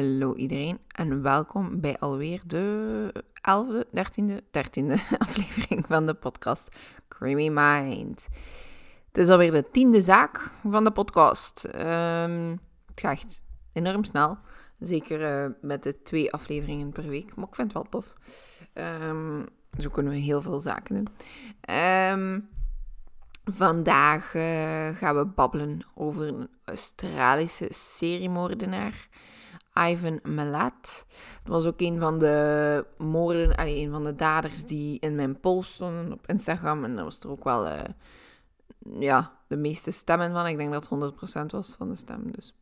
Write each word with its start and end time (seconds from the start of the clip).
Hallo 0.00 0.34
iedereen 0.34 0.78
en 0.88 1.22
welkom 1.22 1.80
bij 1.80 1.98
alweer 1.98 2.40
de 2.46 3.12
11e, 3.22 3.84
13e, 3.84 4.40
13e 4.42 5.18
aflevering 5.26 5.84
van 5.88 6.06
de 6.06 6.14
podcast 6.14 6.76
Creamy 7.08 7.48
Mind. 7.48 8.26
Het 9.06 9.18
is 9.18 9.28
alweer 9.28 9.52
de 9.52 9.70
tiende 9.72 10.02
zaak 10.02 10.50
van 10.68 10.84
de 10.84 10.90
podcast. 10.90 11.64
Um, 11.64 12.50
het 12.86 13.00
gaat 13.00 13.12
echt 13.12 13.42
enorm 13.72 14.04
snel. 14.04 14.38
Zeker 14.78 15.44
uh, 15.44 15.50
met 15.60 15.82
de 15.82 16.02
twee 16.02 16.32
afleveringen 16.32 16.92
per 16.92 17.08
week. 17.08 17.34
Maar 17.34 17.48
ik 17.48 17.54
vind 17.54 17.72
het 17.72 17.82
wel 17.82 17.90
tof. 17.90 18.14
Um, 19.08 19.46
zo 19.78 19.90
kunnen 19.90 20.12
we 20.12 20.18
heel 20.18 20.42
veel 20.42 20.60
zaken 20.60 20.94
doen. 20.94 21.08
Um, 21.76 22.48
vandaag 23.44 24.34
uh, 24.34 24.88
gaan 24.88 25.16
we 25.16 25.26
babbelen 25.26 25.80
over 25.94 26.26
een 26.26 26.48
Australische 26.64 27.68
seriemoordenaar. 27.70 29.08
Ivan 29.74 30.20
Malat. 30.22 31.04
Dat 31.42 31.52
was 31.52 31.64
ook 31.64 31.80
een 31.80 32.00
van 32.00 32.18
de 32.18 32.86
moorden, 32.98 33.54
allee, 33.56 33.84
een 33.84 33.90
van 33.90 34.04
de 34.04 34.14
daders 34.14 34.64
die 34.64 35.00
in 35.00 35.14
mijn 35.14 35.40
post 35.40 35.72
stonden 35.72 36.12
op 36.12 36.26
Instagram. 36.26 36.84
En 36.84 36.96
dat 36.96 37.04
was 37.04 37.20
er 37.20 37.30
ook 37.30 37.44
wel 37.44 37.66
uh, 37.66 37.78
ja, 38.98 39.32
de 39.46 39.56
meeste 39.56 39.90
stemmen 39.90 40.32
van. 40.32 40.46
Ik 40.46 40.56
denk 40.56 40.72
dat 40.72 40.88
het 40.88 41.42
100% 41.42 41.46
was 41.46 41.74
van 41.78 41.88
de 41.88 41.96
stemmen. 41.96 42.32
Dus 42.32 42.54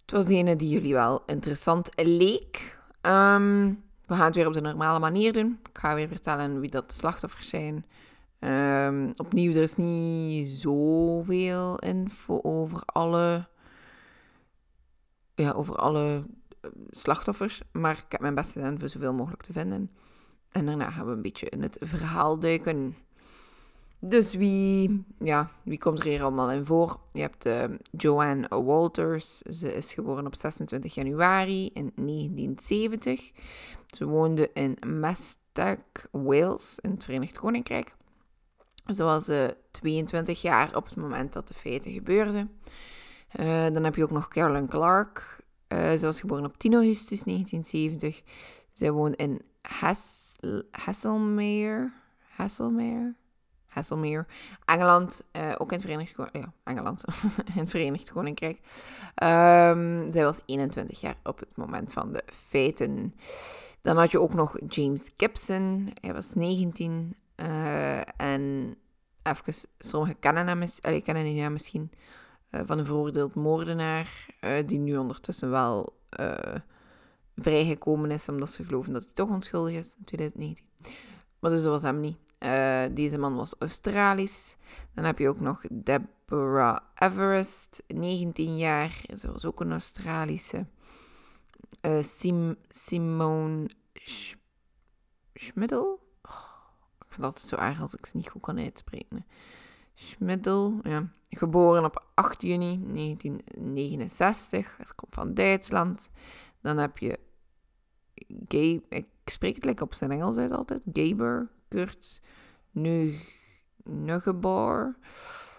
het 0.00 0.10
was 0.10 0.26
de 0.26 0.34
ene 0.34 0.56
die 0.56 0.68
jullie 0.68 0.92
wel 0.92 1.22
interessant 1.26 1.88
leek. 1.94 2.78
Um, 3.02 3.82
we 4.06 4.14
gaan 4.14 4.26
het 4.26 4.34
weer 4.34 4.46
op 4.46 4.52
de 4.52 4.60
normale 4.60 4.98
manier 4.98 5.32
doen. 5.32 5.58
Ik 5.62 5.78
ga 5.78 5.94
weer 5.94 6.08
vertellen 6.08 6.60
wie 6.60 6.70
dat 6.70 6.88
de 6.88 6.94
slachtoffers 6.94 7.48
zijn. 7.48 7.84
Um, 8.38 9.12
opnieuw, 9.16 9.52
er 9.52 9.62
is 9.62 9.76
niet 9.76 10.48
zoveel 10.48 11.78
info 11.78 12.40
over 12.42 12.82
alle 12.84 13.46
over 15.50 15.76
alle 15.76 16.24
eh, 16.60 16.70
slachtoffers. 16.90 17.62
Maar 17.72 18.02
ik 18.06 18.12
heb 18.12 18.20
mijn 18.20 18.34
best 18.34 18.52
gedaan 18.52 18.78
voor 18.78 18.88
zoveel 18.88 19.14
mogelijk 19.14 19.42
te 19.42 19.52
vinden. 19.52 19.90
En 20.50 20.66
daarna 20.66 20.90
gaan 20.90 21.06
we 21.06 21.12
een 21.12 21.22
beetje 21.22 21.48
in 21.48 21.62
het 21.62 21.76
verhaal 21.80 22.38
duiken. 22.38 22.94
Dus 24.04 24.34
wie, 24.34 25.04
ja, 25.18 25.50
wie 25.62 25.78
komt 25.78 25.98
er 25.98 26.04
hier 26.04 26.22
allemaal 26.22 26.50
in 26.50 26.64
voor? 26.64 27.00
Je 27.12 27.20
hebt 27.20 27.46
uh, 27.46 27.64
Joanne 27.90 28.48
Walters. 28.48 29.38
Ze 29.38 29.74
is 29.74 29.92
geboren 29.92 30.26
op 30.26 30.34
26 30.34 30.94
januari 30.94 31.66
in 31.66 31.92
1970. 31.94 33.32
Ze 33.86 34.06
woonde 34.06 34.50
in 34.52 34.76
Mestec, 34.86 36.08
Wales, 36.10 36.78
in 36.80 36.90
het 36.90 37.04
Verenigd 37.04 37.38
Koninkrijk. 37.38 37.94
Ze 38.94 39.02
was 39.02 39.28
uh, 39.28 39.44
22 39.70 40.42
jaar 40.42 40.76
op 40.76 40.84
het 40.84 40.96
moment 40.96 41.32
dat 41.32 41.48
de 41.48 41.54
feiten 41.54 41.92
gebeurden. 41.92 42.50
Uh, 43.40 43.66
dan 43.72 43.84
heb 43.84 43.94
je 43.94 44.02
ook 44.02 44.10
nog 44.10 44.28
Carolyn 44.28 44.68
Clark. 44.68 45.40
Uh, 45.72 45.90
ze 45.90 46.06
was 46.06 46.20
geboren 46.20 46.44
op 46.44 46.58
10 46.58 46.74
augustus 46.74 47.22
1970. 47.22 48.22
Zij 48.72 48.92
woont 48.92 49.16
in 49.16 49.42
Hasselmeer. 50.70 51.92
Hasselmeer? 52.28 53.14
Hasselmeer. 53.66 54.26
Engeland. 54.64 55.26
Uh, 55.36 55.54
ook 55.58 55.70
in 55.70 55.76
het 55.76 55.86
Verenigd 55.86 56.12
Koninkrijk. 56.12 56.44
Ja, 56.44 56.52
Engeland. 56.64 57.04
in 57.54 57.60
het 57.60 57.70
Verenigd 57.70 58.12
Koninkrijk. 58.12 58.58
Um, 59.22 60.12
zij 60.12 60.24
was 60.24 60.40
21 60.46 61.00
jaar 61.00 61.16
op 61.22 61.38
het 61.38 61.56
moment 61.56 61.92
van 61.92 62.12
de 62.12 62.22
feiten. 62.26 63.14
Dan 63.82 63.96
had 63.96 64.10
je 64.10 64.20
ook 64.20 64.34
nog 64.34 64.58
James 64.68 65.10
Gibson. 65.16 65.92
Hij 66.00 66.12
was 66.12 66.34
19. 66.34 67.16
en 68.16 68.76
even, 69.22 69.68
sommigen 69.78 70.18
kennen 70.18 70.46
hem, 70.46 70.68
kennen 71.02 71.36
hem 71.36 71.52
misschien 71.52 71.90
uh, 72.52 72.60
van 72.64 72.78
een 72.78 72.86
veroordeeld 72.86 73.34
moordenaar, 73.34 74.26
uh, 74.40 74.66
die 74.66 74.78
nu 74.78 74.96
ondertussen 74.96 75.50
wel 75.50 75.98
uh, 76.20 76.34
vrijgekomen 77.36 78.10
is, 78.10 78.28
omdat 78.28 78.50
ze 78.50 78.64
geloven 78.64 78.92
dat 78.92 79.04
hij 79.04 79.12
toch 79.12 79.28
onschuldig 79.28 79.74
is 79.74 79.94
in 79.98 80.04
2019. 80.04 80.64
Maar 81.38 81.50
dus 81.50 81.62
dat 81.62 81.72
was 81.72 81.82
hem 81.82 82.00
niet. 82.00 82.16
deze 82.96 83.18
man 83.18 83.34
was 83.34 83.54
Australisch. 83.58 84.56
Dan 84.94 85.04
heb 85.04 85.18
je 85.18 85.28
ook 85.28 85.40
nog 85.40 85.62
Deborah 85.70 86.78
Everest, 86.94 87.82
19 87.86 88.56
jaar. 88.56 89.04
Ze 89.18 89.32
was 89.32 89.44
ook 89.44 89.60
een 89.60 89.70
Australische. 89.70 90.66
Sim 92.00 92.56
Simone 92.68 93.70
Sch? 93.94 94.34
Oh, 95.34 95.50
ik 96.98 97.06
vind 97.08 97.16
het 97.16 97.24
altijd 97.24 97.46
zo 97.46 97.56
erg 97.56 97.80
als 97.80 97.94
ik 97.94 98.06
ze 98.06 98.16
niet 98.16 98.28
goed 98.28 98.42
kan 98.42 98.58
uitspreken. 98.58 99.26
Schmiddel, 99.94 100.80
ja. 100.82 101.08
Geboren 101.28 101.84
op 101.84 102.06
8 102.14 102.42
juni 102.42 102.80
1969. 102.94 104.76
Het 104.76 104.94
komt 104.94 105.14
van 105.14 105.34
Duitsland. 105.34 106.10
Dan 106.60 106.78
heb 106.78 106.98
je 106.98 107.18
Gabe, 108.48 108.82
ik 108.88 109.06
spreek 109.24 109.54
het 109.54 109.64
lekker 109.64 109.84
op 109.84 109.94
zijn 109.94 110.10
Engels 110.10 110.36
uit 110.36 110.52
altijd. 110.52 110.82
Gaber, 110.92 111.50
Kurtz, 111.68 112.20
Nuggebor. 113.84 114.96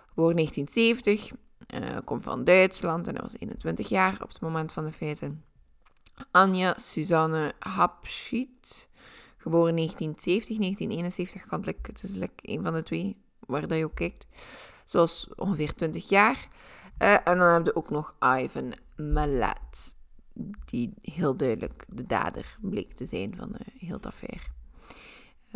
Geboren 0.07 0.35
1970. 0.35 1.31
Uh, 1.73 1.97
komt 2.03 2.23
van 2.23 2.43
Duitsland 2.43 3.07
en 3.07 3.13
hij 3.13 3.23
was 3.23 3.35
21 3.39 3.89
jaar 3.89 4.21
op 4.21 4.27
het 4.27 4.41
moment 4.41 4.71
van 4.71 4.83
de 4.83 4.91
feiten. 4.91 5.43
Anja 6.31 6.73
Suzanne 6.77 7.53
Hapschiet. 7.59 8.89
Geboren 9.37 9.75
1970, 9.75 10.57
1971. 10.57 11.45
Kan 11.45 11.59
het, 11.61 11.75
het 11.81 12.03
is 12.03 12.27
een 12.41 12.63
van 12.63 12.73
de 12.73 12.83
twee 12.83 13.17
waar 13.47 13.67
dat 13.67 13.77
je 13.77 13.83
ook 13.83 13.95
kijkt. 13.95 14.25
Zoals 14.85 15.29
ongeveer 15.35 15.73
20 15.73 16.09
jaar. 16.09 16.47
Uh, 16.99 17.13
en 17.13 17.37
dan 17.37 17.53
heb 17.53 17.65
je 17.65 17.75
ook 17.75 17.89
nog 17.89 18.15
Ivan 18.19 18.73
Malat. 18.95 19.95
Die 20.65 20.93
heel 21.01 21.35
duidelijk 21.37 21.85
de 21.87 22.05
dader 22.05 22.57
bleek 22.61 22.93
te 22.93 23.05
zijn 23.05 23.35
van 23.35 23.49
uh, 23.49 23.67
heel 23.77 23.95
het 23.95 24.05
affaire. 24.05 24.43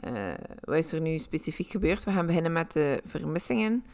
Uh, 0.06 0.34
wat 0.62 0.78
is 0.78 0.92
er 0.92 1.02
nu 1.02 1.18
specifiek 1.18 1.70
gebeurd? 1.70 2.03
We 2.03 2.12
gaan 2.12 2.26
beginnen 2.26 2.52
met 2.52 2.72
de 2.72 3.02
vermissingen. 3.06 3.86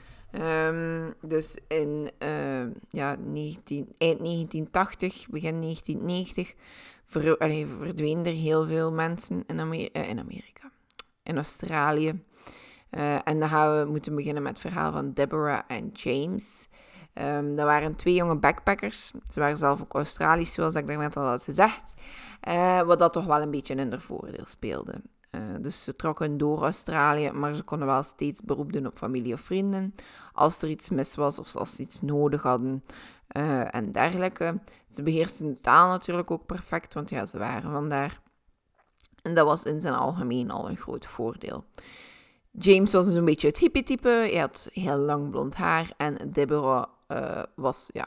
Um, 0.68 1.14
dus 1.22 1.58
in 1.68 2.12
ja, 2.90 3.16
19, 3.16 3.78
eind 3.98 4.20
1980, 4.20 5.28
begin 5.30 5.62
1990 5.62 6.54
ver, 7.06 7.38
er 7.38 8.32
heel 8.34 8.66
veel 8.66 8.92
mensen 8.92 9.44
in, 9.48 9.60
in 9.92 10.20
Amerika. 10.20 10.72
In 11.24 11.36
Australië. 11.36 12.24
Uh, 12.98 13.16
en 13.24 13.40
dan 13.40 13.50
gaan 13.50 13.80
we 13.80 13.92
moeten 13.92 14.16
beginnen 14.16 14.44
met 14.44 14.52
het 14.52 14.72
verhaal 14.72 14.92
van 14.92 15.14
Deborah 15.14 15.62
en 15.68 15.90
James. 15.94 16.68
Um, 17.14 17.56
dat 17.56 17.66
waren 17.66 17.96
twee 17.96 18.14
jonge 18.14 18.36
backpackers. 18.36 19.12
Ze 19.32 19.40
waren 19.40 19.58
zelf 19.58 19.82
ook 19.82 19.94
Australisch, 19.94 20.54
zoals 20.54 20.76
ik 20.76 20.88
daarnet 20.88 21.18
al 21.18 21.24
had 21.24 21.44
gezegd. 21.44 21.94
Uh, 22.48 22.82
wat 22.82 23.00
dat 23.00 23.14
toch 23.14 23.26
wel 23.26 23.42
een 23.42 23.52
beetje 23.52 23.76
in 23.76 23.90
hun 23.90 24.02
voordeel 24.02 24.46
speelde. 24.46 25.02
Uh, 25.36 25.42
dus 25.62 25.84
ze 25.84 25.96
trokken 25.96 26.38
door 26.38 26.62
Australië, 26.62 27.32
maar 27.32 27.56
ze 27.56 27.64
konden 27.64 27.88
wel 27.88 28.04
steeds 28.04 28.42
beroep 28.42 28.74
doen 28.74 28.86
op 28.88 28.98
familie 28.98 29.34
of 29.34 29.42
vrienden. 29.42 29.94
Als 30.34 30.62
er 30.62 30.70
iets 30.70 30.90
mis 30.90 31.16
was 31.16 31.40
of 31.40 31.56
als 31.56 31.76
ze 31.76 31.82
iets 31.82 32.02
nodig 32.02 32.42
hadden 32.42 32.84
en 33.72 33.92
dergelijke. 33.92 34.60
Ze 34.90 35.04
beheersten 35.04 35.54
de 35.54 35.62
taal 35.62 35.88
natuurlijk 35.88 36.32
ook 36.32 36.46
perfect, 36.46 36.94
want 36.94 37.10
ja, 37.10 37.26
ze 37.26 37.38
waren 37.38 37.72
vandaar. 37.72 38.20
En 39.22 39.34
dat 39.34 39.46
was 39.46 39.64
in 39.64 39.82
zijn 39.82 39.94
algemeen 39.94 40.52
al 40.52 40.70
een 40.70 40.78
groot 40.78 41.06
voordeel. 41.06 41.66
James 42.60 42.92
was 42.92 43.06
dus 43.06 43.16
een 43.16 43.26
beetje 43.26 43.48
het 43.48 43.58
hippie-type. 43.58 44.08
Hij 44.08 44.40
had 44.40 44.70
heel 44.74 44.98
lang 44.98 45.30
blond 45.30 45.56
haar. 45.56 45.94
En 45.98 46.16
Deborah 46.32 46.86
uh, 47.08 47.44
was 47.56 47.90
ja, 47.94 48.06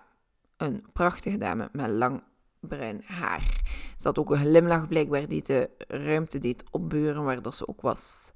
een 0.56 0.84
prachtige 0.92 1.38
dame 1.38 1.68
met 1.72 1.90
lang 1.90 2.22
bruin 2.60 3.02
haar. 3.04 3.60
Ze 3.98 4.06
had 4.06 4.18
ook 4.18 4.30
een 4.30 4.38
glimlach 4.38 4.88
blijkbaar 4.88 5.28
die 5.28 5.42
de 5.42 5.70
ruimte 5.88 6.38
deed 6.38 6.64
opbeuren 6.70 7.24
waar 7.24 7.42
dat 7.42 7.54
ze 7.54 7.68
ook 7.68 7.80
was. 7.80 8.32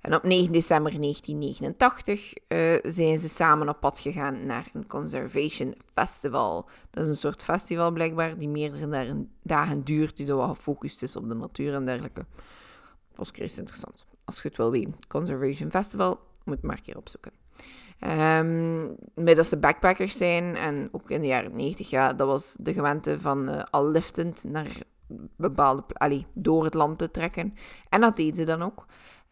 En 0.00 0.14
op 0.14 0.22
9 0.22 0.52
december 0.52 1.00
1989 1.00 2.32
uh, 2.48 2.92
zijn 2.92 3.18
ze 3.18 3.28
samen 3.28 3.68
op 3.68 3.80
pad 3.80 3.98
gegaan 3.98 4.46
naar 4.46 4.68
een 4.72 4.86
Conservation 4.86 5.74
Festival. 5.94 6.68
Dat 6.90 7.02
is 7.02 7.08
een 7.08 7.16
soort 7.16 7.42
festival 7.42 7.92
blijkbaar 7.92 8.38
die 8.38 8.48
meerdere 8.48 9.26
dagen 9.42 9.84
duurt, 9.84 10.16
die 10.16 10.26
zo 10.26 10.40
gefocust 10.40 11.02
is 11.02 11.16
op 11.16 11.28
de 11.28 11.34
natuur 11.34 11.74
en 11.74 11.84
dergelijke. 11.84 12.26
Dat 13.08 13.16
was 13.16 13.30
Christ 13.30 13.58
interessant 13.58 14.10
als 14.24 14.42
je 14.42 14.48
het 14.48 14.56
wil 14.56 14.70
weten. 14.70 14.94
Conservation 15.08 15.70
Festival, 15.70 16.20
moet 16.44 16.62
maar 16.62 16.76
een 16.76 16.82
keer 16.82 16.96
opzoeken. 16.96 17.32
Um, 18.38 18.96
backpackers 19.60 20.16
zijn 20.16 20.56
en 20.56 20.88
ook 20.92 21.10
in 21.10 21.20
de 21.20 21.26
jaren 21.26 21.56
90, 21.56 21.90
ja, 21.90 22.12
dat 22.12 22.26
was 22.26 22.56
de 22.60 22.72
gewente 22.72 23.20
van 23.20 23.48
uh, 23.48 23.62
al 23.70 23.88
liftend 23.88 24.44
naar 24.44 24.66
bepaalde, 25.36 25.82
allee, 25.92 26.26
door 26.32 26.64
het 26.64 26.74
land 26.74 26.98
te 26.98 27.10
trekken. 27.10 27.54
En 27.88 28.00
dat 28.00 28.16
deden 28.16 28.34
ze 28.34 28.44
dan 28.44 28.62
ook. 28.62 28.86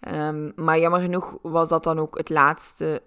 Um, 0.08 0.52
maar 0.56 0.78
jammer 0.78 1.00
genoeg 1.00 1.38
was 1.42 1.68
dat 1.68 1.84
dan 1.84 1.98
ook 1.98 2.18
het 2.18 2.28
laatste 2.28 3.02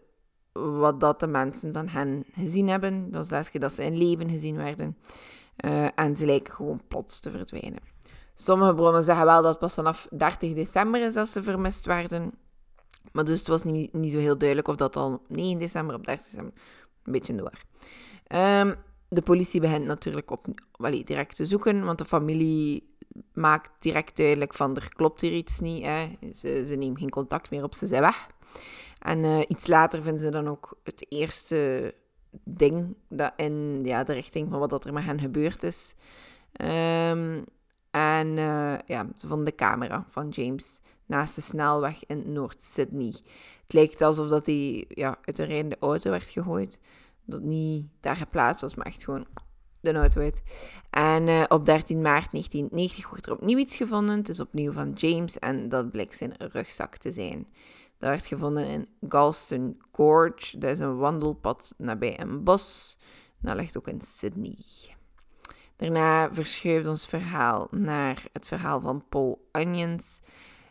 wat 0.53 0.99
dat 0.99 1.19
de 1.19 1.27
mensen 1.27 1.73
van 1.73 1.87
hen 1.87 2.23
gezien 2.35 2.69
hebben. 2.69 3.03
Dat 3.03 3.19
was 3.19 3.27
de 3.27 3.35
laatste 3.35 3.59
dat 3.59 3.73
ze 3.73 3.83
in 3.83 3.97
leven 3.97 4.29
gezien 4.29 4.55
werden. 4.55 4.97
Uh, 5.65 5.87
en 5.95 6.15
ze 6.15 6.25
lijken 6.25 6.53
gewoon 6.53 6.81
plots 6.87 7.19
te 7.19 7.31
verdwijnen. 7.31 7.92
Sommige 8.33 8.73
bronnen 8.73 9.03
zeggen 9.03 9.25
wel 9.25 9.41
dat 9.41 9.59
pas 9.59 9.73
vanaf 9.73 10.07
30 10.11 10.53
december 10.53 11.01
is 11.01 11.13
dat 11.13 11.29
ze 11.29 11.43
vermist 11.43 11.85
werden. 11.85 12.31
Maar 13.11 13.25
dus 13.25 13.39
het 13.39 13.47
was 13.47 13.63
niet, 13.63 13.93
niet 13.93 14.11
zo 14.11 14.17
heel 14.17 14.37
duidelijk 14.37 14.67
of 14.67 14.75
dat 14.75 14.95
al 14.95 15.21
9 15.27 15.59
december 15.59 15.95
of 15.95 16.01
30 16.01 16.25
december. 16.25 16.53
Een 17.03 17.11
beetje 17.11 17.35
door. 17.35 17.51
Um, 18.39 18.75
de 19.09 19.21
politie 19.21 19.61
begint 19.61 19.85
natuurlijk 19.85 20.31
op, 20.31 20.45
allee, 20.71 21.03
direct 21.03 21.35
te 21.35 21.45
zoeken, 21.45 21.85
want 21.85 21.97
de 21.97 22.05
familie 22.05 22.95
maakt 23.33 23.71
direct 23.79 24.17
duidelijk 24.17 24.53
van 24.53 24.75
er 24.75 24.95
klopt 24.95 25.21
hier 25.21 25.31
iets 25.31 25.59
niet. 25.59 25.83
Hè. 25.83 26.17
Ze, 26.33 26.63
ze 26.65 26.75
nemen 26.75 26.97
geen 26.97 27.09
contact 27.09 27.51
meer 27.51 27.63
op, 27.63 27.73
ze 27.73 27.87
zijn 27.87 28.01
weg. 28.01 28.27
En 28.99 29.23
uh, 29.23 29.39
iets 29.47 29.67
later 29.67 30.01
vinden 30.01 30.21
ze 30.21 30.31
dan 30.31 30.47
ook 30.47 30.77
het 30.83 31.05
eerste 31.09 31.93
ding 32.43 32.95
dat 33.09 33.33
in 33.35 33.79
ja, 33.83 34.03
de 34.03 34.13
richting 34.13 34.49
van 34.49 34.59
wat 34.59 34.85
er 34.85 34.93
met 34.93 35.03
hen 35.03 35.19
gebeurd 35.19 35.63
is. 35.63 35.93
Um, 36.61 37.45
en 37.93 38.27
uh, 38.27 38.75
ja, 38.85 39.07
ze 39.15 39.27
vonden 39.27 39.45
de 39.45 39.55
camera 39.55 40.05
van 40.09 40.29
James 40.29 40.79
naast 41.05 41.35
de 41.35 41.41
snelweg 41.41 42.05
in 42.05 42.31
Noord-Sydney. 42.31 43.13
Het 43.61 43.73
lijkt 43.73 44.01
alsof 44.01 44.27
dat 44.27 44.45
hij 44.45 44.85
ja, 44.87 45.17
uit 45.21 45.35
de 45.35 45.43
rijdende 45.43 45.77
auto 45.79 46.09
werd 46.09 46.23
gegooid. 46.23 46.79
Dat 47.25 47.41
niet 47.41 47.87
daar 47.99 48.15
geplaatst 48.15 48.61
was, 48.61 48.75
maar 48.75 48.85
echt 48.85 49.03
gewoon 49.03 49.25
de 49.79 49.93
auto 49.93 50.21
uit. 50.21 50.43
En 50.89 51.27
uh, 51.27 51.43
op 51.47 51.65
13 51.65 52.01
maart 52.01 52.31
1990 52.31 53.09
wordt 53.09 53.25
er 53.25 53.31
opnieuw 53.31 53.57
iets 53.57 53.75
gevonden. 53.75 54.17
Het 54.17 54.29
is 54.29 54.39
opnieuw 54.39 54.71
van 54.71 54.91
James 54.93 55.39
en 55.39 55.69
dat 55.69 55.91
blijkt 55.91 56.17
zijn 56.17 56.33
rugzak 56.37 56.97
te 56.97 57.11
zijn. 57.11 57.47
Dat 57.97 58.09
werd 58.09 58.25
gevonden 58.25 58.65
in 58.65 58.87
Galston 59.07 59.81
Gorge. 59.91 60.57
Dat 60.57 60.69
is 60.69 60.79
een 60.79 60.97
wandelpad 60.97 61.73
nabij 61.77 62.19
een 62.19 62.43
bos. 62.43 62.97
Dat 63.39 63.55
ligt 63.55 63.77
ook 63.77 63.87
in 63.87 64.01
Sydney. 64.01 64.57
Daarna 65.75 66.33
verschuift 66.33 66.87
ons 66.87 67.07
verhaal 67.07 67.67
naar 67.71 68.23
het 68.33 68.45
verhaal 68.45 68.81
van 68.81 69.03
Paul 69.09 69.47
Onions. 69.51 70.21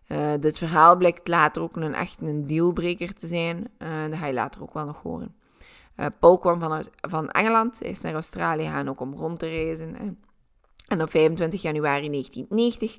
Uh, 0.09 0.33
dit 0.41 0.59
verhaal 0.59 0.97
blijkt 0.97 1.29
later 1.29 1.63
ook 1.63 1.77
een 1.77 1.95
echt 1.95 2.21
een 2.21 2.47
dealbreaker 2.47 3.15
te 3.15 3.27
zijn. 3.27 3.69
Uh, 3.79 3.89
dat 4.11 4.19
ga 4.19 4.27
je 4.27 4.33
later 4.33 4.63
ook 4.63 4.75
wel 4.75 4.85
nog 4.85 5.03
horen. 5.03 5.35
Uh, 5.97 6.07
Paul 6.21 6.39
kwam 6.39 6.61
vanuit, 6.61 6.91
van 7.01 7.31
Engeland. 7.31 7.79
Hij 7.79 7.91
is 7.91 8.01
naar 8.01 8.15
Australië 8.15 8.65
gaan 8.65 8.89
ook 8.89 9.01
om 9.01 9.15
rond 9.15 9.39
te 9.39 9.49
reizen. 9.49 10.19
En 10.89 11.03
op 11.03 11.11
25 11.11 11.63
januari 11.63 12.11
1990 12.11 12.99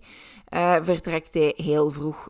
vertrekt 0.86 1.34
hij 1.34 1.54
heel 1.56 1.92
vroeg 1.92 2.30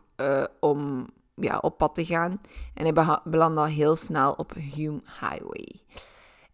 om 0.60 1.08
ja, 1.34 1.58
op 1.58 1.78
pad 1.78 1.94
te 1.94 2.04
gaan. 2.04 2.40
En 2.74 2.94
hij 2.94 3.20
belandde 3.24 3.60
al 3.60 3.66
heel 3.66 3.96
snel 3.96 4.32
op 4.32 4.52
Hume 4.54 5.00
Highway. 5.20 5.82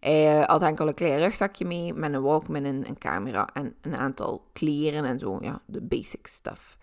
Hij 0.01 0.45
had 0.47 0.63
enkel 0.63 0.89
een 0.89 0.95
klein 0.95 1.23
rugzakje 1.23 1.65
mee 1.65 1.95
met 1.95 2.15
een 2.15 2.23
Walkman 2.23 2.65
en 2.65 2.89
een 2.89 2.99
camera 2.99 3.49
en 3.53 3.75
een 3.81 3.97
aantal 3.97 4.45
kleren 4.53 5.05
en 5.05 5.19
zo. 5.19 5.39
Ja, 5.41 5.61
de 5.67 5.81
basic 5.81 6.27
stuff. 6.27 6.77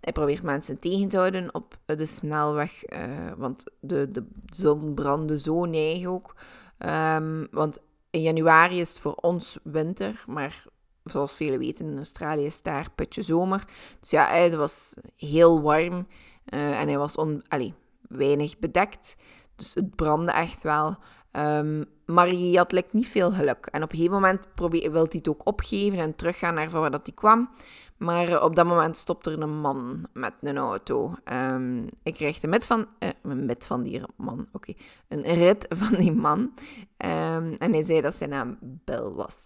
Hij 0.00 0.12
probeert 0.12 0.42
mensen 0.42 0.78
tegen 0.78 1.08
te 1.08 1.16
houden 1.16 1.54
op 1.54 1.76
de 1.84 2.06
snelweg, 2.06 2.92
uh, 2.92 3.32
want 3.36 3.64
de, 3.80 4.10
de 4.10 4.26
zon 4.46 4.94
brandde 4.94 5.38
zo 5.38 5.64
neig 5.64 6.06
ook. 6.06 6.34
Um, 6.78 7.48
want 7.50 7.78
in 8.10 8.22
januari 8.22 8.80
is 8.80 8.88
het 8.88 9.00
voor 9.00 9.14
ons 9.14 9.58
winter, 9.62 10.24
maar 10.26 10.64
zoals 11.04 11.34
velen 11.34 11.58
weten, 11.58 11.86
in 11.86 11.96
Australië 11.96 12.44
is 12.44 12.62
daar 12.62 12.90
putje 12.94 13.22
zomer. 13.22 13.64
Dus 14.00 14.10
ja, 14.10 14.26
het 14.26 14.54
was 14.54 14.94
heel 15.16 15.62
warm 15.62 16.06
en 16.44 16.88
hij 16.88 16.98
was 16.98 17.16
on, 17.16 17.44
weinig 18.08 18.58
bedekt. 18.58 19.16
Dus 19.56 19.74
het 19.74 19.94
brandde 19.94 20.32
echt 20.32 20.62
wel. 20.62 20.96
Um, 21.32 21.84
maar 22.06 22.26
hij 22.26 22.52
had 22.54 22.84
niet 22.92 23.08
veel 23.08 23.32
geluk. 23.32 23.66
En 23.66 23.82
op 23.82 23.90
een 23.90 23.96
gegeven 23.96 24.20
moment 24.20 24.46
wil 24.54 24.92
hij 24.92 25.08
het 25.10 25.28
ook 25.28 25.46
opgeven 25.46 25.98
en 25.98 26.16
teruggaan 26.16 26.54
naar 26.54 26.70
waar 26.70 26.90
dat 26.90 27.06
hij 27.06 27.14
kwam. 27.14 27.50
Maar 27.96 28.28
uh, 28.28 28.42
op 28.42 28.56
dat 28.56 28.66
moment 28.66 28.96
stopt 28.96 29.26
er 29.26 29.42
een 29.42 29.60
man 29.60 30.06
met 30.12 30.32
een 30.40 30.58
auto. 30.58 31.14
Um, 31.32 31.88
ik 32.02 32.14
kreeg 32.14 32.40
de 32.40 32.48
met 32.48 32.66
van, 32.66 32.86
uh, 32.98 33.34
met 33.34 33.66
van 33.66 33.82
die 33.82 34.02
man, 34.16 34.46
oké, 34.52 34.72
een 35.08 35.22
rit 35.22 35.66
van 35.68 35.94
die 35.94 36.12
man. 36.12 36.38
Um, 36.38 37.54
en 37.58 37.72
hij 37.72 37.84
zei 37.84 38.00
dat 38.00 38.14
zijn 38.14 38.30
naam 38.30 38.58
Bill 38.60 39.10
was. 39.10 39.36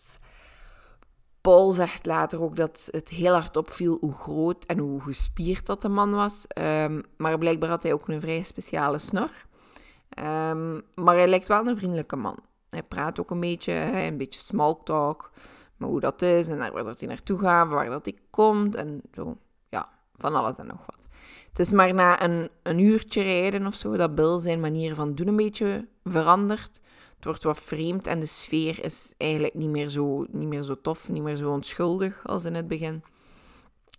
Paul 1.41 1.73
zegt 1.73 2.07
later 2.07 2.43
ook 2.43 2.57
dat 2.57 2.89
het 2.91 3.09
heel 3.09 3.33
hard 3.33 3.57
opviel 3.57 3.97
hoe 4.01 4.15
groot 4.15 4.65
en 4.65 4.79
hoe 4.79 5.01
gespierd 5.01 5.67
dat 5.67 5.83
de 5.83 5.89
man 5.89 6.11
was. 6.11 6.47
Maar 7.17 7.39
blijkbaar 7.39 7.69
had 7.69 7.83
hij 7.83 7.93
ook 7.93 8.09
een 8.09 8.21
vrij 8.21 8.43
speciale 8.43 8.99
snor. 8.99 9.31
Um, 10.19 10.83
maar 10.95 11.15
hij 11.15 11.29
lijkt 11.29 11.47
wel 11.47 11.67
een 11.67 11.77
vriendelijke 11.77 12.17
man. 12.17 12.39
Hij 12.69 12.83
praat 12.83 13.21
ook 13.21 13.31
een 13.31 13.41
beetje, 13.41 13.73
een 13.73 14.17
beetje 14.17 14.41
small 14.41 14.75
talk. 14.85 15.31
Maar 15.77 15.89
hoe 15.89 16.01
dat 16.01 16.23
is 16.23 16.49
en 16.49 16.59
waar 16.59 16.85
dat 16.85 16.99
hij 16.99 17.09
naartoe 17.09 17.39
gaat, 17.39 17.69
waar 17.69 17.91
dat 17.91 18.05
hij 18.05 18.19
komt 18.31 18.75
en 18.75 19.03
zo. 19.13 19.37
Ja, 19.69 19.89
van 20.17 20.35
alles 20.35 20.57
en 20.57 20.67
nog 20.67 20.87
wat. 20.87 21.09
Het 21.49 21.59
is 21.59 21.73
maar 21.73 21.95
na 21.95 22.23
een, 22.23 22.49
een 22.63 22.79
uurtje 22.79 23.23
rijden 23.23 23.67
of 23.67 23.75
zo 23.75 23.97
dat 23.97 24.15
Bill 24.15 24.41
zijn 24.41 24.61
manier 24.61 24.95
van 24.95 25.15
doen 25.15 25.27
een 25.27 25.37
beetje 25.37 25.89
verandert. 26.05 26.81
Het 27.15 27.25
wordt 27.25 27.43
wat 27.43 27.59
vreemd 27.59 28.07
en 28.07 28.21
de 28.21 28.27
sfeer 28.27 28.85
is 28.85 29.13
eigenlijk 29.17 29.55
niet 29.55 29.69
meer 29.69 29.89
zo, 29.89 30.27
niet 30.29 30.49
meer 30.49 30.63
zo 30.63 30.81
tof, 30.81 31.09
niet 31.09 31.23
meer 31.23 31.37
zo 31.37 31.51
onschuldig 31.51 32.27
als 32.27 32.45
in 32.45 32.55
het 32.55 32.69
begin. 32.69 33.03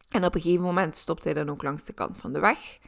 En 0.10 0.26
op 0.26 0.36
een 0.36 0.42
gegeven 0.42 0.66
moment 0.66 0.96
stopt 0.96 1.24
hij 1.24 1.34
dan 1.34 1.50
ook 1.50 1.64
langs 1.64 1.84
de 1.84 1.94
kant 1.94 2.18
van 2.18 2.34
de 2.34 2.40
weg. 2.40 2.80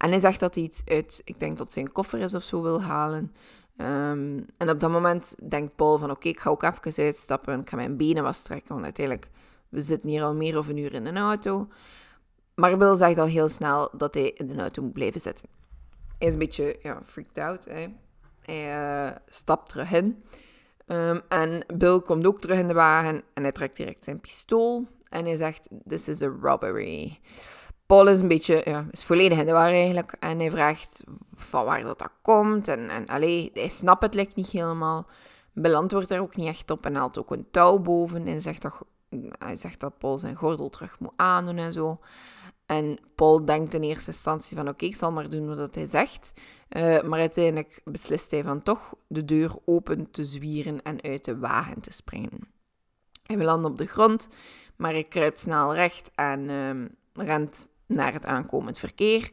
En 0.00 0.10
hij 0.10 0.20
zegt 0.20 0.40
dat 0.40 0.54
hij 0.54 0.64
iets 0.64 0.82
uit, 0.84 1.20
ik 1.24 1.38
denk 1.38 1.58
dat 1.58 1.72
zijn 1.72 1.92
koffer 1.92 2.18
is 2.18 2.34
of 2.34 2.42
zo 2.42 2.62
wil 2.62 2.82
halen. 2.82 3.34
Um, 3.76 4.46
en 4.56 4.70
op 4.70 4.80
dat 4.80 4.90
moment 4.90 5.34
denkt 5.48 5.76
Paul 5.76 5.98
van 5.98 6.10
oké, 6.10 6.28
ik 6.28 6.40
ga 6.40 6.50
ook 6.50 6.62
even 6.62 7.04
uitstappen. 7.04 7.60
Ik 7.60 7.68
ga 7.68 7.76
mijn 7.76 7.96
benen 7.96 8.22
was 8.22 8.38
strekken, 8.38 8.72
want 8.72 8.84
uiteindelijk, 8.84 9.30
we 9.68 9.80
zitten 9.80 10.08
hier 10.08 10.22
al 10.22 10.34
meer 10.34 10.58
of 10.58 10.68
een 10.68 10.76
uur 10.76 10.94
in 10.94 11.06
een 11.06 11.16
auto. 11.16 11.68
Maar 12.54 12.76
Bill 12.76 12.96
zegt 12.96 13.18
al 13.18 13.26
heel 13.26 13.48
snel 13.48 13.90
dat 13.96 14.14
hij 14.14 14.30
in 14.30 14.46
de 14.46 14.60
auto 14.60 14.82
moet 14.82 14.92
blijven 14.92 15.20
zitten. 15.20 15.48
Hij 16.18 16.26
is 16.26 16.32
een 16.32 16.38
beetje 16.38 16.78
ja, 16.82 17.00
freaked 17.04 17.38
out. 17.38 17.64
Hè. 17.64 17.86
Hij 18.40 19.10
uh, 19.10 19.16
stapt 19.28 19.68
terug 19.68 19.92
in. 19.92 20.24
Um, 20.86 21.20
en 21.28 21.64
Bill 21.76 22.00
komt 22.00 22.26
ook 22.26 22.40
terug 22.40 22.58
in 22.58 22.68
de 22.68 22.74
wagen 22.74 23.22
en 23.34 23.42
hij 23.42 23.52
trekt 23.52 23.76
direct 23.76 24.04
zijn 24.04 24.20
pistool. 24.20 24.86
En 25.08 25.24
hij 25.24 25.36
zegt, 25.36 25.68
this 25.86 26.08
is 26.08 26.22
a 26.22 26.32
robbery. 26.40 27.20
Paul 27.90 28.08
is 28.08 28.20
een 28.20 28.28
beetje, 28.28 28.62
ja, 28.64 28.86
is 28.90 29.04
volledig 29.04 29.38
in 29.38 29.46
de 29.46 29.52
war 29.52 29.70
eigenlijk. 29.70 30.16
En 30.20 30.38
hij 30.38 30.50
vraagt 30.50 31.04
van 31.34 31.64
waar 31.64 31.82
dat, 31.82 31.98
dat 31.98 32.10
komt. 32.22 32.68
En, 32.68 32.88
en 32.90 33.06
allee, 33.06 33.50
hij 33.54 33.68
snapt 33.68 34.02
het 34.02 34.14
lijkt 34.14 34.34
niet 34.34 34.50
helemaal. 34.50 35.06
Beland 35.52 35.92
wordt 35.92 36.10
er 36.10 36.20
ook 36.20 36.36
niet 36.36 36.46
echt 36.46 36.70
op 36.70 36.86
en 36.86 36.94
haalt 36.94 37.18
ook 37.18 37.30
een 37.30 37.46
touw 37.50 37.78
boven. 37.78 38.26
En 38.26 38.40
zegt 38.40 38.62
dat, 38.62 38.82
hij 39.38 39.56
zegt 39.56 39.80
dat 39.80 39.98
Paul 39.98 40.18
zijn 40.18 40.34
gordel 40.34 40.70
terug 40.70 40.98
moet 40.98 41.12
aandoen 41.16 41.56
en 41.56 41.72
zo. 41.72 42.00
En 42.66 42.98
Paul 43.14 43.44
denkt 43.44 43.74
in 43.74 43.82
eerste 43.82 44.10
instantie 44.10 44.56
van 44.56 44.68
oké, 44.68 44.84
ik 44.84 44.96
zal 44.96 45.12
maar 45.12 45.28
doen 45.28 45.56
wat 45.56 45.74
hij 45.74 45.86
zegt. 45.86 46.32
Uh, 46.76 47.02
maar 47.02 47.20
uiteindelijk 47.20 47.80
beslist 47.84 48.30
hij 48.30 48.42
van 48.42 48.62
toch 48.62 48.94
de 49.06 49.24
deur 49.24 49.56
open 49.64 50.10
te 50.10 50.24
zwieren 50.24 50.82
en 50.82 51.02
uit 51.02 51.24
de 51.24 51.38
wagen 51.38 51.80
te 51.80 51.92
springen. 51.92 52.48
Hij 53.26 53.36
belandt 53.36 53.66
op 53.66 53.78
de 53.78 53.86
grond, 53.86 54.28
maar 54.76 54.92
hij 54.92 55.04
kruipt 55.04 55.38
snel 55.38 55.74
recht 55.74 56.10
en 56.14 56.48
uh, 56.48 57.24
rent 57.26 57.68
naar 57.90 58.12
het 58.12 58.26
aankomend 58.26 58.78
verkeer. 58.78 59.30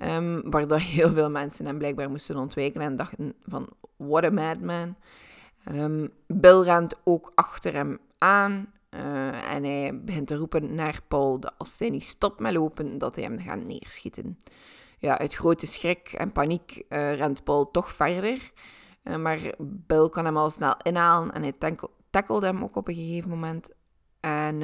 Um, 0.00 0.50
waardoor 0.50 0.78
heel 0.98 1.12
veel 1.12 1.30
mensen 1.30 1.66
hem 1.66 1.78
blijkbaar 1.78 2.10
moesten 2.10 2.36
ontwijken 2.36 2.80
en 2.80 2.96
dachten 2.96 3.34
van, 3.42 3.68
what 3.96 4.24
a 4.24 4.30
madman. 4.30 4.96
Um, 5.72 6.10
Bill 6.26 6.60
rent 6.60 6.94
ook 7.04 7.32
achter 7.34 7.72
hem 7.72 7.98
aan 8.18 8.72
uh, 8.90 9.52
en 9.54 9.64
hij 9.64 10.00
begint 10.04 10.26
te 10.26 10.36
roepen 10.36 10.74
naar 10.74 11.00
Paul 11.08 11.40
als 11.58 11.78
hij 11.78 11.90
niet 11.90 12.04
stopt 12.04 12.40
met 12.40 12.52
lopen, 12.52 12.98
dat 12.98 13.14
hij 13.14 13.24
hem 13.24 13.38
gaat 13.40 13.64
neerschieten. 13.64 14.38
Ja, 14.98 15.18
uit 15.18 15.34
grote 15.34 15.66
schrik 15.66 16.12
en 16.12 16.32
paniek 16.32 16.84
uh, 16.88 17.14
rent 17.14 17.44
Paul 17.44 17.70
toch 17.70 17.90
verder. 17.90 18.52
Uh, 19.04 19.16
maar 19.16 19.38
Bill 19.58 20.08
kan 20.08 20.24
hem 20.24 20.36
al 20.36 20.50
snel 20.50 20.74
inhalen 20.82 21.32
en 21.32 21.42
hij 21.42 21.76
tackelt 22.10 22.42
hem 22.42 22.62
ook 22.62 22.76
op 22.76 22.88
een 22.88 22.94
gegeven 22.94 23.30
moment. 23.30 23.70
En 24.20 24.62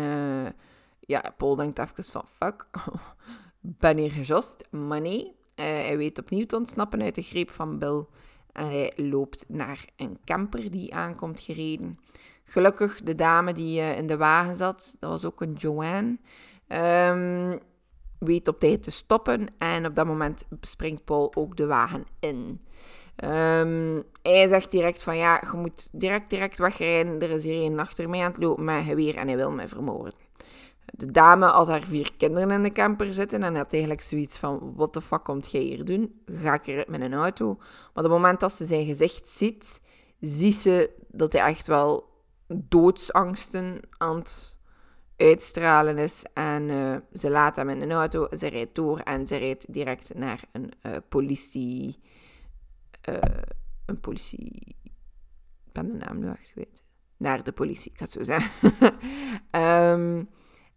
ja, 1.11 1.23
Paul 1.37 1.57
denkt 1.57 1.79
even 1.79 2.05
van, 2.05 2.25
fuck, 2.39 2.67
ben 3.83 3.97
hier 3.97 4.11
gejost. 4.11 4.69
Maar 4.71 5.01
nee, 5.01 5.25
uh, 5.25 5.65
hij 5.65 5.97
weet 5.97 6.19
opnieuw 6.19 6.47
te 6.47 6.57
ontsnappen 6.57 7.03
uit 7.03 7.15
de 7.15 7.23
greep 7.23 7.51
van 7.51 7.79
Bill. 7.79 8.05
En 8.53 8.67
hij 8.67 8.93
loopt 8.97 9.45
naar 9.49 9.85
een 9.97 10.19
camper 10.25 10.71
die 10.71 10.95
aankomt 10.95 11.41
gereden. 11.41 11.99
Gelukkig, 12.45 13.03
de 13.03 13.15
dame 13.15 13.53
die 13.53 13.81
uh, 13.81 13.99
in 13.99 14.07
de 14.07 14.17
wagen 14.17 14.57
zat, 14.57 14.97
dat 14.99 15.11
was 15.11 15.25
ook 15.25 15.41
een 15.41 15.53
Joanne, 15.53 16.19
um, 16.69 17.59
weet 18.19 18.49
op 18.49 18.61
tijd 18.61 18.83
te 18.83 18.91
stoppen. 18.91 19.47
En 19.59 19.87
op 19.87 19.95
dat 19.95 20.07
moment 20.07 20.49
springt 20.61 21.05
Paul 21.05 21.35
ook 21.35 21.57
de 21.57 21.67
wagen 21.67 22.05
in. 22.21 22.61
Um, 23.25 24.03
hij 24.23 24.49
zegt 24.49 24.71
direct 24.71 25.03
van 25.03 25.17
ja, 25.17 25.43
je 25.51 25.57
moet 25.57 25.89
direct, 25.93 26.31
direct 26.31 26.59
wegrijden. 26.59 27.21
Er 27.21 27.31
is 27.31 27.45
hier 27.45 27.63
een 27.63 27.81
achter 27.81 28.09
mij 28.09 28.21
aan 28.21 28.31
het 28.31 28.43
lopen 28.43 28.65
met 28.65 28.85
geweer 28.85 29.17
en 29.17 29.27
hij 29.27 29.37
wil 29.37 29.51
mij 29.51 29.69
vermoorden 29.69 30.30
de 30.91 31.11
dame 31.11 31.47
had 31.47 31.69
haar 31.69 31.83
vier 31.83 32.13
kinderen 32.17 32.51
in 32.51 32.63
de 32.63 32.73
camper 32.73 33.13
zitten 33.13 33.43
en 33.43 33.57
had 33.57 33.73
eigenlijk 33.73 34.03
zoiets 34.03 34.37
van, 34.37 34.73
wat 34.77 34.93
de 34.93 35.01
fuck 35.01 35.25
komt 35.25 35.51
jij 35.51 35.61
hier 35.61 35.85
doen? 35.85 36.21
Ga 36.27 36.55
ik 36.55 36.67
eruit 36.67 36.89
met 36.89 37.01
een 37.01 37.15
auto? 37.15 37.55
Maar 37.55 37.89
op 37.95 38.03
het 38.03 38.09
moment 38.11 38.41
dat 38.41 38.53
ze 38.53 38.67
zijn 38.67 38.87
gezicht 38.87 39.29
ziet, 39.29 39.81
ziet 40.21 40.55
ze 40.55 40.91
dat 41.09 41.33
hij 41.33 41.43
echt 41.43 41.67
wel 41.67 42.09
doodsangsten 42.47 43.81
aan 43.97 44.17
het 44.17 44.59
uitstralen 45.17 45.99
is. 45.99 46.23
En 46.35 46.69
uh, 46.69 46.97
ze 47.13 47.31
laat 47.31 47.57
hem 47.57 47.69
in 47.69 47.83
een 47.83 47.93
auto, 47.93 48.29
ze 48.37 48.47
rijdt 48.47 48.75
door 48.75 48.99
en 48.99 49.27
ze 49.27 49.37
rijdt 49.37 49.73
direct 49.73 50.15
naar 50.15 50.41
een 50.53 50.73
uh, 50.83 50.97
politie... 51.09 51.99
Uh, 53.09 53.19
een 53.87 54.01
politie... 54.01 54.77
Ik 55.65 55.73
ben 55.73 55.87
de 55.87 56.05
naam 56.05 56.19
nu 56.19 56.29
echt 56.29 56.53
kwijt. 56.53 56.83
naar 57.17 57.43
de 57.43 57.53
politie, 57.53 57.91
ik 57.93 57.99
het 57.99 58.13
zo 58.13 58.23
zeggen. 58.23 58.73
Ehm, 59.51 60.25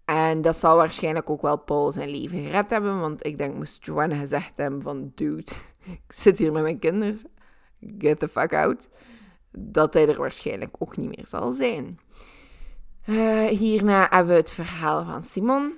en 0.05 0.41
dat 0.41 0.57
zal 0.57 0.77
waarschijnlijk 0.77 1.29
ook 1.29 1.41
wel 1.41 1.57
Paul 1.57 1.91
zijn 1.91 2.09
leven 2.09 2.43
gered 2.43 2.69
hebben, 2.69 2.99
want 2.99 3.25
ik 3.25 3.37
denk 3.37 3.55
moest 3.55 3.85
Joanna 3.85 4.15
gezegd 4.15 4.57
hebben 4.57 4.81
van, 4.81 5.11
dude, 5.15 5.51
ik 6.07 6.13
zit 6.13 6.37
hier 6.37 6.51
met 6.51 6.63
mijn 6.63 6.79
kinderen, 6.79 7.19
get 7.97 8.19
the 8.19 8.27
fuck 8.27 8.53
out, 8.53 8.87
dat 9.51 9.93
hij 9.93 10.07
er 10.07 10.17
waarschijnlijk 10.17 10.75
ook 10.79 10.97
niet 10.97 11.15
meer 11.15 11.27
zal 11.27 11.51
zijn. 11.51 11.99
Uh, 13.05 13.45
hierna 13.45 14.07
hebben 14.09 14.33
we 14.33 14.39
het 14.39 14.51
verhaal 14.51 15.05
van 15.05 15.23
Simon. 15.23 15.73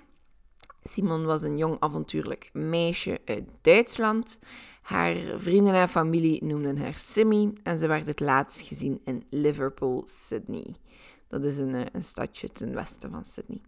Simon 0.84 1.26
was 1.26 1.42
een 1.42 1.58
jong 1.58 1.78
avontuurlijk 1.80 2.50
meisje 2.54 3.20
uit 3.26 3.44
Duitsland. 3.62 4.40
Haar 4.82 5.16
vrienden 5.38 5.74
en 5.74 5.90
familie 5.90 6.44
noemden 6.44 6.78
haar 6.78 6.98
Simmy 6.98 7.54
en 7.64 7.78
ze 7.78 7.88
werd 7.88 8.08
het 8.08 8.20
laatst 8.20 8.68
gezien 8.68 9.02
in 9.04 9.24
Liverpool, 9.30 10.04
Sydney. 10.06 10.76
Dat 11.28 11.44
is 11.44 11.58
een, 11.58 11.76
eh, 11.76 11.82
een 11.92 12.04
stadje 12.04 12.50
ten 12.50 12.74
westen 12.74 13.12
van 13.12 13.26
Sydney. 13.26 13.62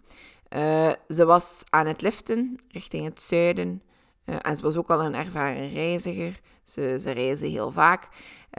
Uh, 0.56 0.92
ze 1.10 1.26
was 1.26 1.64
aan 1.70 1.88
het 1.88 2.02
liften 2.02 2.60
richting 2.68 3.06
het 3.06 3.22
zuiden. 3.22 3.82
Uh, 4.26 4.36
en 4.42 4.56
ze 4.56 4.64
was 4.64 4.78
ook 4.78 4.90
al 4.90 5.04
een 5.04 5.16
ervaren 5.16 5.70
reiziger. 5.70 6.40
Ze, 6.64 6.98
ze 7.02 7.12
reisde 7.12 7.48
heel 7.48 7.72
vaak. 7.72 8.10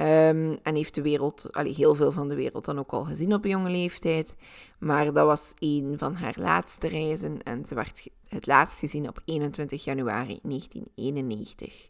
Um, 0.01 0.59
en 0.63 0.75
heeft 0.75 0.95
de 0.95 1.03
wereld, 1.03 1.53
allee, 1.53 1.75
heel 1.75 1.95
veel 1.95 2.13
van 2.13 2.29
de 2.29 2.35
wereld 2.35 2.65
dan 2.65 2.79
ook 2.79 2.93
al 2.93 3.05
gezien 3.05 3.35
op 3.35 3.45
jonge 3.45 3.71
leeftijd. 3.71 4.37
Maar 4.79 5.13
dat 5.13 5.27
was 5.27 5.53
een 5.59 5.95
van 5.97 6.15
haar 6.15 6.35
laatste 6.39 6.89
reizen. 6.89 7.43
En 7.43 7.67
ze 7.67 7.75
werd 7.75 8.09
het 8.29 8.47
laatst 8.47 8.79
gezien 8.79 9.09
op 9.09 9.21
21 9.25 9.85
januari 9.85 10.39
1991. 10.43 11.89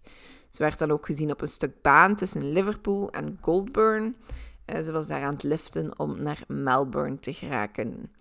Ze 0.51 0.63
werd 0.63 0.79
dan 0.79 0.91
ook 0.91 1.07
gezien 1.07 1.31
op 1.31 1.41
een 1.41 1.49
stuk 1.49 1.83
baan 1.83 2.17
tussen 2.17 2.53
Liverpool 2.53 3.11
en 3.11 3.39
Goldburn. 3.41 4.17
Uh, 4.67 4.81
ze 4.81 4.93
was 4.93 5.07
daar 5.07 5.23
aan 5.23 5.33
het 5.33 5.43
liften 5.43 5.99
om 5.99 6.23
naar 6.23 6.45
Melbourne 6.47 7.19
te 7.19 7.35
geraken. 7.35 8.13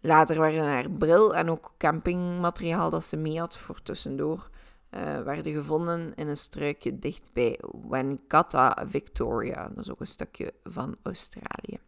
Later 0.00 0.40
werden 0.40 0.64
haar 0.64 0.90
bril 0.90 1.34
en 1.34 1.50
ook 1.50 1.74
campingmateriaal 1.78 2.90
dat 2.90 3.04
ze 3.04 3.16
mee 3.16 3.38
had 3.38 3.58
voor 3.58 3.82
tussendoor 3.82 4.50
uh, 4.90 5.22
werden 5.22 5.52
gevonden 5.52 6.12
in 6.14 6.28
een 6.28 6.36
struikje 6.36 6.98
dicht 6.98 7.30
bij 7.32 7.60
Wankata, 7.70 8.84
Victoria. 8.88 9.68
Dat 9.74 9.84
is 9.84 9.90
ook 9.90 10.00
een 10.00 10.06
stukje 10.06 10.52
van 10.62 10.96
Australië. 11.02 11.78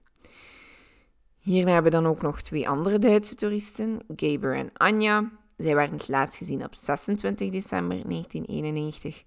Hierna 1.38 1.72
hebben 1.72 1.92
we 1.92 1.98
dan 1.98 2.10
ook 2.10 2.22
nog 2.22 2.42
twee 2.42 2.68
andere 2.68 2.98
Duitse 2.98 3.34
toeristen, 3.34 4.00
Gaber 4.16 4.56
en 4.56 4.70
Anja. 4.72 5.30
Zij 5.56 5.74
werden 5.74 5.96
het 5.96 6.08
laatst 6.08 6.36
gezien 6.36 6.64
op 6.64 6.74
26 6.74 7.50
december 7.50 8.08
1991. 8.08 9.24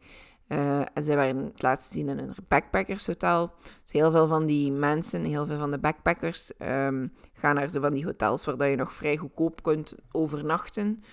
Uh, 0.52 0.80
en 0.80 1.04
zij 1.04 1.16
werden 1.16 1.44
het 1.44 1.62
laatst 1.62 1.88
gezien 1.88 2.10
in 2.10 2.18
een 2.18 2.36
backpackershotel. 2.48 3.52
Dus 3.82 3.92
heel 3.92 4.12
veel 4.12 4.28
van 4.28 4.46
die 4.46 4.72
mensen, 4.72 5.24
heel 5.24 5.46
veel 5.46 5.58
van 5.58 5.72
de 5.72 5.80
backpackers, 5.80 6.52
um, 6.60 7.14
gaan 7.34 7.56
naar 7.56 7.70
zo 7.70 7.82
van 7.82 7.94
die 7.94 8.06
hotels 8.06 8.46
waar 8.46 8.70
je 8.70 8.76
nog 8.76 8.94
vrij 8.94 9.18
goedkoop 9.18 9.64
kunt 9.64 9.96
overnachten. 10.12 11.04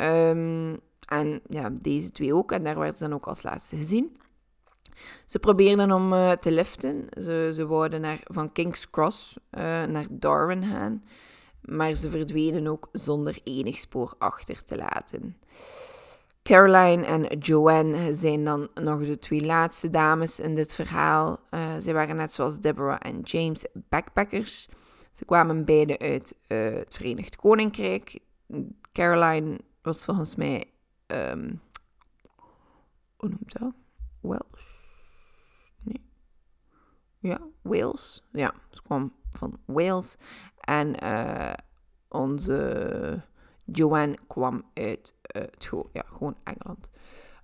Um, 0.00 0.80
en 1.06 1.40
ja, 1.46 1.70
deze 1.70 2.12
twee 2.12 2.34
ook. 2.34 2.52
En 2.52 2.64
daar 2.64 2.78
werden 2.78 2.98
ze 2.98 3.04
dan 3.04 3.14
ook 3.14 3.26
als 3.26 3.42
laatste 3.42 3.76
gezien. 3.76 4.16
Ze 5.26 5.38
probeerden 5.38 5.92
om 5.92 6.12
uh, 6.12 6.30
te 6.30 6.52
liften. 6.52 7.06
Ze, 7.10 7.50
ze 7.54 7.66
wouden 7.66 8.00
naar, 8.00 8.20
van 8.24 8.52
King's 8.52 8.90
Cross 8.90 9.36
uh, 9.50 9.60
naar 9.84 10.06
Darwin 10.10 10.64
gaan. 10.64 11.04
Maar 11.60 11.94
ze 11.94 12.10
verdwenen 12.10 12.66
ook 12.66 12.88
zonder 12.92 13.38
enig 13.44 13.78
spoor 13.78 14.14
achter 14.18 14.64
te 14.64 14.76
laten. 14.76 15.36
Caroline 16.42 17.06
en 17.06 17.38
Joanne 17.38 18.14
zijn 18.14 18.44
dan 18.44 18.68
nog 18.74 19.04
de 19.04 19.18
twee 19.18 19.44
laatste 19.44 19.90
dames 19.90 20.40
in 20.40 20.54
dit 20.54 20.74
verhaal. 20.74 21.40
Uh, 21.50 21.76
ze 21.76 21.92
waren 21.92 22.16
net 22.16 22.32
zoals 22.32 22.60
Deborah 22.60 22.98
en 23.00 23.20
James 23.20 23.66
backpackers. 23.72 24.68
Ze 25.12 25.24
kwamen 25.24 25.64
beide 25.64 25.98
uit 25.98 26.34
het 26.46 26.94
Verenigd 26.94 27.36
Koninkrijk. 27.36 28.18
Caroline 28.92 29.60
was 29.82 30.04
volgens 30.04 30.34
mij 30.34 30.64
um, 31.06 31.60
hoe 33.16 33.28
noemt 33.28 33.58
dat? 33.58 33.72
Welsh? 34.20 34.64
Nee. 35.82 36.04
Ja, 37.18 37.40
Wales. 37.62 38.28
Ja, 38.32 38.54
ze 38.70 38.82
kwam 38.82 39.12
van 39.30 39.58
Wales. 39.64 40.16
En 40.60 41.04
uh, 41.04 41.52
onze 42.08 43.22
Joanne 43.64 44.18
kwam 44.26 44.64
uit 44.74 45.14
uh, 45.36 45.42
het 45.42 45.70
ja, 45.92 46.02
gewoon 46.06 46.36
Engeland. 46.44 46.90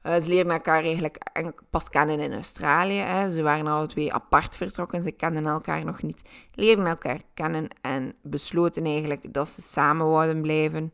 Uh, 0.02 0.14
ze 0.14 0.28
leerden 0.28 0.52
elkaar 0.52 0.82
eigenlijk 0.82 1.62
pas 1.70 1.88
kennen 1.88 2.20
in 2.20 2.32
Australië. 2.32 2.98
Hè. 2.98 3.30
Ze 3.30 3.42
waren 3.42 3.66
alle 3.66 3.86
twee 3.86 4.12
apart 4.12 4.56
vertrokken. 4.56 5.02
Ze 5.02 5.10
kenden 5.10 5.46
elkaar 5.46 5.84
nog 5.84 6.02
niet. 6.02 6.22
Leerden 6.54 6.86
elkaar 6.86 7.20
kennen 7.34 7.68
en 7.80 8.14
besloten 8.22 8.84
eigenlijk 8.84 9.32
dat 9.32 9.48
ze 9.48 9.62
samen 9.62 10.06
wouden 10.06 10.42
blijven. 10.42 10.92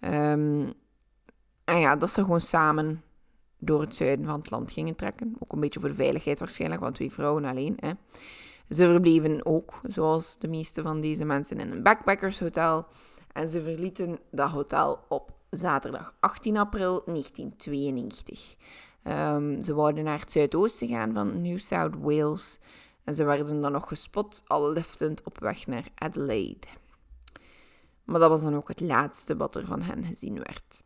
Um, 0.00 0.72
en 1.64 1.80
ja, 1.80 1.96
dat 1.96 2.10
ze 2.10 2.22
gewoon 2.22 2.40
samen 2.40 3.02
door 3.58 3.80
het 3.80 3.94
zuiden 3.94 4.26
van 4.26 4.38
het 4.38 4.50
land 4.50 4.72
gingen 4.72 4.96
trekken. 4.96 5.36
Ook 5.38 5.52
een 5.52 5.60
beetje 5.60 5.80
voor 5.80 5.88
de 5.88 5.94
veiligheid 5.94 6.38
waarschijnlijk, 6.38 6.80
want 6.80 6.94
twee 6.94 7.12
vrouwen 7.12 7.44
alleen. 7.44 7.76
Hè. 7.76 7.90
Ze 8.68 8.84
verbleven 8.84 9.46
ook, 9.46 9.80
zoals 9.82 10.38
de 10.38 10.48
meeste 10.48 10.82
van 10.82 11.00
deze 11.00 11.24
mensen, 11.24 11.60
in 11.60 11.70
een 11.70 11.82
backpackershotel. 11.82 12.86
En 13.32 13.48
ze 13.48 13.62
verlieten 13.62 14.18
dat 14.30 14.50
hotel 14.50 15.04
op 15.08 15.32
zaterdag 15.50 16.14
18 16.20 16.56
april 16.56 17.02
1992. 17.04 18.56
Um, 19.02 19.62
ze 19.62 19.74
wouden 19.74 20.04
naar 20.04 20.20
het 20.20 20.32
zuidoosten 20.32 20.88
gaan 20.88 21.12
van 21.12 21.42
New 21.42 21.58
South 21.58 21.94
Wales. 21.98 22.58
En 23.04 23.14
ze 23.14 23.24
werden 23.24 23.60
dan 23.60 23.72
nog 23.72 23.88
gespot, 23.88 24.42
al 24.46 24.72
liftend 24.72 25.22
op 25.24 25.40
weg 25.40 25.66
naar 25.66 25.84
Adelaide. 25.94 26.66
Maar 28.04 28.20
dat 28.20 28.30
was 28.30 28.42
dan 28.42 28.56
ook 28.56 28.68
het 28.68 28.80
laatste 28.80 29.36
wat 29.36 29.56
er 29.56 29.66
van 29.66 29.82
hen 29.82 30.04
gezien 30.04 30.34
werd. 30.34 30.82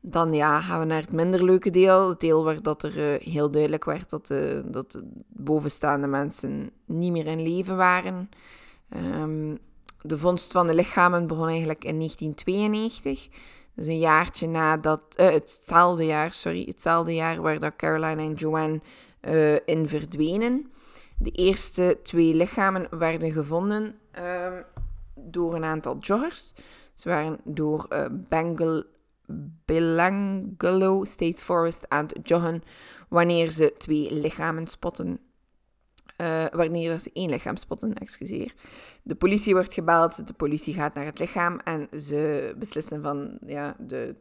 Dan 0.00 0.32
ja, 0.32 0.60
gaan 0.60 0.80
we 0.80 0.84
naar 0.84 1.00
het 1.00 1.12
minder 1.12 1.44
leuke 1.44 1.70
deel. 1.70 2.08
Het 2.08 2.20
deel 2.20 2.44
waar 2.44 2.62
dat 2.62 2.82
er 2.82 3.14
uh, 3.14 3.20
heel 3.20 3.50
duidelijk 3.50 3.84
werd 3.84 4.10
dat, 4.10 4.30
uh, 4.30 4.60
dat 4.64 4.92
de 4.92 5.04
bovenstaande 5.28 6.06
mensen 6.06 6.70
niet 6.84 7.12
meer 7.12 7.26
in 7.26 7.42
leven 7.42 7.76
waren. 7.76 8.28
Um, 8.96 9.58
de 10.02 10.18
vondst 10.18 10.52
van 10.52 10.66
de 10.66 10.74
lichamen 10.74 11.26
begon 11.26 11.48
eigenlijk 11.48 11.84
in 11.84 11.96
1992. 11.96 13.28
Dus 13.74 13.86
een 13.86 13.98
jaartje 13.98 14.46
nadat, 14.46 15.00
uh, 15.16 15.30
hetzelfde 15.30 16.06
jaar, 16.06 16.32
sorry, 16.32 16.64
hetzelfde 16.66 17.14
jaar 17.14 17.40
waar 17.40 17.58
dat 17.58 17.76
Caroline 17.76 18.22
en 18.22 18.34
Joanne 18.34 18.80
in 19.64 19.88
verdwenen. 19.88 20.72
De 21.18 21.30
eerste 21.30 21.98
twee 22.02 22.34
lichamen 22.34 22.86
werden 22.98 23.32
gevonden 23.32 23.94
ehm, 24.10 24.62
door 25.14 25.54
een 25.54 25.64
aantal 25.64 25.98
joggers. 25.98 26.52
Ze 26.94 27.08
waren 27.08 27.38
door 27.44 27.88
Bengal 28.28 28.82
Belangelo 29.64 31.04
State 31.04 31.38
Forest 31.38 31.88
aan 31.88 32.06
het 32.06 32.28
joggen 32.28 32.62
wanneer 33.08 33.50
ze 33.50 33.74
twee 33.78 34.12
lichamen 34.12 34.66
spotten. 34.66 35.20
Uh, 36.20 36.44
wanneer 36.52 36.98
ze 36.98 37.10
één 37.12 37.30
lichaam 37.30 37.56
spotten, 37.56 37.94
excuseer. 37.94 38.54
De 39.02 39.14
politie 39.14 39.54
wordt 39.54 39.74
gebeld, 39.74 40.26
de 40.26 40.32
politie 40.32 40.74
gaat 40.74 40.94
naar 40.94 41.04
het 41.04 41.18
lichaam 41.18 41.58
en 41.58 41.88
ze 42.00 42.54
beslissen 42.58 43.02
van 43.02 43.38
ja, 43.46 43.76
de, 43.78 44.16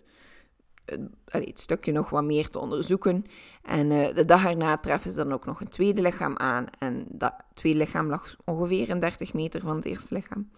het, 1.26 1.60
stukje 1.60 1.92
nog 1.92 2.10
wat 2.10 2.24
meer 2.24 2.50
te 2.50 2.60
onderzoeken. 2.60 3.26
En 3.64 3.92
uh, 3.92 4.14
de 4.14 4.26
dag 4.26 4.46
erna 4.46 4.78
treffen 4.78 5.12
ze 5.12 5.18
dan 5.18 5.34
ook 5.34 5.46
nog 5.46 5.62
een 5.62 5.70
tweede 5.70 6.02
lichaam 6.02 6.38
aan. 6.38 6.66
En 6.80 7.06
dat 7.10 7.34
tweede 7.54 7.80
lichaam 7.80 8.10
lag 8.10 8.36
ongeveer 8.46 8.90
een 8.90 9.00
30 9.00 9.34
meter 9.34 9.62
van 9.62 9.76
het 9.76 9.86
eerste 9.86 10.14
lichaam. 10.14 10.52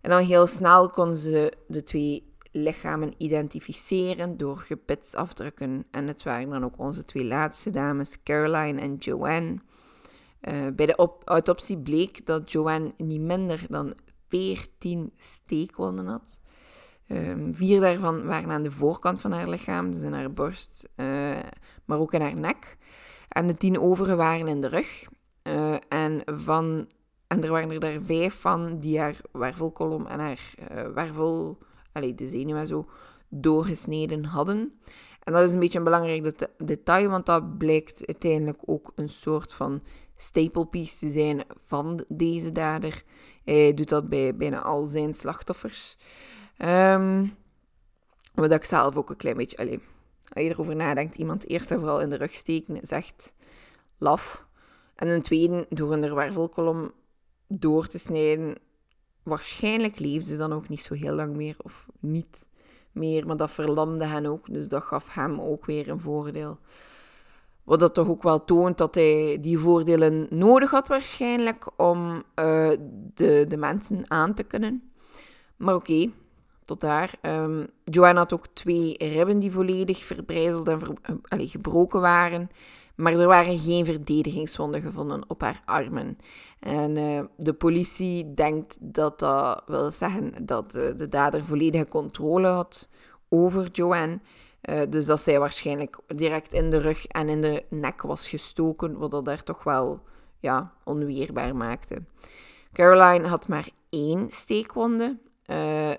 En 0.00 0.10
dan 0.10 0.22
heel 0.22 0.46
snel 0.46 0.90
konden 0.90 1.18
ze 1.18 1.52
de 1.66 1.82
twee 1.82 2.32
lichamen 2.52 3.14
identificeren 3.16 4.36
door 4.36 4.58
gebitsafdrukken. 4.58 5.84
En 5.90 6.06
het 6.06 6.22
waren 6.22 6.50
dan 6.50 6.64
ook 6.64 6.78
onze 6.78 7.04
twee 7.04 7.24
laatste 7.24 7.70
dames, 7.70 8.22
Caroline 8.22 8.80
en 8.80 8.96
Joanne. 8.96 9.58
Uh, 10.40 10.66
bij 10.76 10.86
de 10.86 11.18
autopsie 11.24 11.78
bleek 11.78 12.26
dat 12.26 12.52
Joanne 12.52 12.92
niet 12.96 13.20
minder 13.20 13.66
dan 13.68 13.94
14 14.28 15.12
steekwonden 15.18 16.06
had. 16.06 16.40
Um, 17.08 17.54
vier 17.54 17.80
daarvan 17.80 18.24
waren 18.24 18.50
aan 18.50 18.62
de 18.62 18.70
voorkant 18.70 19.20
van 19.20 19.32
haar 19.32 19.48
lichaam, 19.48 19.90
dus 19.90 20.02
in 20.02 20.12
haar 20.12 20.32
borst, 20.32 20.88
uh, 20.96 21.36
maar 21.84 21.98
ook 21.98 22.12
in 22.12 22.20
haar 22.20 22.40
nek. 22.40 22.76
En 23.28 23.46
de 23.46 23.56
tien 23.56 23.78
overige 23.78 24.16
waren 24.16 24.48
in 24.48 24.60
de 24.60 24.68
rug. 24.68 25.04
Uh, 25.42 25.76
en, 25.88 26.22
van, 26.24 26.88
en 27.26 27.44
er 27.44 27.50
waren 27.50 27.70
er 27.70 27.80
daar 27.80 28.00
vijf 28.00 28.40
van 28.40 28.78
die 28.78 29.00
haar 29.00 29.16
wervelkolom 29.32 30.06
en 30.06 30.18
haar 30.18 30.54
wervel 30.94 31.58
allee, 31.92 32.14
de 32.14 32.28
zenuwen 32.28 32.66
zo, 32.66 32.88
doorgesneden 33.28 34.24
hadden. 34.24 34.80
En 35.22 35.32
dat 35.32 35.48
is 35.48 35.52
een 35.52 35.60
beetje 35.60 35.78
een 35.78 35.84
belangrijk 35.84 36.48
detail, 36.56 37.08
want 37.08 37.26
dat 37.26 37.58
blijkt 37.58 38.06
uiteindelijk 38.06 38.62
ook 38.64 38.92
een 38.94 39.08
soort 39.08 39.54
van 39.54 39.82
staple 40.18 40.66
piece 40.66 40.98
te 40.98 41.10
zijn 41.10 41.42
van 41.64 42.04
deze 42.08 42.52
dader. 42.52 43.02
Hij 43.44 43.74
doet 43.74 43.88
dat 43.88 44.08
bij 44.08 44.36
bijna 44.36 44.62
al 44.62 44.82
zijn 44.82 45.14
slachtoffers. 45.14 45.96
Um, 46.58 47.36
wat 48.34 48.52
ik 48.52 48.64
zelf 48.64 48.96
ook 48.96 49.10
een 49.10 49.16
klein 49.16 49.36
beetje, 49.36 49.56
als 49.56 50.42
je 50.44 50.50
erover 50.50 50.76
nadenkt, 50.76 51.16
iemand 51.16 51.48
eerst 51.48 51.70
en 51.70 51.78
vooral 51.78 52.00
in 52.00 52.10
de 52.10 52.16
rug 52.16 52.34
steken 52.34 52.80
echt 52.80 53.34
laf. 53.98 54.46
En 54.94 55.08
een 55.08 55.22
tweede, 55.22 55.66
door 55.68 55.92
een 55.92 56.14
wervelkolom 56.14 56.92
door 57.46 57.86
te 57.86 57.98
snijden. 57.98 58.54
Waarschijnlijk 59.22 59.98
leefde 59.98 60.30
ze 60.30 60.36
dan 60.36 60.52
ook 60.52 60.68
niet 60.68 60.80
zo 60.80 60.94
heel 60.94 61.14
lang 61.14 61.36
meer, 61.36 61.56
of 61.58 61.86
niet 62.00 62.46
meer, 62.92 63.26
maar 63.26 63.36
dat 63.36 63.50
verlamde 63.50 64.04
hen 64.04 64.26
ook. 64.26 64.46
Dus 64.52 64.68
dat 64.68 64.82
gaf 64.82 65.14
hem 65.14 65.40
ook 65.40 65.66
weer 65.66 65.88
een 65.88 66.00
voordeel. 66.00 66.58
Wat 67.68 67.80
dat 67.80 67.94
toch 67.94 68.08
ook 68.08 68.22
wel 68.22 68.44
toont 68.44 68.78
dat 68.78 68.94
hij 68.94 69.38
die 69.40 69.58
voordelen 69.58 70.26
nodig 70.30 70.70
had 70.70 70.88
waarschijnlijk 70.88 71.70
om 71.76 72.14
uh, 72.16 72.70
de, 73.14 73.44
de 73.48 73.56
mensen 73.56 74.04
aan 74.06 74.34
te 74.34 74.42
kunnen. 74.42 74.90
Maar 75.56 75.74
oké, 75.74 76.10
tot 76.64 76.80
daar. 76.80 77.14
Um, 77.22 77.66
Joanne 77.84 78.18
had 78.18 78.32
ook 78.32 78.46
twee 78.52 78.94
ribben 78.98 79.38
die 79.38 79.52
volledig 79.52 80.04
verbrijzeld 80.04 80.68
en 80.68 80.78
ver, 80.78 80.90
uh, 81.38 81.50
gebroken 81.50 82.00
waren. 82.00 82.48
Maar 82.94 83.12
er 83.12 83.26
waren 83.26 83.58
geen 83.58 83.84
verdedigingswonden 83.84 84.80
gevonden 84.80 85.24
op 85.26 85.40
haar 85.40 85.62
armen. 85.64 86.18
En 86.60 86.96
uh, 86.96 87.20
de 87.36 87.52
politie 87.52 88.34
denkt 88.34 88.76
dat 88.80 89.18
dat 89.18 89.62
wil 89.66 89.90
zeggen 89.90 90.32
dat 90.46 90.70
de 90.70 91.08
dader 91.08 91.44
volledige 91.44 91.88
controle 91.88 92.46
had 92.46 92.88
over 93.28 93.68
Joanne. 93.72 94.20
Uh, 94.68 94.80
dus 94.88 95.06
dat 95.06 95.20
zij 95.20 95.38
waarschijnlijk 95.38 95.98
direct 96.06 96.52
in 96.52 96.70
de 96.70 96.78
rug 96.78 97.06
en 97.06 97.28
in 97.28 97.40
de 97.40 97.64
nek 97.68 98.02
was 98.02 98.28
gestoken, 98.28 98.98
wat 98.98 99.10
dat 99.10 99.24
daar 99.24 99.42
toch 99.42 99.64
wel 99.64 100.00
ja, 100.38 100.72
onweerbaar 100.84 101.56
maakte. 101.56 102.02
Caroline 102.72 103.28
had 103.28 103.48
maar 103.48 103.68
één 103.90 104.30
steekwonde. 104.30 105.18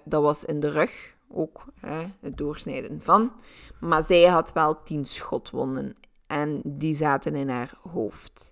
dat 0.04 0.22
was 0.22 0.44
in 0.44 0.60
de 0.60 0.70
rug, 0.70 1.16
ook 1.32 1.66
hè, 1.80 2.06
het 2.20 2.38
doorsnijden 2.38 3.02
van. 3.02 3.32
Maar 3.80 4.04
zij 4.04 4.24
had 4.24 4.54
wel 4.54 4.84
tien 4.84 5.06
schotwonden 5.06 5.96
en 6.28 6.62
die 6.66 6.96
zaten 6.96 7.36
in 7.36 7.50
haar 7.50 7.74
hoofd. 7.92 8.52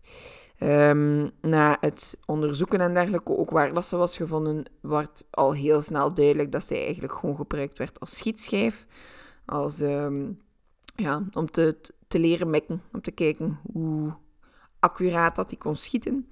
Um, 0.60 1.32
na 1.42 1.78
het 1.80 2.18
onderzoeken 2.26 2.82
en 2.82 2.94
dergelijke, 2.94 3.38
ook 3.38 3.50
waar 3.50 3.74
dat 3.74 3.86
ze 3.86 3.98
was 3.98 4.18
gevonden, 4.18 4.66
werd 4.82 5.24
al 5.30 5.54
heel 5.54 5.82
snel 5.82 6.14
duidelijk 6.14 6.52
dat 6.52 6.64
zij 6.64 6.84
eigenlijk 6.84 7.14
gewoon 7.14 7.36
gebruikt 7.36 7.78
werd 7.78 8.00
als 8.00 8.18
schietschijf. 8.18 8.86
Als, 9.48 9.80
um, 9.80 10.42
ja, 10.96 11.24
om 11.34 11.52
te, 11.52 11.78
te 12.08 12.20
leren 12.20 12.50
mikken, 12.50 12.82
om 12.92 13.02
te 13.02 13.12
kijken 13.12 13.60
hoe 13.74 14.14
accuraat 14.80 15.36
dat 15.36 15.50
hij 15.50 15.60
kon 15.60 15.76
schieten. 15.76 16.28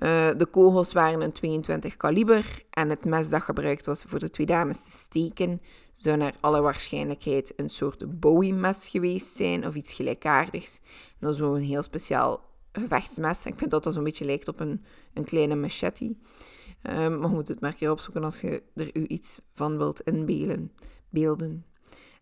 Uh, 0.00 0.30
de 0.36 0.46
kogels 0.50 0.92
waren 0.92 1.20
een 1.20 1.32
22 1.32 1.96
kaliber 1.96 2.62
en 2.70 2.88
het 2.90 3.04
mes 3.04 3.28
dat 3.28 3.42
gebruikt 3.42 3.86
was 3.86 4.02
voor 4.02 4.18
de 4.18 4.30
twee 4.30 4.46
dames 4.46 4.84
te 4.84 4.90
steken 4.90 5.60
zou 5.92 6.16
naar 6.16 6.34
alle 6.40 6.60
waarschijnlijkheid 6.60 7.52
een 7.56 7.68
soort 7.68 8.20
Bowie-mes 8.20 8.88
geweest 8.88 9.36
zijn 9.36 9.66
of 9.66 9.74
iets 9.74 9.92
gelijkaardigs. 9.92 10.80
Dat 11.18 11.32
is 11.32 11.38
zo'n 11.38 11.56
heel 11.56 11.82
speciaal 11.82 12.44
gevechtsmes. 12.72 13.46
Ik 13.46 13.56
vind 13.56 13.70
dat 13.70 13.82
dat 13.82 13.94
zo'n 13.94 14.04
beetje 14.04 14.24
lijkt 14.24 14.48
op 14.48 14.60
een, 14.60 14.84
een 15.14 15.24
kleine 15.24 15.54
machete. 15.54 16.04
Um, 16.04 17.18
maar 17.18 17.28
je 17.28 17.34
moet 17.34 17.48
het 17.48 17.60
maar 17.60 17.70
een 17.70 17.76
keer 17.76 17.90
opzoeken 17.90 18.24
als 18.24 18.40
je 18.40 18.62
er 18.74 18.90
u 18.92 19.06
iets 19.06 19.38
van 19.52 19.76
wilt 19.76 20.00
inbeelden. 20.00 20.72
Beelden. 21.08 21.64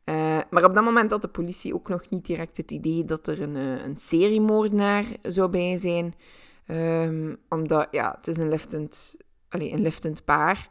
Uh, 0.04 0.38
maar 0.50 0.64
op 0.64 0.74
dat 0.74 0.84
moment 0.84 1.10
had 1.10 1.22
de 1.22 1.28
politie 1.28 1.74
ook 1.74 1.88
nog 1.88 2.02
niet 2.08 2.26
direct 2.26 2.56
het 2.56 2.70
idee 2.70 3.04
dat 3.04 3.26
er 3.26 3.42
een, 3.42 3.56
uh, 3.56 3.84
een 3.84 3.96
seriemoordenaar 3.96 5.04
zou 5.22 5.50
bij 5.50 5.78
zijn. 5.78 6.14
Um, 6.66 7.36
omdat, 7.48 7.88
ja, 7.90 8.14
het 8.16 8.26
is 8.26 8.36
een 8.36 8.48
liftend, 8.48 9.16
allez, 9.48 9.72
een 9.72 9.82
liftend 9.82 10.24
paar. 10.24 10.68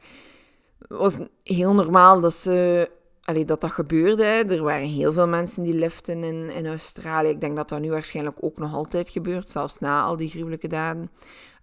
Het 0.79 0.97
was 0.97 1.17
heel 1.43 1.73
normaal 1.73 2.19
dat, 2.19 2.33
ze, 2.33 2.89
allez, 3.23 3.45
dat 3.45 3.61
dat 3.61 3.71
gebeurde. 3.71 4.23
Er 4.23 4.63
waren 4.63 4.87
heel 4.87 5.13
veel 5.13 5.27
mensen 5.27 5.63
die 5.63 5.73
liften 5.73 6.23
in, 6.23 6.49
in 6.49 6.67
Australië. 6.67 7.29
Ik 7.29 7.41
denk 7.41 7.55
dat 7.55 7.69
dat 7.69 7.79
nu 7.79 7.89
waarschijnlijk 7.89 8.37
ook 8.43 8.57
nog 8.57 8.73
altijd 8.73 9.09
gebeurt, 9.09 9.49
zelfs 9.49 9.79
na 9.79 10.01
al 10.01 10.17
die 10.17 10.29
gruwelijke 10.29 10.67
daden. 10.67 11.11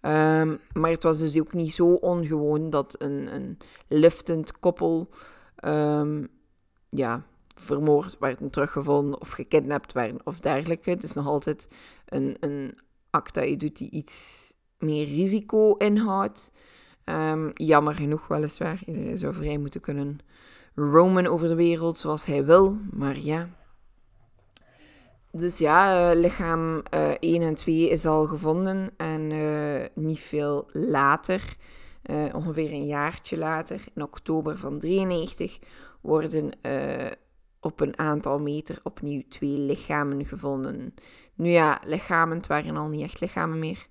Um, 0.03 0.61
maar 0.73 0.91
het 0.91 1.03
was 1.03 1.19
dus 1.19 1.41
ook 1.41 1.53
niet 1.53 1.75
zo 1.75 1.93
ongewoon 1.93 2.71
dat 2.71 2.95
een, 2.99 3.35
een 3.35 3.59
liftend 3.89 4.59
koppel 4.59 5.09
um, 5.65 6.29
ja, 6.89 7.25
vermoord 7.61 8.17
werden 8.19 8.51
teruggevonden 8.51 9.21
of 9.21 9.31
gekidnapt 9.31 9.93
werden 9.93 10.21
of 10.25 10.41
dergelijke. 10.41 10.91
Het 10.91 11.03
is 11.03 11.13
nog 11.13 11.27
altijd 11.27 11.69
een, 12.07 12.37
een 12.41 12.79
act 13.11 13.35
dat 13.35 13.49
je 13.49 13.57
doet 13.57 13.77
die 13.77 13.91
iets 13.91 14.47
meer 14.79 15.07
risico 15.07 15.73
inhoudt. 15.73 16.53
Um, 17.05 17.51
jammer 17.55 17.95
genoeg 17.95 18.27
weliswaar. 18.27 18.81
Iedereen 18.87 19.19
zou 19.19 19.35
vrij 19.35 19.59
moeten 19.59 19.81
kunnen 19.81 20.19
roamen 20.75 21.27
over 21.27 21.49
de 21.49 21.55
wereld 21.55 21.99
zoals 21.99 22.27
hij 22.27 22.45
wil. 22.45 22.79
Maar 22.91 23.19
ja. 23.19 23.49
Dus 25.33 25.59
ja, 25.59 26.11
uh, 26.13 26.21
lichaam 26.21 26.75
uh, 26.75 27.11
eh, 27.11 27.17
1 27.21 27.43
en 27.43 27.55
2 27.55 27.89
is 27.89 28.07
al 28.07 28.27
gevonden. 28.27 28.91
En 28.97 29.31
uh, 29.31 29.85
niet 29.95 30.21
veel 30.21 30.69
later, 30.73 31.57
ongeveer 32.33 32.73
een 32.73 32.87
jaartje 32.87 33.39
later, 33.39 33.85
in 33.95 34.03
oktober 34.03 34.59
van 34.59 34.79
93, 34.79 35.59
worden 36.01 36.51
op 37.61 37.81
een 37.81 37.99
aantal 37.99 38.39
meter 38.39 38.81
opnieuw 38.83 39.23
twee 39.29 39.59
lichamen 39.59 40.27
gevonden. 40.27 40.95
Nu 41.35 41.49
ja, 41.49 41.81
lichamen, 41.85 42.37
het 42.37 42.47
waren 42.47 42.77
al 42.77 42.89
niet 42.89 43.03
echt 43.03 43.21
lichamen 43.21 43.59
meer. 43.59 43.87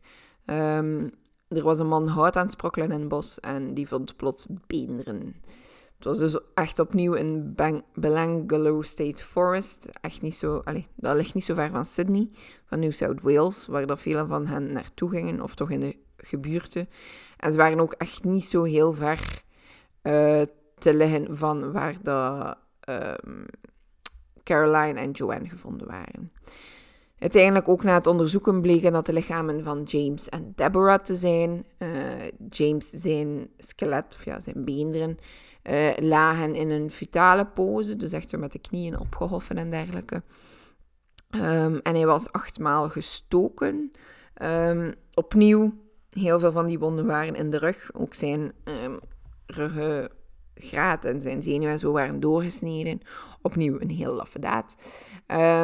Um, 0.46 1.12
er 1.48 1.64
was 1.64 1.80
een 1.80 1.88
man 1.88 2.08
hout 2.08 2.36
aan 2.36 2.44
het 2.44 2.52
sprokkelen 2.52 2.92
in 2.92 3.00
het 3.00 3.10
bos 3.10 3.40
en 3.40 3.74
die 3.74 3.88
vond 3.88 4.16
plots 4.16 4.48
beenderen. 4.68 5.36
Het 5.96 6.06
was 6.06 6.18
dus 6.18 6.40
echt 6.54 6.80
opnieuw 6.80 7.14
in 7.14 7.54
Bang 7.56 7.84
Belangolo 7.94 8.82
State 8.82 9.24
Forest. 9.24 9.86
Echt 10.02 10.22
niet 10.22 10.36
zo, 10.36 10.62
allez, 10.64 10.86
dat 10.96 11.16
ligt 11.16 11.34
niet 11.34 11.44
zo 11.44 11.54
ver 11.54 11.70
van 11.70 11.86
Sydney, 11.86 12.30
van 12.66 12.80
New 12.80 12.92
South 12.92 13.22
Wales, 13.22 13.68
waar 13.68 13.88
dat 13.88 14.00
velen 14.00 14.28
van 14.28 14.48
hen 14.48 14.72
naartoe 14.72 15.10
gingen, 15.10 15.42
of 15.42 15.56
toch 15.56 15.72
in 15.72 15.80
de 15.80 15.98
gebuurte. 16.18 16.88
En 17.38 17.52
ze 17.52 17.58
waren 17.58 17.80
ook 17.80 17.94
echt 17.94 18.24
niet 18.24 18.46
zo 18.46 18.64
heel 18.64 18.94
ver 18.94 19.44
uh, 20.04 20.42
te 20.78 20.94
liggen 20.94 21.38
van 21.38 21.72
waar 21.72 21.96
dat, 22.02 22.58
um, 22.90 23.46
Caroline 24.44 25.00
en 25.00 25.12
Joanne 25.12 25.50
gevonden 25.50 25.88
waren. 25.88 26.32
Uiteindelijk 27.20 27.68
ook 27.68 27.84
na 27.84 27.94
het 27.94 28.08
onderzoeken 28.08 28.62
bleken 28.62 28.92
dat 28.92 29.06
de 29.06 29.14
lichamen 29.14 29.64
van 29.64 29.84
James 29.84 30.30
en 30.30 30.54
Deborah 30.56 31.04
te 31.04 31.16
zijn. 31.16 31.66
Uh, 31.80 31.90
James 32.50 32.90
zijn 32.90 33.50
skelet, 33.58 34.16
of 34.18 34.26
ja, 34.26 34.40
zijn 34.40 34.66
beenderen, 34.66 35.18
uh, 35.64 35.90
lagen 35.98 36.56
in 36.56 36.70
een 36.70 36.90
futale 36.90 37.46
pose, 37.46 37.96
dus 37.96 38.12
echt 38.12 38.38
met 38.38 38.52
de 38.52 38.60
knieën 38.60 39.00
opgehoffen 39.00 39.58
en 39.58 39.70
dergelijke. 39.70 40.24
Um, 41.36 41.80
en 41.80 41.96
hij 41.96 42.06
was 42.06 42.32
achtmaal 42.32 42.90
gestoken. 42.90 43.92
Um, 44.42 44.94
opnieuw, 45.14 45.74
heel 46.10 46.40
veel 46.40 46.52
van 46.52 46.66
die 46.66 46.80
wonden 46.80 47.06
waren 47.06 47.36
in 47.36 47.50
de 47.50 47.58
rug. 47.58 47.90
Ook 47.94 48.14
zijn 48.14 48.52
um, 48.84 49.00
ruggengraat 50.58 51.06
en 51.06 51.22
zijn 51.22 51.44
zenuwen 51.44 51.72
en 51.72 51.80
zo 51.80 51.92
waren 51.92 52.20
doorgesneden. 52.20 53.02
Opnieuw 53.42 53.80
een 53.80 53.90
heel 53.90 54.14
laffe 54.14 54.40
daad. 54.40 54.76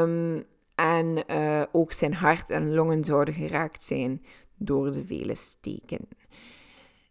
Um, 0.01 0.43
en 0.75 1.23
uh, 1.31 1.63
ook 1.71 1.91
zijn 1.91 2.13
hart 2.13 2.49
en 2.49 2.73
longen 2.73 3.03
zouden 3.03 3.33
geraakt 3.33 3.83
zijn 3.83 4.21
door 4.57 4.91
de 4.91 5.05
vele 5.05 5.35
steken. 5.35 6.07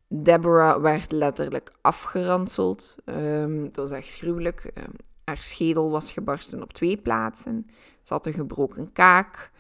Deborah 0.09 0.83
werd 0.83 1.12
letterlijk 1.12 1.73
afgeranseld. 1.81 2.97
Um, 3.05 3.64
het 3.64 3.77
was 3.77 3.90
echt 3.90 4.14
gruwelijk. 4.14 4.71
Um, 4.75 4.95
haar 5.25 5.42
schedel 5.42 5.90
was 5.90 6.12
gebarsten 6.12 6.62
op 6.62 6.73
twee 6.73 6.97
plaatsen. 6.97 7.66
Ze 8.03 8.12
had 8.12 8.27
een 8.27 8.33
gebroken 8.33 8.92
kaak. 8.92 9.51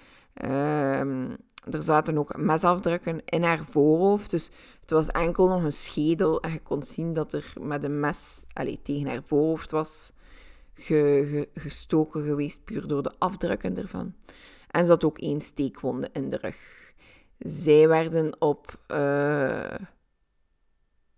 Um, 0.44 1.36
er 1.70 1.82
zaten 1.82 2.18
ook 2.18 2.36
mesafdrukken 2.36 3.20
in 3.24 3.42
haar 3.42 3.64
voorhoofd. 3.64 4.30
Dus 4.30 4.50
was 4.92 5.06
enkel 5.06 5.48
nog 5.48 5.62
een 5.62 5.72
schedel. 5.72 6.40
En 6.40 6.52
je 6.52 6.60
kon 6.60 6.82
zien 6.82 7.12
dat 7.12 7.32
er 7.32 7.52
met 7.60 7.84
een 7.84 8.00
mes 8.00 8.44
allez, 8.52 8.76
tegen 8.82 9.08
haar 9.08 9.22
voorhoofd 9.24 9.70
was 9.70 10.12
ge, 10.74 11.48
gestoken 11.54 12.24
geweest, 12.24 12.64
puur 12.64 12.86
door 12.86 13.02
de 13.02 13.12
afdrukken 13.18 13.78
ervan. 13.78 14.14
En 14.70 14.84
ze 14.84 14.90
had 14.90 15.04
ook 15.04 15.18
één 15.18 15.40
steekwonde 15.40 16.08
in 16.12 16.30
de 16.30 16.38
rug. 16.40 16.92
Zij 17.38 17.88
werden 17.88 18.40
op 18.40 18.78
uh, 18.90 19.74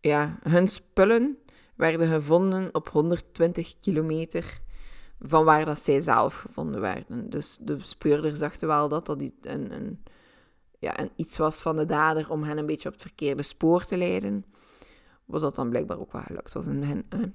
ja, 0.00 0.38
hun 0.42 0.68
spullen 0.68 1.38
werden 1.76 2.08
gevonden 2.08 2.74
op 2.74 2.88
120 2.88 3.74
kilometer 3.80 4.60
van 5.20 5.44
waar 5.44 5.64
dat 5.64 5.78
zij 5.78 6.00
zelf 6.00 6.34
gevonden 6.34 6.80
werden. 6.80 7.30
Dus 7.30 7.58
de 7.60 7.76
speurders 7.80 8.38
dachten 8.38 8.68
wel 8.68 8.88
dat 8.88 9.06
dat 9.06 9.20
een, 9.20 9.72
een, 9.72 10.02
ja, 10.84 11.00
een 11.00 11.10
iets 11.16 11.36
was 11.36 11.60
van 11.60 11.76
de 11.76 11.84
dader 11.84 12.30
om 12.30 12.42
hen 12.42 12.58
een 12.58 12.66
beetje 12.66 12.88
op 12.88 12.94
het 12.94 13.02
verkeerde 13.02 13.42
spoor 13.42 13.84
te 13.84 13.96
leiden. 13.96 14.44
Wat 15.24 15.40
dat 15.40 15.54
dan 15.54 15.70
blijkbaar 15.70 16.00
ook 16.00 16.12
wel 16.12 16.22
gelukt 16.22 16.52
was 16.52 16.66
in 16.66 16.82
hen. 16.82 17.34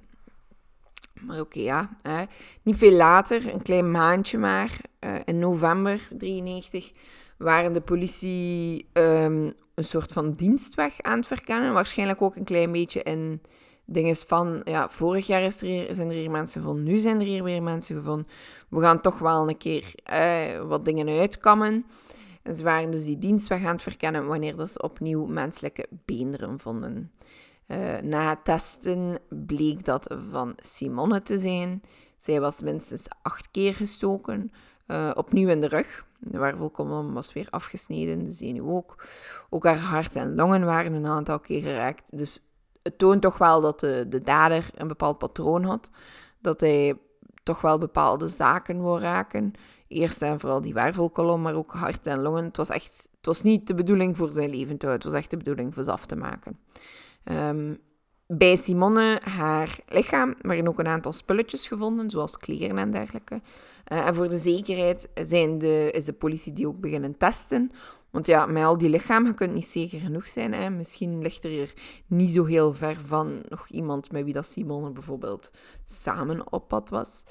Maar 1.22 1.40
oké, 1.40 1.60
ja. 1.60 1.90
Hè. 2.02 2.24
Niet 2.64 2.78
veel 2.78 2.92
later, 2.92 3.54
een 3.54 3.62
klein 3.62 3.92
maandje 3.92 4.38
maar, 4.38 4.80
uh, 5.00 5.16
in 5.26 5.40
november 5.40 6.08
93, 6.18 6.92
waren 7.38 7.74
de 7.74 7.82
politie 7.82 8.88
um, 8.94 9.54
een 9.76 9.84
soort 9.84 10.12
van 10.12 10.32
dienstweg 10.32 11.02
aan 11.02 11.18
het 11.18 11.28
verkennen. 11.28 11.74
Waarschijnlijk 11.74 12.22
ook 12.22 12.36
een 12.36 12.44
klein 12.44 12.72
beetje 12.72 13.04
in 13.04 13.42
dingen 13.86 14.16
van, 14.16 14.62
ja, 14.64 14.90
vorig 14.90 15.28
jaar 15.28 15.42
is 15.42 15.62
er 15.62 15.68
hier, 15.68 15.96
zijn 15.96 16.10
er 16.10 16.16
hier 16.16 16.32
mensen 16.32 16.62
gevonden, 16.62 16.86
nu 16.86 16.98
zijn 16.98 17.20
er 17.20 17.26
hier 17.26 17.44
weer 17.44 17.64
mensen 17.64 17.96
gevonden. 17.96 18.28
We 18.70 18.82
gaan 18.82 19.02
toch 19.02 19.20
wel 19.20 19.50
een 19.50 19.58
keer 19.58 19.94
uh, 20.14 20.68
wat 20.68 20.86
dingen 20.86 21.20
uitkammen. 21.20 21.86
En 22.42 22.56
ze 22.56 22.64
waren 22.64 22.92
dus 22.92 23.04
die 23.04 23.18
dienstweg 23.18 23.66
aan 23.66 23.74
het 23.74 23.82
verkennen 23.82 24.28
wanneer 24.28 24.56
dat 24.56 24.72
ze 24.72 24.82
opnieuw 24.82 25.26
menselijke 25.26 25.88
beenderen 26.06 26.60
vonden. 26.60 27.12
Uh, 27.68 27.98
na 27.98 28.30
het 28.30 28.46
testen 28.46 29.20
bleek 29.30 29.86
dat 29.86 30.16
van 30.32 30.54
Simone 30.56 31.22
te 31.22 31.40
zijn. 31.40 31.82
Zij 32.18 32.40
was 32.40 32.62
minstens 32.62 33.08
acht 33.22 33.52
keer 33.52 33.74
gestoken, 33.74 34.52
uh, 34.88 35.12
opnieuw 35.16 35.50
in 35.50 35.62
de 35.62 35.68
rug. 35.68 36.06
De 36.20 36.38
wervelkolom 36.38 37.14
was 37.14 37.34
weer 37.34 37.48
afgesneden, 37.50 38.24
de 38.24 38.32
zenuw 38.32 38.70
ook. 38.70 39.04
Ook 39.50 39.64
haar 39.64 39.78
hart 39.78 40.16
en 40.16 40.36
longen 40.36 40.66
waren 40.66 40.94
een 40.94 41.06
aantal 41.06 41.40
keer 41.40 41.62
geraakt. 41.62 42.18
Dus 42.18 42.42
het 42.84 42.98
toont 42.98 43.22
toch 43.22 43.38
wel 43.38 43.62
dat 43.62 43.80
de, 43.80 44.06
de 44.10 44.22
dader 44.22 44.70
een 44.76 44.88
bepaald 44.88 45.18
patroon 45.18 45.64
had. 45.64 45.90
Dat 46.42 46.60
hij 46.60 46.98
toch 47.44 47.62
wel 47.62 47.78
bepaalde 47.78 48.28
zaken 48.28 48.82
wil 48.82 49.00
raken. 49.00 49.54
Eerst 49.90 50.22
en 50.22 50.40
vooral 50.40 50.62
die 50.62 50.74
wervelkolom, 50.74 51.42
maar 51.42 51.56
ook 51.56 51.72
hart 51.72 52.08
en 52.08 52.20
longen. 52.20 52.44
Het 52.44 52.58
was 52.58 52.70
echt, 52.70 53.10
het 53.18 53.26
was 53.26 53.44
niet 53.44 53.68
de 53.68 53.74
bedoeling 53.74 54.18
voor 54.18 54.32
zijn 54.32 54.50
leven 54.50 54.78
te 54.78 54.86
houden. 54.86 55.06
Het 55.06 55.14
was 55.14 55.22
echt 55.22 55.32
de 55.32 55.38
bedoeling 55.38 55.74
voor 55.74 55.84
ze 55.84 55.92
af 55.92 56.06
te 56.06 56.16
maken. 56.16 56.60
Um, 57.24 57.80
bij 58.28 58.56
Simone, 58.56 59.22
haar 59.24 59.80
lichaam, 59.88 60.36
werden 60.42 60.68
ook 60.68 60.80
een 60.80 60.88
aantal 60.88 61.14
spulletjes 61.14 61.68
gevonden, 61.68 62.10
zoals 62.10 62.38
kleren 62.38 62.78
en 62.78 62.92
dergelijke. 62.92 63.42
Uh, 63.92 64.08
en 64.08 64.16
voor 64.16 64.30
de 64.30 64.38
zekerheid 64.38 65.10
zijn 65.14 65.58
de, 65.58 65.90
is 65.92 66.06
de 66.06 66.14
politie 66.14 66.54
die 66.54 66.68
ook 66.68 66.80
beginnen 66.80 67.18
testen. 67.18 67.72
Want 68.10 68.26
ja, 68.26 68.46
met 68.46 68.64
al 68.64 68.78
die 68.78 68.90
lichaam, 68.90 69.26
je 69.26 69.34
kunt 69.34 69.54
niet 69.54 69.66
zeker 69.66 70.00
genoeg 70.00 70.28
zijn. 70.28 70.54
Hè. 70.54 70.70
Misschien 70.70 71.22
ligt 71.22 71.44
er 71.44 71.50
hier 71.50 71.74
niet 72.08 72.32
zo 72.32 72.46
heel 72.46 72.74
ver 72.74 73.00
van 73.06 73.42
nog 73.50 73.68
iemand 73.68 74.12
met 74.12 74.24
wie 74.24 74.34
dat 74.34 74.46
Simone 74.46 74.92
bijvoorbeeld 74.92 75.52
samen 75.86 76.52
op 76.52 76.68
pad 76.68 76.90
was. 76.90 77.24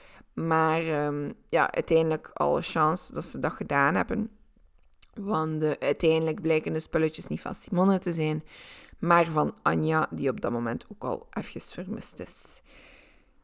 Maar 0.47 1.07
um, 1.07 1.33
ja, 1.49 1.73
uiteindelijk 1.73 2.31
alle 2.33 2.63
chance 2.63 3.13
dat 3.13 3.25
ze 3.25 3.39
dat 3.39 3.53
gedaan 3.53 3.95
hebben. 3.95 4.31
Want 5.15 5.63
uh, 5.63 5.71
uiteindelijk 5.79 6.43
blijken 6.43 6.73
de 6.73 6.81
spulletjes 6.81 7.27
niet 7.27 7.41
van 7.41 7.55
Simone 7.55 7.99
te 7.99 8.13
zijn, 8.13 8.43
maar 8.99 9.27
van 9.27 9.55
Anja, 9.63 10.09
die 10.11 10.31
op 10.31 10.41
dat 10.41 10.53
moment 10.53 10.85
ook 10.93 11.05
al 11.05 11.27
even 11.31 11.61
vermist 11.61 12.19
is. 12.19 12.63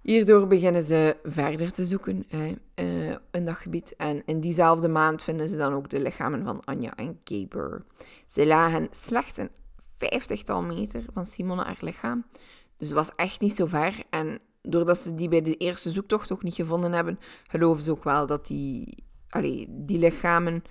Hierdoor 0.01 0.47
beginnen 0.47 0.83
ze 0.83 1.17
verder 1.23 1.73
te 1.73 1.85
zoeken 1.85 2.25
hè, 2.29 2.55
uh, 2.85 3.17
in 3.31 3.45
dat 3.45 3.55
gebied. 3.55 3.97
En 3.97 4.23
in 4.27 4.41
diezelfde 4.41 4.89
maand 4.89 5.23
vinden 5.23 5.49
ze 5.49 5.57
dan 5.57 5.73
ook 5.73 5.91
de 5.91 6.01
lichamen 6.01 6.45
van 6.45 6.65
Anja 6.65 6.97
en 6.97 7.21
Gaber. 7.25 7.85
Ze 8.29 8.47
lagen 8.47 8.89
slechts 8.91 9.37
een 9.37 9.51
vijftigtal 9.97 10.63
meter 10.63 11.05
van 11.13 11.27
Simone 11.27 11.63
haar 11.63 11.79
lichaam. 11.81 12.25
Dus 12.77 12.89
het 12.89 12.97
was 12.97 13.11
echt 13.17 13.41
niet 13.41 13.55
zo 13.55 13.67
ver. 13.67 14.03
En 14.11 14.39
doordat 14.69 14.99
ze 14.99 15.15
die 15.15 15.29
bij 15.29 15.43
de 15.43 15.57
eerste 15.57 15.91
zoektocht 15.91 16.33
ook 16.33 16.43
niet 16.43 16.55
gevonden 16.55 16.93
hebben, 16.93 17.19
geloven 17.47 17.83
ze 17.83 17.91
ook 17.91 18.05
wel 18.05 18.27
dat 18.27 18.47
die, 18.47 19.05
allee, 19.29 19.67
die 19.69 19.99
lichamen 19.99 20.63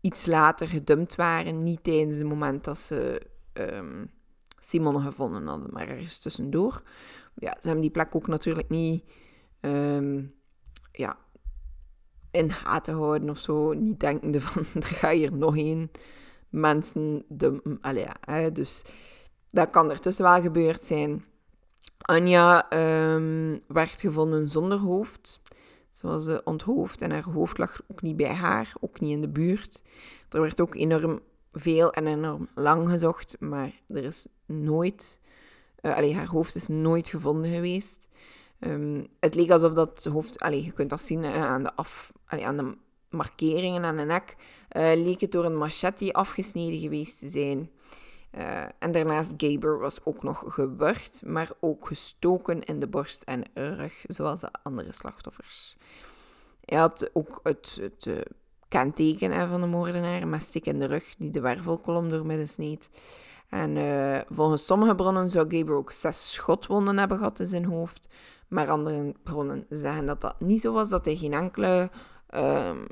iets 0.00 0.26
later 0.26 0.68
gedumpt 0.68 1.14
waren. 1.14 1.58
Niet 1.58 1.84
tijdens 1.84 2.16
het 2.16 2.26
moment 2.26 2.64
dat 2.64 2.78
ze 2.78 3.20
um, 3.52 4.10
Simone 4.60 5.00
gevonden 5.00 5.46
hadden, 5.46 5.70
maar 5.72 5.88
ergens 5.88 6.18
tussendoor. 6.18 6.82
Ja, 7.34 7.50
ze 7.50 7.66
hebben 7.66 7.80
die 7.80 7.90
plek 7.90 8.14
ook 8.14 8.26
natuurlijk 8.26 8.68
niet 8.68 9.04
um, 9.60 10.34
ja, 10.92 11.16
in 12.30 12.50
gaten 12.50 12.94
houden 12.94 13.30
of 13.30 13.38
zo. 13.38 13.72
Niet 13.72 14.00
denkende 14.00 14.40
van, 14.46 14.64
er 14.74 14.82
gaat 14.82 15.12
hier 15.12 15.32
nog 15.32 15.56
één 15.56 15.90
mensen 16.48 17.24
dumpen. 17.28 17.78
Allee, 17.80 18.52
dus 18.52 18.84
dat 19.50 19.70
kan 19.70 19.90
ertussen 19.90 20.24
wel 20.24 20.40
gebeurd 20.40 20.84
zijn. 20.84 21.24
Anja 21.98 22.72
um, 23.14 23.62
werd 23.66 24.00
gevonden 24.00 24.48
zonder 24.48 24.78
hoofd. 24.78 25.40
Ze 25.90 26.06
was 26.06 26.26
uh, 26.26 26.38
onthoofd 26.44 27.02
en 27.02 27.10
haar 27.10 27.22
hoofd 27.22 27.58
lag 27.58 27.80
ook 27.88 28.02
niet 28.02 28.16
bij 28.16 28.34
haar, 28.34 28.72
ook 28.80 29.00
niet 29.00 29.10
in 29.10 29.20
de 29.20 29.28
buurt. 29.28 29.82
Er 30.28 30.40
werd 30.40 30.60
ook 30.60 30.74
enorm 30.74 31.20
veel 31.52 31.92
en 31.92 32.06
enorm 32.06 32.48
lang 32.54 32.88
gezocht, 32.88 33.36
maar 33.38 33.72
er 33.88 34.04
is 34.04 34.26
nooit, 34.46 35.20
uh, 35.82 35.96
allee, 35.96 36.14
haar 36.14 36.26
hoofd 36.26 36.54
is 36.54 36.68
nooit 36.68 37.08
gevonden 37.08 37.50
geweest. 37.50 38.08
Um, 38.58 39.06
het 39.20 39.34
leek 39.34 39.50
alsof 39.50 39.72
dat 39.72 40.04
hoofd, 40.04 40.40
allee, 40.40 40.64
je 40.64 40.72
kunt 40.72 40.90
dat 40.90 41.00
zien 41.00 41.24
aan, 41.24 41.62
de 41.62 41.74
af, 41.74 42.12
allee, 42.26 42.46
aan 42.46 42.56
de 42.56 42.76
markeringen 43.10 43.84
aan 43.84 43.96
de 43.96 44.04
nek, 44.04 44.36
leek 44.74 45.20
het 45.20 45.32
door 45.32 45.44
een 45.44 45.56
machete 45.56 46.12
afgesneden 46.12 46.80
geweest 46.80 47.18
te 47.18 47.28
zijn. 47.28 47.70
Uh, 48.38 48.60
en 48.78 48.92
daarnaast 48.92 49.32
Gaber 49.36 49.78
was 49.78 50.04
ook 50.04 50.22
nog 50.22 50.44
gewurgd, 50.46 51.22
maar 51.26 51.50
ook 51.60 51.86
gestoken 51.86 52.62
in 52.62 52.80
de 52.80 52.88
borst 52.88 53.22
en 53.22 53.42
rug, 53.54 54.04
zoals 54.06 54.40
de 54.40 54.48
andere 54.62 54.92
slachtoffers. 54.92 55.76
Hij 56.64 56.78
had 56.78 57.10
ook 57.12 57.40
het, 57.42 57.78
het 57.80 58.06
uh, 58.06 58.14
kenteken 58.68 59.48
van 59.48 59.60
de 59.60 59.66
moordenaar, 59.66 60.22
een 60.22 60.30
mestik 60.30 60.66
in 60.66 60.78
de 60.78 60.86
rug, 60.86 61.14
die 61.18 61.30
de 61.30 61.40
wervelkolom 61.40 62.08
doormidden 62.08 62.48
sneed. 62.48 62.90
En 63.48 63.76
uh, 63.76 64.20
volgens 64.28 64.66
sommige 64.66 64.94
bronnen 64.94 65.30
zou 65.30 65.56
Gaber 65.56 65.74
ook 65.74 65.90
zes 65.90 66.32
schotwonden 66.32 66.98
hebben 66.98 67.16
gehad 67.18 67.40
in 67.40 67.46
zijn 67.46 67.64
hoofd. 67.64 68.08
Maar 68.48 68.70
andere 68.70 69.14
bronnen 69.22 69.66
zeggen 69.68 70.06
dat 70.06 70.20
dat 70.20 70.40
niet 70.40 70.60
zo 70.60 70.72
was, 70.72 70.88
dat 70.88 71.04
hij 71.04 71.16
geen 71.16 71.32
enkele, 71.32 71.90
um, 72.34 72.86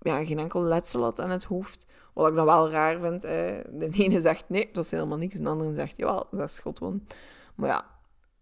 ja, 0.00 0.24
geen 0.24 0.38
enkel 0.38 0.62
letsel 0.62 1.02
had 1.02 1.20
aan 1.20 1.30
het 1.30 1.44
hoofd. 1.44 1.86
Wat 2.12 2.28
ik 2.28 2.34
dan 2.34 2.44
wel 2.44 2.70
raar 2.70 3.00
vind. 3.00 3.24
Eh, 3.24 3.32
de 3.70 3.88
ene 3.90 4.20
zegt 4.20 4.44
nee, 4.48 4.68
dat 4.72 4.84
is 4.84 4.90
helemaal 4.90 5.18
niks. 5.18 5.34
En 5.34 5.44
de 5.44 5.50
andere 5.50 5.74
zegt 5.74 5.96
ja, 5.96 6.24
dat 6.30 6.48
is 6.48 6.54
schotwonden. 6.54 7.06
Maar 7.54 7.68
ja, 7.68 7.84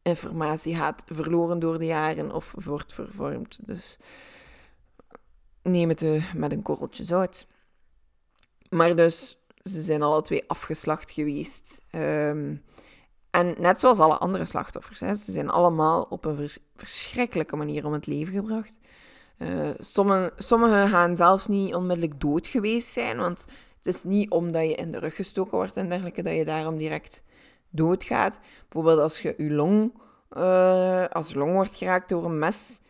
informatie 0.02 0.74
gaat 0.74 1.02
verloren 1.06 1.59
door 1.59 1.78
de 1.78 1.87
jaren 1.87 2.33
of 2.33 2.54
wordt 2.64 2.92
vervormd. 2.92 3.59
Dus 3.62 3.98
neem 5.62 5.88
het 5.88 6.02
uh, 6.02 6.35
met 6.35 6.52
een 6.52 6.62
korreltje 6.62 7.04
zout. 7.04 7.46
Maar 8.68 8.96
dus 8.96 9.38
ze 9.62 9.80
zijn 9.83 10.02
alle 10.02 10.22
twee 10.22 10.48
afgeslacht 10.48 11.11
geweest. 11.11 11.80
Um, 11.92 12.62
en 13.30 13.54
net 13.59 13.80
zoals 13.80 13.98
alle 13.98 14.18
andere 14.18 14.44
slachtoffers, 14.44 15.00
hè, 15.00 15.14
ze 15.14 15.33
zijn 15.33 15.50
allemaal 15.50 16.02
op 16.02 16.24
een 16.24 16.37
vers 16.37 16.59
verschrikkelijke 16.76 17.56
manier 17.56 17.87
om 17.87 17.92
het 17.92 18.06
leven 18.06 18.35
gebracht. 18.35 18.78
Uh, 19.42 19.70
sommige, 19.79 20.33
sommigen 20.37 20.88
gaan 20.88 21.16
zelfs 21.16 21.46
niet 21.46 21.74
onmiddellijk 21.74 22.20
dood 22.20 22.46
geweest 22.46 22.88
zijn, 22.88 23.16
want 23.16 23.44
het 23.76 23.87
is 23.94 24.05
niet 24.05 24.31
omdat 24.31 24.62
je 24.62 24.74
in 24.74 24.90
de 24.90 24.98
rug 24.98 25.14
gestoken 25.14 25.57
wordt 25.57 25.76
en 25.76 25.88
dergelijke 25.88 26.22
dat 26.22 26.35
je 26.35 26.44
daarom 26.44 26.76
direct 26.76 27.22
doodgaat. 27.70 28.38
Bijvoorbeeld 28.68 29.00
als 29.00 29.22
je 29.22 29.35
je 29.37 29.50
long, 29.50 29.92
uh, 30.37 31.07
als 31.07 31.35
long 31.35 31.53
wordt 31.53 31.76
geraakt 31.76 32.09
door 32.09 32.24
een 32.24 32.38
mes, 32.38 32.81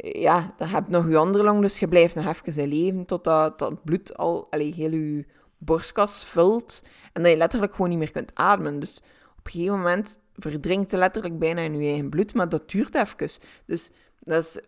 ja, 0.00 0.54
dan 0.56 0.68
heb 0.68 0.84
je 0.86 0.92
nog 0.92 1.08
je 1.08 1.16
andere 1.16 1.44
long, 1.44 1.60
dus 1.60 1.78
je 1.78 1.88
blijft 1.88 2.14
nog 2.14 2.26
even 2.26 2.62
in 2.62 2.68
leven 2.68 3.04
totdat 3.04 3.58
dat 3.58 3.84
bloed 3.84 4.16
al 4.16 4.46
allee, 4.50 4.74
heel 4.74 4.92
je 4.92 5.26
borstkas 5.58 6.24
vult 6.24 6.82
en 7.12 7.22
dat 7.22 7.30
je 7.30 7.38
letterlijk 7.38 7.74
gewoon 7.74 7.90
niet 7.90 7.98
meer 7.98 8.10
kunt 8.10 8.34
ademen. 8.34 8.80
Dus 8.80 8.96
op 9.38 9.46
een 9.46 9.52
gegeven 9.52 9.76
moment 9.76 10.18
verdrinkt 10.36 10.90
je 10.90 10.96
letterlijk 10.96 11.38
bijna 11.38 11.60
in 11.60 11.80
je 11.80 11.88
eigen 11.88 12.10
bloed, 12.10 12.34
maar 12.34 12.48
dat 12.48 12.70
duurt 12.70 12.94
even. 12.94 13.30
Dus 13.66 13.90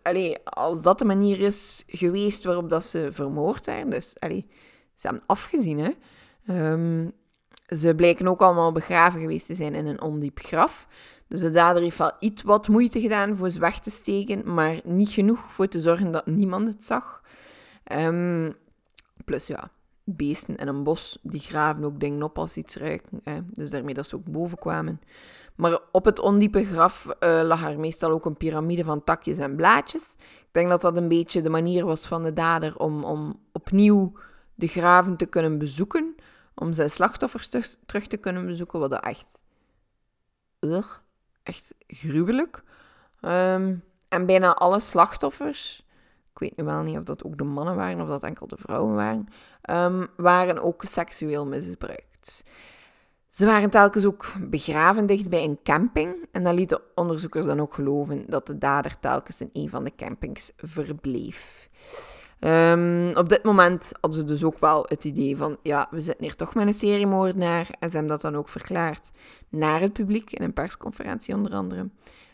allee, 0.03 0.43
als 0.43 0.81
dat 0.81 0.99
de 0.99 1.05
manier 1.05 1.39
is 1.39 1.83
geweest 1.87 2.43
waarop 2.43 2.69
dat 2.69 2.85
ze 2.85 3.07
vermoord 3.11 3.63
zijn, 3.63 3.89
dus 3.89 4.13
allee, 4.19 4.47
ze 4.95 5.07
hebben 5.07 5.23
afgezien, 5.25 5.79
hè. 5.79 5.91
Um, 6.71 7.11
ze 7.67 7.95
blijken 7.95 8.27
ook 8.27 8.41
allemaal 8.41 8.71
begraven 8.71 9.19
geweest 9.19 9.45
te 9.45 9.55
zijn 9.55 9.75
in 9.75 9.87
een 9.87 10.01
ondiep 10.01 10.39
graf. 10.39 10.87
Dus 11.27 11.41
de 11.41 11.51
dader 11.51 11.81
heeft 11.81 11.97
wel 11.97 12.11
iets 12.19 12.41
wat 12.41 12.67
moeite 12.67 13.01
gedaan 13.01 13.37
voor 13.37 13.49
ze 13.49 13.59
weg 13.59 13.79
te 13.79 13.89
steken, 13.89 14.53
maar 14.53 14.79
niet 14.83 15.09
genoeg 15.09 15.53
voor 15.53 15.67
te 15.67 15.81
zorgen 15.81 16.11
dat 16.11 16.25
niemand 16.25 16.67
het 16.67 16.83
zag. 16.83 17.21
Um, 17.93 18.53
plus 19.25 19.47
ja, 19.47 19.71
beesten 20.03 20.55
in 20.55 20.67
een 20.67 20.83
bos, 20.83 21.17
die 21.21 21.39
graven 21.39 21.83
ook 21.83 21.99
dingen 21.99 22.23
op 22.23 22.37
als 22.37 22.57
iets 22.57 22.75
ruiken. 22.75 23.19
Hè. 23.23 23.39
Dus 23.45 23.69
daarmee 23.69 23.93
dat 23.93 24.07
ze 24.07 24.15
ook 24.15 24.31
boven 24.31 24.57
kwamen. 24.57 25.01
Maar 25.55 25.79
op 25.91 26.05
het 26.05 26.19
ondiepe 26.19 26.65
graf 26.65 27.05
uh, 27.19 27.41
lag 27.43 27.69
er 27.69 27.79
meestal 27.79 28.11
ook 28.11 28.25
een 28.25 28.37
piramide 28.37 28.83
van 28.83 29.03
takjes 29.03 29.37
en 29.37 29.55
blaadjes. 29.55 30.15
Ik 30.19 30.49
denk 30.51 30.69
dat 30.69 30.81
dat 30.81 30.97
een 30.97 31.07
beetje 31.07 31.41
de 31.41 31.49
manier 31.49 31.85
was 31.85 32.07
van 32.07 32.23
de 32.23 32.33
dader 32.33 32.77
om, 32.77 33.03
om 33.03 33.39
opnieuw 33.51 34.13
de 34.55 34.67
graven 34.67 35.17
te 35.17 35.25
kunnen 35.25 35.57
bezoeken. 35.57 36.15
Om 36.55 36.73
zijn 36.73 36.89
slachtoffers 36.89 37.49
terug 37.85 38.07
te 38.07 38.17
kunnen 38.17 38.45
bezoeken. 38.45 38.79
Wat 38.79 38.93
echt... 38.93 39.41
Echt 41.43 41.75
gruwelijk. 41.87 42.63
Um, 43.21 43.83
en 44.07 44.25
bijna 44.25 44.53
alle 44.53 44.79
slachtoffers 44.79 45.83
ik 46.33 46.39
weet 46.39 46.57
nu 46.57 46.63
wel 46.63 46.81
niet 46.81 46.97
of 46.97 47.03
dat 47.03 47.23
ook 47.23 47.37
de 47.37 47.43
mannen 47.43 47.75
waren 47.75 48.01
of 48.01 48.07
dat 48.07 48.23
enkel 48.23 48.47
de 48.47 48.57
vrouwen 48.57 48.95
waren, 48.95 49.27
um, 49.69 50.07
waren 50.17 50.59
ook 50.59 50.83
seksueel 50.83 51.47
misbruikt. 51.47 52.43
Ze 53.33 53.45
waren 53.45 53.69
telkens 53.69 54.05
ook 54.05 54.33
begraven 54.49 55.05
dicht 55.05 55.29
bij 55.29 55.43
een 55.43 55.59
camping 55.63 56.15
en 56.31 56.43
dan 56.43 56.53
lieten 56.53 56.81
onderzoekers 56.95 57.45
dan 57.45 57.59
ook 57.59 57.73
geloven 57.73 58.25
dat 58.27 58.47
de 58.47 58.57
dader 58.57 58.99
telkens 58.99 59.41
in 59.41 59.49
een 59.53 59.69
van 59.69 59.83
de 59.83 59.95
campings 59.95 60.51
verbleef. 60.55 61.69
Um, 62.39 63.15
op 63.15 63.29
dit 63.29 63.43
moment 63.43 63.91
hadden 64.01 64.19
ze 64.19 64.25
dus 64.25 64.43
ook 64.43 64.59
wel 64.59 64.85
het 64.87 65.03
idee 65.03 65.37
van, 65.37 65.57
ja, 65.63 65.87
we 65.91 66.01
zitten 66.01 66.23
hier 66.25 66.35
toch 66.35 66.55
met 66.55 66.67
een 66.67 66.73
seriemoordenaar. 66.73 67.67
En 67.79 67.89
ze 67.89 67.95
hebben 67.95 68.11
dat 68.11 68.21
dan 68.21 68.35
ook 68.35 68.49
verklaard 68.49 69.09
naar 69.49 69.81
het 69.81 69.93
publiek, 69.93 70.31
in 70.31 70.43
een 70.43 70.53
persconferentie 70.53 71.35
onder 71.35 71.51
andere. 71.51 71.89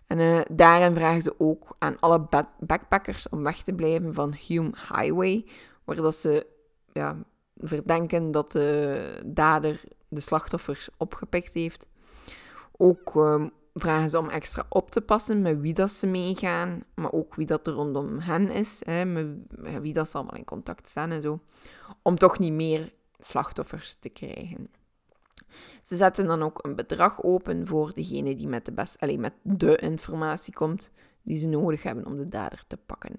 En 0.07 0.19
uh, 0.19 0.39
daarin 0.51 0.95
vragen 0.95 1.21
ze 1.21 1.33
ook 1.37 1.75
aan 1.77 1.99
alle 1.99 2.27
backpackers 2.59 3.29
om 3.29 3.43
weg 3.43 3.63
te 3.63 3.73
blijven 3.73 4.13
van 4.13 4.33
Hume 4.47 4.71
Highway, 4.93 5.45
waar 5.83 5.95
dat 5.95 6.15
ze 6.15 6.47
ja, 6.93 7.17
verdenken 7.57 8.31
dat 8.31 8.51
de 8.51 9.21
dader 9.25 9.81
de 10.09 10.19
slachtoffers 10.19 10.89
opgepikt 10.97 11.53
heeft. 11.53 11.87
Ook 12.71 13.15
ehm, 13.15 13.49
vragen 13.73 14.09
ze 14.09 14.17
om 14.17 14.29
extra 14.29 14.65
op 14.69 14.91
te 14.91 15.01
passen 15.01 15.41
met 15.41 15.59
wie 15.59 15.73
dat 15.73 15.91
ze 15.91 16.07
meegaan, 16.07 16.83
maar 16.95 17.11
ook 17.11 17.35
wie 17.35 17.45
dat 17.45 17.67
er 17.67 17.73
rondom 17.73 18.19
hen 18.19 18.49
is, 18.49 18.81
hè, 18.85 19.05
met 19.05 19.27
wie 19.81 19.93
dat 19.93 20.09
ze 20.09 20.17
allemaal 20.17 20.37
in 20.37 20.45
contact 20.45 20.89
staan 20.89 21.11
en 21.11 21.21
zo, 21.21 21.39
om 22.01 22.17
toch 22.17 22.39
niet 22.39 22.53
meer 22.53 22.93
slachtoffers 23.19 23.95
te 23.99 24.09
krijgen. 24.09 24.69
Ze 25.83 25.95
zetten 25.95 26.27
dan 26.27 26.43
ook 26.43 26.65
een 26.65 26.75
bedrag 26.75 27.23
open 27.23 27.67
voor 27.67 27.93
degene 27.93 28.35
die 28.35 28.47
met 28.47 28.65
de, 28.65 28.71
best, 28.71 29.17
met 29.17 29.33
de 29.41 29.75
informatie 29.75 30.53
komt 30.53 30.91
die 31.21 31.37
ze 31.37 31.47
nodig 31.47 31.83
hebben 31.83 32.05
om 32.05 32.15
de 32.15 32.27
dader 32.27 32.63
te 32.67 32.77
pakken. 32.77 33.15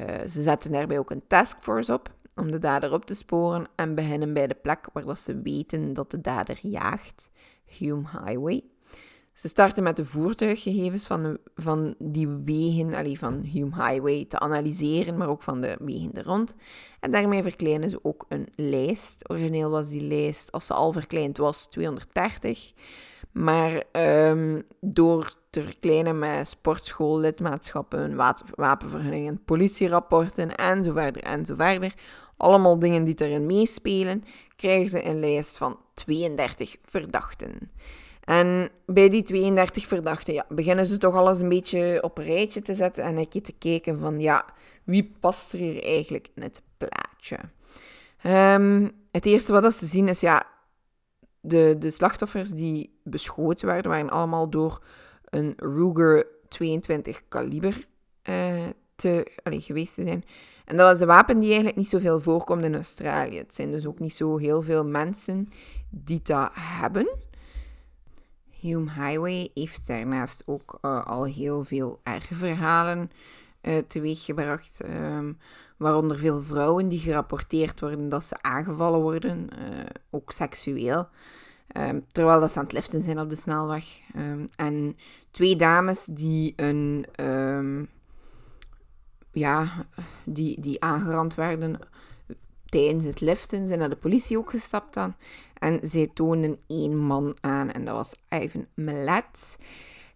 Uh, 0.00 0.06
ze 0.20 0.42
zetten 0.42 0.72
daarbij 0.72 0.98
ook 0.98 1.10
een 1.10 1.26
taskforce 1.26 1.92
op 1.92 2.14
om 2.36 2.50
de 2.50 2.58
dader 2.58 2.92
op 2.92 3.04
te 3.04 3.14
sporen 3.14 3.66
en 3.76 3.94
beginnen 3.94 4.32
bij 4.32 4.46
de 4.46 4.56
plek 4.62 4.88
waar 4.92 5.04
dat 5.04 5.18
ze 5.18 5.40
weten 5.40 5.92
dat 5.92 6.10
de 6.10 6.20
dader 6.20 6.58
jaagt, 6.62 7.30
Hume 7.64 8.08
Highway. 8.08 8.62
Ze 9.34 9.48
starten 9.48 9.82
met 9.82 9.96
de 9.96 10.04
voertuiggegevens 10.04 11.06
van, 11.06 11.22
de, 11.22 11.40
van 11.54 11.94
die 11.98 12.28
wegen, 12.28 12.94
allee, 12.94 13.18
van 13.18 13.40
Hume 13.40 13.74
Highway, 13.74 14.24
te 14.24 14.38
analyseren, 14.38 15.16
maar 15.16 15.28
ook 15.28 15.42
van 15.42 15.60
de 15.60 15.76
wegen 15.80 16.12
er 16.12 16.24
rond. 16.24 16.54
En 17.00 17.10
daarmee 17.10 17.42
verkleinen 17.42 17.90
ze 17.90 17.98
ook 18.02 18.24
een 18.28 18.48
lijst. 18.54 19.30
Origineel 19.30 19.70
was 19.70 19.88
die 19.88 20.02
lijst, 20.02 20.52
als 20.52 20.66
ze 20.66 20.74
al 20.74 20.92
verkleind 20.92 21.36
was, 21.36 21.66
230. 21.66 22.72
Maar 23.32 23.82
um, 23.92 24.62
door 24.80 25.34
te 25.50 25.62
verkleinen 25.62 26.18
met 26.18 26.48
sportschoollidmaatschappen, 26.48 28.16
wapenvergunningen, 28.54 29.44
politierapporten 29.44 30.56
en 30.56 30.84
zo 30.84 30.92
verder 30.92 31.22
en 31.22 31.46
zo 31.46 31.54
verder, 31.54 31.94
allemaal 32.36 32.78
dingen 32.78 33.04
die 33.04 33.14
erin 33.14 33.46
meespelen, 33.46 34.24
krijgen 34.56 34.90
ze 34.90 35.04
een 35.04 35.20
lijst 35.20 35.56
van 35.56 35.78
32 35.94 36.76
verdachten. 36.82 37.70
En 38.24 38.68
bij 38.86 39.08
die 39.08 39.22
32 39.22 39.86
verdachten 39.86 40.34
ja, 40.34 40.44
beginnen 40.48 40.86
ze 40.86 40.98
toch 40.98 41.14
alles 41.14 41.40
een 41.40 41.48
beetje 41.48 42.02
op 42.02 42.18
een 42.18 42.24
rijtje 42.24 42.62
te 42.62 42.74
zetten 42.74 43.04
en 43.04 43.16
een 43.16 43.28
keer 43.28 43.42
te 43.42 43.54
kijken 43.58 43.98
van 43.98 44.20
ja, 44.20 44.44
wie 44.84 45.16
past 45.20 45.52
er 45.52 45.58
hier 45.58 45.82
eigenlijk 45.82 46.28
in 46.34 46.42
het 46.42 46.62
plaatje. 46.76 47.38
Um, 48.26 48.90
het 49.10 49.26
eerste 49.26 49.52
wat 49.52 49.74
ze 49.74 49.86
zien 49.86 50.08
is 50.08 50.20
ja, 50.20 50.46
de, 51.40 51.76
de 51.78 51.90
slachtoffers 51.90 52.50
die 52.50 52.98
beschoten 53.02 53.66
werden, 53.66 53.90
waren 53.90 54.10
allemaal 54.10 54.50
door 54.50 54.84
een 55.24 55.52
Ruger 55.56 56.26
22 56.48 57.22
kaliber 57.28 57.86
uh, 58.28 58.66
te, 58.94 59.30
geweest 59.44 59.94
zijn. 59.94 60.24
En 60.64 60.76
dat 60.76 60.90
was 60.92 61.00
een 61.00 61.06
wapen 61.06 61.38
die 61.38 61.48
eigenlijk 61.48 61.76
niet 61.76 61.88
zoveel 61.88 62.20
voorkomt 62.20 62.64
in 62.64 62.74
Australië. 62.74 63.38
Het 63.38 63.54
zijn 63.54 63.70
dus 63.70 63.86
ook 63.86 63.98
niet 63.98 64.14
zo 64.14 64.36
heel 64.36 64.62
veel 64.62 64.84
mensen 64.84 65.48
die 65.90 66.20
dat 66.22 66.50
hebben. 66.54 67.08
Hume 68.60 68.90
Highway 68.90 69.50
heeft 69.54 69.86
daarnaast 69.86 70.42
ook 70.46 70.78
uh, 70.82 71.06
al 71.06 71.24
heel 71.24 71.64
veel 71.64 72.00
erge 72.02 72.34
verhalen 72.34 73.10
uh, 73.62 73.78
teweeggebracht. 73.78 74.80
Um, 74.84 75.38
waaronder 75.76 76.18
veel 76.18 76.42
vrouwen 76.42 76.88
die 76.88 76.98
gerapporteerd 76.98 77.80
worden 77.80 78.08
dat 78.08 78.24
ze 78.24 78.42
aangevallen 78.42 79.00
worden, 79.00 79.48
uh, 79.52 79.84
ook 80.10 80.32
seksueel. 80.32 81.08
Um, 81.76 82.04
terwijl 82.12 82.40
dat 82.40 82.52
ze 82.52 82.58
aan 82.58 82.64
het 82.64 82.72
liften 82.72 83.02
zijn 83.02 83.20
op 83.20 83.30
de 83.30 83.36
snelweg. 83.36 83.84
Um, 84.16 84.48
en 84.56 84.96
twee 85.30 85.56
dames 85.56 86.04
die 86.04 86.52
een 86.56 87.06
ja, 89.34 89.86
die, 90.24 90.60
die 90.60 90.82
aangerand 90.82 91.34
werden 91.34 91.78
tijdens 92.64 93.04
het 93.04 93.20
liften, 93.20 93.66
zijn 93.66 93.78
naar 93.78 93.88
de 93.88 93.96
politie 93.96 94.38
ook 94.38 94.50
gestapt 94.50 94.94
dan. 94.94 95.14
En 95.58 95.80
zij 95.82 96.10
toonden 96.14 96.58
één 96.66 96.96
man 96.96 97.36
aan 97.40 97.70
en 97.70 97.84
dat 97.84 97.94
was 97.94 98.14
Ivan 98.28 98.66
Millet. 98.74 99.56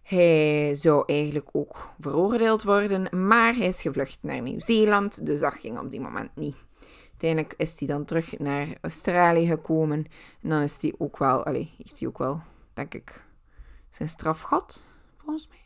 Hij 0.03 0.75
zou 0.75 1.03
eigenlijk 1.05 1.49
ook 1.51 1.89
veroordeeld 1.99 2.63
worden, 2.63 3.27
maar 3.27 3.55
hij 3.55 3.67
is 3.67 3.81
gevlucht 3.81 4.19
naar 4.21 4.41
Nieuw-Zeeland, 4.41 5.25
dus 5.25 5.39
dat 5.39 5.53
ging 5.53 5.79
op 5.79 5.89
die 5.89 5.99
moment 5.99 6.35
niet. 6.35 6.55
Uiteindelijk 7.09 7.53
is 7.57 7.79
hij 7.79 7.87
dan 7.87 8.05
terug 8.05 8.39
naar 8.39 8.67
Australië 8.81 9.47
gekomen 9.47 10.05
en 10.41 10.49
dan 10.49 10.61
is 10.61 10.75
hij 10.81 10.93
ook 10.97 11.17
wel, 11.17 11.43
allez, 11.43 11.67
heeft 11.77 11.99
hij 11.99 12.07
ook 12.07 12.17
wel, 12.17 12.41
denk 12.73 12.93
ik, 12.93 13.23
zijn 13.89 14.09
straf 14.09 14.41
gehad, 14.41 14.85
volgens 15.17 15.47
mij. 15.47 15.57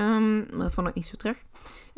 Um, 0.00 0.46
maar 0.50 0.64
dat 0.64 0.72
vond 0.72 0.88
ik 0.88 0.94
niet 0.94 1.06
zo 1.06 1.16
terug. 1.16 1.44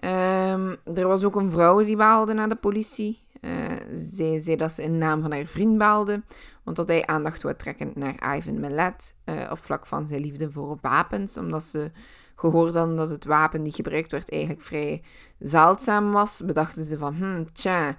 Um, 0.04 0.76
er 0.94 1.06
was 1.06 1.24
ook 1.24 1.36
een 1.36 1.50
vrouw 1.50 1.84
die 1.84 1.96
baalde 1.96 2.32
naar 2.32 2.48
de 2.48 2.56
politie. 2.56 3.22
Uh, 3.40 3.50
zij 3.92 4.40
zei 4.40 4.56
dat 4.56 4.72
ze 4.72 4.82
in 4.82 4.98
naam 4.98 5.22
van 5.22 5.32
haar 5.32 5.44
vriend 5.44 5.78
baalde, 5.78 6.22
want 6.62 6.76
dat 6.76 6.88
hij 6.88 7.06
aandacht 7.06 7.42
wil 7.42 7.56
trekken 7.56 7.92
naar 7.94 8.36
Ivan 8.36 8.60
Millet 8.60 9.14
uh, 9.24 9.48
op 9.50 9.58
vlak 9.58 9.86
van 9.86 10.06
zijn 10.06 10.20
liefde 10.20 10.50
voor 10.50 10.78
wapens, 10.80 11.36
omdat 11.36 11.64
ze 11.64 11.90
gehoord 12.36 12.74
hadden 12.74 12.96
dat 12.96 13.10
het 13.10 13.24
wapen 13.24 13.62
die 13.62 13.72
gebruikt 13.72 14.12
werd 14.12 14.30
eigenlijk 14.30 14.62
vrij 14.62 15.02
zeldzaam 15.38 16.12
was, 16.12 16.42
bedachten 16.44 16.84
ze 16.84 16.98
van, 16.98 17.14
hmm, 17.14 17.52
tja, 17.52 17.96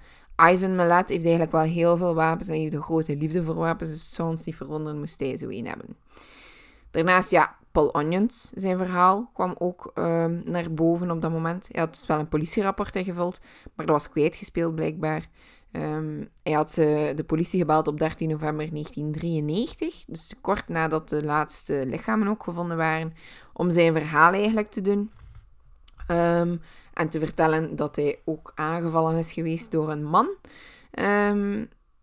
Ivan 0.50 0.76
Millet 0.76 1.08
heeft 1.08 1.22
eigenlijk 1.22 1.52
wel 1.52 1.60
heel 1.60 1.96
veel 1.96 2.14
wapens 2.14 2.48
en 2.48 2.54
heeft 2.54 2.74
een 2.74 2.82
grote 2.82 3.16
liefde 3.16 3.44
voor 3.44 3.54
wapens, 3.54 3.90
dus 3.90 4.04
het 4.04 4.14
zou 4.14 4.28
ons 4.28 4.44
niet 4.44 4.56
verwonderen 4.56 4.98
moest 4.98 5.20
hij 5.20 5.36
zo 5.36 5.48
een 5.48 5.66
hebben. 5.66 5.96
Daarnaast, 6.90 7.30
ja, 7.30 7.56
Paul 7.72 7.94
Onions, 7.94 8.50
zijn 8.54 8.78
verhaal, 8.78 9.30
kwam 9.34 9.54
ook 9.58 9.90
ehm, 9.94 10.40
naar 10.44 10.72
boven 10.72 11.10
op 11.10 11.22
dat 11.22 11.30
moment. 11.30 11.68
Hij 11.70 11.80
had 11.80 11.92
dus 11.92 12.06
wel 12.06 12.18
een 12.18 12.28
politierapport 12.28 12.96
ingevuld, 12.96 13.40
maar 13.74 13.86
dat 13.86 13.94
was 13.94 14.10
kwijtgespeeld 14.10 14.74
blijkbaar. 14.74 15.28
Um, 15.72 16.28
hij 16.42 16.52
had 16.52 16.76
uh, 16.78 17.14
de 17.14 17.24
politie 17.26 17.60
gebeld 17.60 17.88
op 17.88 17.98
13 17.98 18.28
november 18.28 18.70
1993, 18.70 20.04
dus 20.06 20.34
kort 20.40 20.68
nadat 20.68 21.08
de 21.08 21.24
laatste 21.24 21.84
lichamen 21.86 22.28
ook 22.28 22.42
gevonden 22.42 22.76
waren, 22.76 23.12
om 23.52 23.70
zijn 23.70 23.92
verhaal 23.92 24.32
eigenlijk 24.32 24.70
te 24.70 24.80
doen. 24.80 25.10
Um, 26.08 26.60
en 26.94 27.08
te 27.08 27.18
vertellen 27.18 27.76
dat 27.76 27.96
hij 27.96 28.20
ook 28.24 28.52
aangevallen 28.54 29.18
is 29.18 29.32
geweest 29.32 29.70
door 29.70 29.90
een 29.90 30.04
man. 30.04 30.28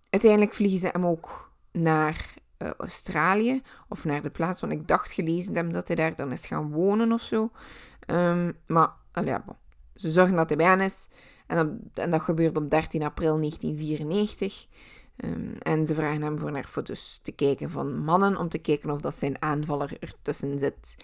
uiteindelijk 0.10 0.54
vliegen 0.54 0.80
ze 0.80 0.90
hem 0.92 1.06
ook 1.06 1.52
naar 1.72 2.34
uh, 2.60 2.70
Australië 2.78 3.62
of 3.88 4.06
naar 4.06 4.22
de 4.22 4.30
plaats, 4.30 4.62
want 4.62 4.74
ik 4.74 4.88
dacht 4.88 5.12
gelezen 5.12 5.56
hebben 5.56 5.74
dat 5.74 5.88
hij 5.88 5.96
daar 5.96 6.16
dan 6.16 6.32
is 6.32 6.46
gaan 6.46 6.72
wonen 6.72 7.12
of 7.12 7.22
zo. 7.22 7.52
Um, 8.08 8.58
maar 8.68 8.90
ja, 9.24 9.44
ze 9.96 10.12
zorgen 10.12 10.36
dat 10.36 10.50
hij 10.50 10.58
bij 10.58 10.68
hen 10.68 10.80
is. 10.80 11.08
En, 11.48 11.92
en, 11.94 12.12
dat 12.12 12.22
gebeurt 12.22 12.58
op 12.58 12.70
13 12.70 13.04
april 13.04 13.38
1994. 13.38 14.68
Um, 15.18 15.32
ehm, 15.32 15.78
en 15.78 15.86
ze 15.86 15.94
vragen 15.94 16.22
hem 16.22 16.40
voor 16.40 16.52
naar 16.52 16.64
foto's 16.64 17.20
te 17.24 17.32
kijken 17.32 17.72
van 17.72 18.04
mannen, 18.04 18.38
om 18.38 18.50
te 18.50 18.58
kijken 18.58 18.90
of 18.90 19.02
dat 19.02 19.16
zijn 19.16 19.42
aanvaller 19.42 19.98
ertussen 20.00 20.60
zit. 20.60 20.96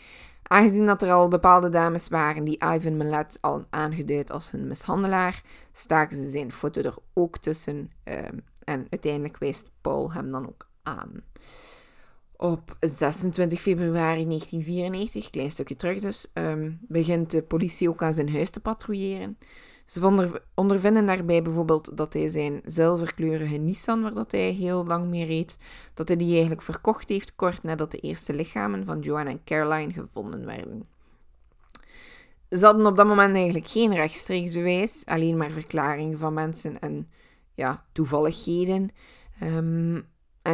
Aangezien 0.44 0.86
dat 0.86 1.02
er 1.02 1.12
al 1.12 1.28
bepaalde 1.28 1.70
dames 1.70 2.08
waren 2.08 2.44
die 2.44 2.64
Ivan 2.76 2.98
Millet 2.98 3.38
al 3.42 3.66
aangeduid 3.70 4.32
als 4.32 4.52
hun 4.52 4.68
mishandelaar, 4.68 5.42
staken 5.74 6.24
ze 6.24 6.30
zijn 6.30 6.52
foto 6.52 6.82
er 6.82 6.96
ook 7.14 7.38
tussen. 7.38 7.92
Um, 8.04 8.44
en 8.64 8.88
uiteindelijk 8.90 9.38
wijst 9.38 9.70
Paul 9.82 10.12
hem 10.12 10.32
dan 10.32 10.48
ook 10.48 10.68
Op 12.38 12.78
26 12.80 13.62
februari 13.62 14.26
1994, 14.26 15.30
klein 15.30 15.52
stukje 15.52 15.76
terug 15.76 16.00
dus, 16.00 16.28
um, 16.34 16.80
begint 16.82 17.32
de 17.32 17.44
politie 17.44 17.90
ook 17.90 18.04
aan 18.04 18.14
zijn 18.14 18.32
huis 18.32 18.50
te 18.50 18.60
patrouilleren. 18.60 19.38
Ze 19.86 20.42
ondervinden 20.56 21.06
daarbij 21.06 21.42
bijvoorbeeld 21.42 21.98
dat 21.98 22.14
hij 22.14 22.28
zijn 22.28 22.62
zilverkleurige 22.66 23.58
Nissan, 23.58 24.02
waar 24.02 24.14
dat 24.14 24.32
hij 24.32 24.52
heel 24.52 24.86
lang 24.86 25.08
mee 25.08 25.26
reed, 25.26 25.58
dat 25.94 26.08
hij 26.08 26.18
die 26.18 26.32
eigenlijk 26.32 26.62
verkocht 26.62 27.10
heeft 27.10 27.36
kort 27.36 27.64
nadat 27.64 27.92
de 27.92 27.98
eerste 27.98 28.34
lichamen 28.34 28.86
van 28.86 29.00
Joanne 29.00 29.30
en 29.30 29.44
Caroline 29.44 29.94
gevonden 29.94 30.46
werden. 30.46 30.88
Ze 32.50 32.66
hadden 32.66 32.86
op 32.86 32.98
dat 32.98 33.08
moment 33.08 33.36
eigenlijk 33.36 33.68
geen 33.68 33.94
rechtstreeks 33.94 34.54
bewijs, 34.54 35.06
alleen 35.06 35.38
maar 35.38 35.52
verklaringen 35.52 36.18
van 36.18 36.34
mensen 36.34 36.80
en 36.80 37.10
ja, 37.54 37.86
toevalligheden. 37.92 38.90
Um, 39.44 39.95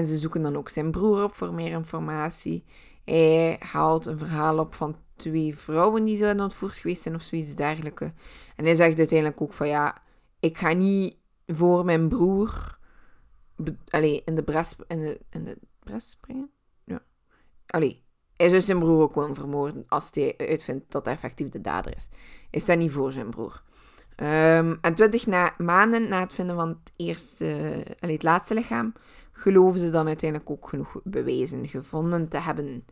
en 0.02 0.08
ze 0.08 0.18
zoeken 0.18 0.42
dan 0.42 0.58
ook 0.58 0.70
zijn 0.70 0.92
broer 0.92 1.24
op 1.24 1.36
voor 1.36 1.54
meer 1.54 1.72
informatie. 1.72 2.64
Hij 3.06 3.56
haalt 3.60 4.06
een 4.06 4.18
verhaal 4.18 4.60
op 4.60 4.74
van 4.74 4.96
twee 5.16 5.58
vrouwen 5.58 6.04
die 6.04 6.18
zouden 6.18 6.44
ontvoerd 6.44 6.78
geweest 6.78 7.02
zijn 7.02 7.16
of 7.16 7.22
zoiets 7.22 7.56
dergelijke. 7.56 8.14
En 8.56 8.66
hij 8.66 8.76
zegt 8.76 8.98
uiteindelijk 8.98 9.42
ook 9.42 9.54
van 9.54 9.68
ja, 9.68 10.02
ik 10.40 10.58
ga 10.58 10.74
niet 10.74 11.18
voor 11.46 11.86
mijn 11.86 12.08
broer 12.08 12.80
allee, 13.90 14.22
in 14.26 14.36
de 14.36 14.44
bres, 14.44 14.76
in 14.88 15.00
de, 15.00 15.20
in 15.30 15.44
de 15.44 16.00
springen. 16.00 16.50
Ja. 16.84 17.02
Allee, 17.68 18.04
hij 18.36 18.50
zou 18.50 18.62
zijn 18.62 18.80
broer 18.80 19.02
ook 19.02 19.16
wel 19.16 19.36
vermoorden 19.36 19.84
als 19.88 20.10
hij 20.12 20.34
uitvindt 20.38 20.92
dat 20.92 21.06
hij 21.06 21.14
effectief 21.14 21.50
de 21.50 21.62
dader 21.62 21.96
is. 21.96 22.10
Is 22.50 22.66
dat 22.66 22.78
niet 22.78 22.92
voor 22.92 23.12
zijn 23.12 23.30
broer. 23.30 23.64
Um, 24.16 24.78
en 24.82 24.94
twintig 24.94 25.26
na, 25.26 25.54
maanden 25.58 26.10
na 26.10 26.20
het 26.20 26.34
vinden 26.34 26.56
van 26.56 26.68
het, 26.68 26.92
eerste, 26.96 27.46
allee, 28.00 28.14
het 28.14 28.24
laatste 28.24 28.54
lichaam 28.54 28.94
geloven 29.32 29.80
ze 29.80 29.90
dan 29.90 30.08
uiteindelijk 30.08 30.50
ook 30.50 30.70
genoeg 30.70 31.00
bewijzen 31.04 31.68
gevonden 31.68 32.28
te 32.28 32.38
hebben. 32.38 32.86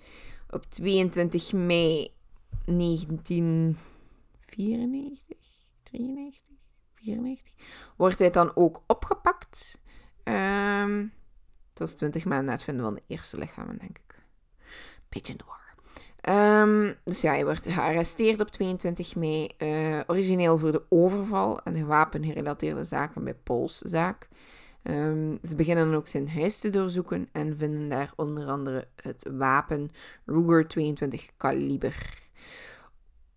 Op 0.50 0.66
22 0.66 1.54
mei 1.54 2.14
1994, 2.66 5.38
93, 5.84 6.56
94, 6.94 7.54
wordt 7.98 8.20
hij 8.20 8.30
dan 8.30 8.52
ook 8.56 8.84
opgepakt. 8.88 9.82
Um, 10.24 11.14
het 11.70 11.80
was 11.80 11.92
20 11.92 12.26
maanden 12.26 12.46
na 12.46 12.52
het 12.52 12.64
vinden 12.64 12.86
van 12.86 12.94
de 12.94 13.04
eerste 13.08 13.38
lichamen, 13.38 13.78
denk 13.78 13.98
ik. 13.98 14.16
Beetje 15.10 15.34
in 15.34 15.40
war. 15.46 15.58
Um, 16.22 16.96
dus 17.04 17.22
ja, 17.22 17.32
hij 17.32 17.44
wordt 17.44 17.68
gearresteerd 17.68 18.40
op 18.40 18.48
22 18.48 19.16
mei. 19.16 19.50
Uh, 19.58 20.00
origineel 20.08 20.58
voor 20.58 20.72
de 20.72 20.84
overval 20.90 21.62
en 21.62 21.74
de 21.74 21.86
wapengerelateerde 21.86 22.84
zaken 22.84 23.24
bij 23.24 23.34
Pauls 23.34 23.78
zaak. 23.78 24.28
Um, 24.90 25.40
ze 25.44 25.56
beginnen 25.56 25.94
ook 25.94 26.08
zijn 26.08 26.30
huis 26.30 26.60
te 26.60 26.70
doorzoeken 26.70 27.30
en 27.32 27.58
vinden 27.58 27.90
daar 27.90 28.14
onder 28.16 28.48
andere 28.48 28.88
het 28.96 29.30
wapen 29.32 29.92
Ruger 30.26 30.68
22 30.68 31.30
kaliber. 31.38 32.28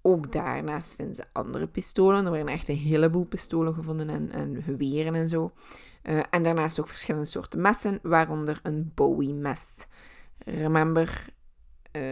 Ook 0.03 0.33
daarnaast 0.33 0.95
vinden 0.95 1.15
ze 1.15 1.25
andere 1.33 1.67
pistolen. 1.67 2.25
Er 2.25 2.31
werden 2.31 2.53
echt 2.53 2.69
een 2.69 2.77
heleboel 2.77 3.25
pistolen 3.25 3.75
gevonden 3.75 4.11
en, 4.11 4.31
en 4.31 4.63
geweren 4.63 5.15
en 5.15 5.29
zo. 5.29 5.53
Uh, 6.03 6.23
en 6.31 6.43
daarnaast 6.43 6.81
ook 6.81 6.89
verschillende 6.89 7.27
soorten 7.27 7.61
messen, 7.61 7.99
waaronder 8.03 8.61
een 8.63 8.93
Bowie-mes. 8.95 9.87
Remember, 10.39 11.29
uh, 11.93 12.03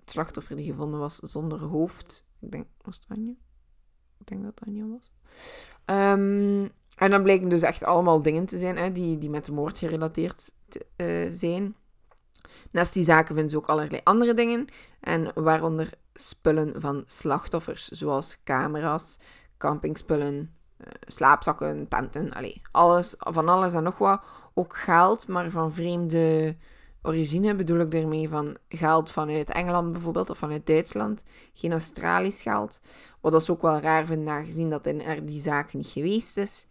het 0.00 0.10
slachtoffer 0.10 0.56
die 0.56 0.64
gevonden 0.64 1.00
was 1.00 1.16
zonder 1.16 1.58
hoofd. 1.58 2.26
Ik 2.40 2.50
denk, 2.50 2.66
was 2.82 2.96
het 2.96 3.18
Anja? 3.18 3.34
Ik 4.18 4.26
denk 4.26 4.42
dat 4.42 4.52
het 4.58 4.68
Anja 4.68 4.86
was. 4.86 5.10
Um, 5.84 6.70
en 6.96 7.10
dan 7.10 7.22
bleken 7.22 7.48
dus 7.48 7.62
echt 7.62 7.84
allemaal 7.84 8.22
dingen 8.22 8.46
te 8.46 8.58
zijn 8.58 8.76
hè, 8.76 8.92
die, 8.92 9.18
die 9.18 9.30
met 9.30 9.44
de 9.44 9.52
moord 9.52 9.78
gerelateerd 9.78 10.50
te, 10.68 10.86
uh, 10.96 11.32
zijn. 11.32 11.74
Naast 12.70 12.92
die 12.92 13.04
zaken 13.04 13.34
vinden 13.34 13.50
ze 13.50 13.56
ook 13.56 13.66
allerlei 13.66 14.00
andere 14.04 14.34
dingen. 14.34 14.66
En 15.00 15.30
waaronder 15.34 15.90
spullen 16.14 16.80
van 16.80 17.04
slachtoffers, 17.06 17.88
zoals 17.88 18.42
camera's, 18.44 19.18
campingspullen, 19.58 20.54
uh, 20.80 20.86
slaapzakken, 21.06 21.88
tenten, 21.88 22.32
allee, 22.32 22.62
alles, 22.70 23.14
van 23.18 23.48
alles 23.48 23.72
en 23.72 23.82
nog 23.82 23.98
wat. 23.98 24.22
Ook 24.54 24.76
geld, 24.76 25.28
maar 25.28 25.50
van 25.50 25.72
vreemde 25.72 26.56
origine 27.06 27.54
bedoel 27.54 27.80
ik 27.80 27.90
daarmee 27.90 28.28
van 28.28 28.56
geld 28.68 29.10
vanuit 29.10 29.50
Engeland 29.50 29.92
bijvoorbeeld, 29.92 30.30
of 30.30 30.38
vanuit 30.38 30.66
Duitsland. 30.66 31.22
Geen 31.54 31.72
Australisch 31.72 32.42
geld. 32.42 32.80
Wat 33.20 33.32
dat 33.32 33.50
ook 33.50 33.62
wel 33.62 33.78
raar 33.78 34.06
vind, 34.06 34.28
aangezien 34.28 34.70
dat 34.70 34.86
er 34.86 35.26
die 35.26 35.40
zaak 35.40 35.74
niet 35.74 35.86
geweest 35.86 36.36
is. 36.36 36.66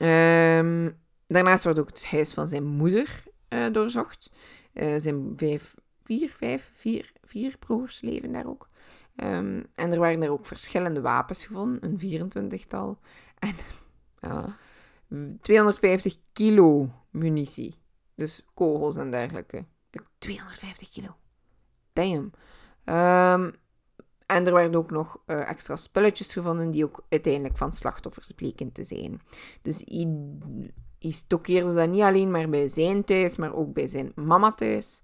Um, 0.00 0.98
daarnaast 1.26 1.64
wordt 1.64 1.78
ook 1.78 1.88
het 1.88 2.06
huis 2.06 2.32
van 2.32 2.48
zijn 2.48 2.64
moeder 2.64 3.22
uh, 3.48 3.72
doorzocht. 3.72 4.30
Uh, 4.74 5.00
zijn 5.00 5.32
vijf, 5.36 5.74
vier, 6.04 6.30
vijf, 6.30 6.70
vier, 6.74 7.12
vier 7.24 7.56
broers 7.58 8.00
leven 8.00 8.32
daar 8.32 8.46
ook. 8.46 8.68
Um, 9.16 9.66
en 9.74 9.92
er 9.92 9.98
waren 9.98 10.22
er 10.22 10.30
ook 10.30 10.46
verschillende 10.46 11.00
wapens 11.00 11.44
gevonden, 11.44 11.98
een 12.00 12.30
24-tal. 12.30 12.98
En 13.38 13.54
uh, 15.10 15.34
250 15.40 16.16
kilo 16.32 16.88
munitie. 17.10 17.74
Dus 18.18 18.44
kogels 18.54 18.96
en 18.96 19.10
dergelijke. 19.10 19.64
250 20.18 20.90
kilo. 20.90 21.16
Damn. 21.92 22.32
Um, 22.84 23.54
en 24.26 24.46
er 24.46 24.52
werden 24.52 24.80
ook 24.80 24.90
nog 24.90 25.20
uh, 25.26 25.48
extra 25.48 25.76
spulletjes 25.76 26.32
gevonden 26.32 26.70
die 26.70 26.84
ook 26.84 27.04
uiteindelijk 27.08 27.56
van 27.56 27.72
slachtoffers 27.72 28.30
bleken 28.30 28.72
te 28.72 28.84
zijn. 28.84 29.20
Dus 29.62 29.82
hij, 29.84 30.08
hij 30.98 31.10
stokkeerde 31.10 31.74
dat 31.74 31.88
niet 31.88 32.02
alleen 32.02 32.30
maar 32.30 32.48
bij 32.48 32.68
zijn 32.68 33.04
thuis, 33.04 33.36
maar 33.36 33.54
ook 33.54 33.72
bij 33.72 33.88
zijn 33.88 34.12
mama 34.14 34.52
thuis. 34.52 35.02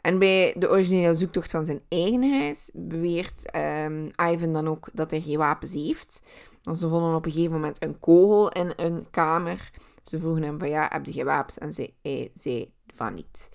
En 0.00 0.18
bij 0.18 0.54
de 0.58 0.70
originele 0.70 1.16
zoektocht 1.16 1.50
van 1.50 1.64
zijn 1.64 1.82
eigen 1.88 2.32
huis 2.32 2.70
beweert 2.72 3.56
um, 3.56 4.10
Ivan 4.32 4.52
dan 4.52 4.68
ook 4.68 4.88
dat 4.92 5.10
hij 5.10 5.20
geen 5.20 5.38
wapens 5.38 5.72
heeft. 5.72 6.20
Want 6.62 6.78
ze 6.78 6.88
vonden 6.88 7.14
op 7.14 7.26
een 7.26 7.32
gegeven 7.32 7.52
moment 7.52 7.82
een 7.82 7.98
kogel 7.98 8.50
in 8.50 8.72
een 8.76 9.06
kamer. 9.10 9.70
Ze 10.02 10.18
vroegen 10.18 10.42
hem 10.42 10.58
van 10.58 10.68
ja, 10.68 10.88
heb 10.92 11.06
je 11.06 11.24
wapens? 11.24 11.58
En 11.58 11.72
hij 12.02 12.30
zei 12.34 12.72
van 12.94 13.14
niet. 13.14 13.48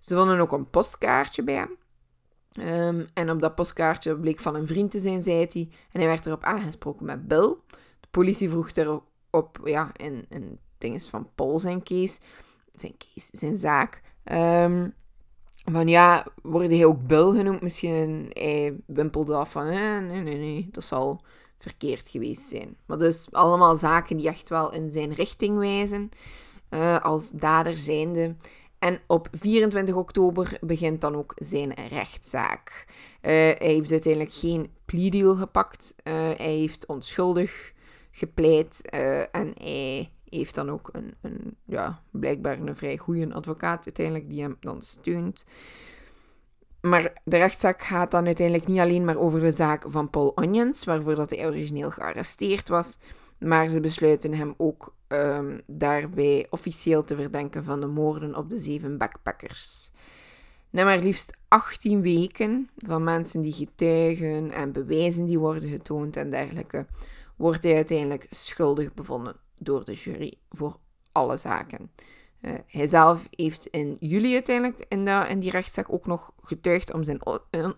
Ze 0.00 0.16
vonden 0.16 0.40
ook 0.40 0.52
een 0.52 0.70
postkaartje 0.70 1.42
bij 1.42 1.54
hem. 1.54 1.76
Um, 2.60 3.06
en 3.14 3.30
op 3.30 3.40
dat 3.40 3.54
postkaartje 3.54 4.18
bleek 4.18 4.40
van 4.40 4.54
een 4.54 4.66
vriend 4.66 4.90
te 4.90 5.00
zijn, 5.00 5.22
zei 5.22 5.46
hij. 5.52 5.68
En 5.92 6.00
hij 6.00 6.06
werd 6.06 6.26
erop 6.26 6.44
aangesproken 6.44 7.06
met 7.06 7.28
Bill. 7.28 7.56
De 8.00 8.08
politie 8.10 8.50
vroeg 8.50 8.70
erop, 8.72 9.60
ja, 9.64 9.90
in, 9.96 10.26
in 10.28 10.58
dinges 10.78 11.08
van 11.08 11.28
Paul 11.34 11.60
zijn 11.60 11.82
case, 11.82 12.18
zijn 12.72 12.96
case, 12.96 13.30
zijn 13.32 13.56
zaak. 13.56 14.02
Um, 14.32 14.94
van 15.72 15.88
ja, 15.88 16.26
wordt 16.42 16.70
hij 16.70 16.84
ook 16.84 17.06
Bill 17.06 17.32
genoemd? 17.32 17.60
Misschien 17.60 18.30
hij 18.32 18.76
wimpelde 18.86 19.34
af 19.34 19.50
van, 19.50 19.66
eh, 19.66 19.98
nee, 19.98 20.22
nee, 20.22 20.38
nee, 20.38 20.68
dat 20.70 20.84
zal 20.84 21.22
verkeerd 21.64 22.08
geweest 22.08 22.48
zijn. 22.48 22.76
Maar 22.86 22.98
dus 22.98 23.26
allemaal 23.30 23.76
zaken 23.76 24.16
die 24.16 24.28
echt 24.28 24.48
wel 24.48 24.72
in 24.72 24.90
zijn 24.90 25.14
richting 25.14 25.58
wijzen, 25.58 26.10
uh, 26.70 27.00
als 27.00 27.30
dader 27.30 27.76
zijnde. 27.76 28.34
En 28.78 29.00
op 29.06 29.28
24 29.32 29.94
oktober 29.94 30.58
begint 30.60 31.00
dan 31.00 31.16
ook 31.16 31.32
zijn 31.36 31.74
rechtszaak. 31.88 32.84
Uh, 32.88 33.30
hij 33.30 33.56
heeft 33.58 33.90
uiteindelijk 33.90 34.34
geen 34.34 34.70
plea 34.84 35.10
deal 35.10 35.34
gepakt. 35.34 35.94
Uh, 36.04 36.12
hij 36.14 36.36
heeft 36.36 36.86
onschuldig 36.86 37.72
gepleit. 38.10 38.80
En 39.30 39.54
hij 39.58 40.10
heeft 40.28 40.54
dan 40.54 40.70
ook 40.70 40.88
een, 40.92 41.14
een, 41.20 41.56
ja, 41.64 42.02
blijkbaar 42.10 42.58
een 42.58 42.76
vrij 42.76 42.96
goede 42.96 43.34
advocaat 43.34 43.84
uiteindelijk 43.84 44.28
die 44.28 44.42
hem 44.42 44.56
dan 44.60 44.82
steunt. 44.82 45.44
Maar 46.84 47.12
de 47.24 47.36
rechtszaak 47.36 47.82
gaat 47.82 48.10
dan 48.10 48.26
uiteindelijk 48.26 48.66
niet 48.66 48.78
alleen 48.78 49.04
maar 49.04 49.16
over 49.18 49.40
de 49.40 49.52
zaak 49.52 49.84
van 49.88 50.10
Paul 50.10 50.32
Onions, 50.36 50.84
waarvoor 50.84 51.14
dat 51.14 51.30
hij 51.30 51.46
origineel 51.46 51.90
gearresteerd 51.90 52.68
was. 52.68 52.98
Maar 53.38 53.68
ze 53.68 53.80
besluiten 53.80 54.34
hem 54.34 54.54
ook 54.56 54.94
um, 55.08 55.60
daarbij 55.66 56.46
officieel 56.50 57.04
te 57.04 57.16
verdenken 57.16 57.64
van 57.64 57.80
de 57.80 57.86
moorden 57.86 58.36
op 58.36 58.48
de 58.48 58.58
zeven 58.58 58.98
backpackers. 58.98 59.90
Na 60.70 60.84
maar 60.84 60.98
liefst 60.98 61.36
18 61.48 62.02
weken 62.02 62.70
van 62.76 63.04
mensen 63.04 63.40
die 63.40 63.52
getuigen 63.52 64.50
en 64.50 64.72
bewijzen 64.72 65.24
die 65.24 65.38
worden 65.38 65.68
getoond 65.68 66.16
en 66.16 66.30
dergelijke, 66.30 66.86
wordt 67.36 67.62
hij 67.62 67.74
uiteindelijk 67.74 68.26
schuldig 68.30 68.94
bevonden 68.94 69.36
door 69.58 69.84
de 69.84 69.92
jury 69.92 70.34
voor 70.50 70.76
alle 71.12 71.36
zaken. 71.36 71.90
Uh, 72.44 72.54
hij 72.66 72.86
zelf 72.86 73.28
heeft 73.30 73.66
in 73.66 73.96
juli 74.00 74.32
uiteindelijk 74.32 74.84
in, 74.88 75.40
die 75.40 75.50
rechtszaak 75.50 75.92
ook 75.92 76.06
nog 76.06 76.32
getuigd 76.42 76.92
om 76.92 77.04
zijn 77.04 77.20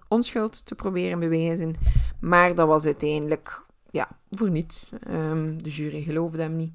onschuld 0.09 0.66
te 0.66 0.74
proberen 0.74 1.18
bewijzen. 1.18 1.74
Maar 2.20 2.55
dat 2.55 2.66
was 2.66 2.85
uiteindelijk 2.85 3.64
ja, 3.90 4.09
voor 4.31 4.50
niets. 4.50 4.90
Um, 5.11 5.62
de 5.62 5.70
jury 5.70 6.02
geloofde 6.02 6.42
hem 6.42 6.57
niet. 6.57 6.72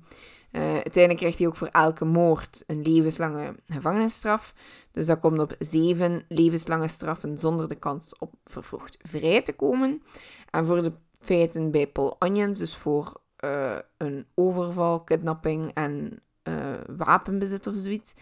Uh, 0.51 0.61
uiteindelijk 0.61 1.17
krijgt 1.17 1.37
hij 1.37 1.47
ook 1.47 1.55
voor 1.55 1.67
elke 1.67 2.05
moord 2.05 2.63
een 2.67 2.81
levenslange 2.81 3.55
gevangenisstraf. 3.67 4.53
Dus 4.91 5.07
dat 5.07 5.19
komt 5.19 5.39
op 5.39 5.55
zeven 5.59 6.25
levenslange 6.27 6.87
straffen 6.87 7.37
zonder 7.37 7.67
de 7.67 7.75
kans 7.75 8.17
op 8.17 8.33
vervroegd 8.43 8.97
vrij 9.01 9.41
te 9.41 9.53
komen. 9.53 10.01
En 10.49 10.65
voor 10.65 10.81
de 10.81 10.93
feiten 11.19 11.71
bij 11.71 11.87
Paul 11.87 12.15
Onions, 12.19 12.59
dus 12.59 12.75
voor 12.75 13.21
uh, 13.45 13.77
een 13.97 14.25
overval, 14.35 15.03
kidnapping 15.03 15.71
en 15.73 16.21
uh, 16.43 16.73
wapenbezit 16.97 17.67
of 17.67 17.73
zoiets, 17.77 18.13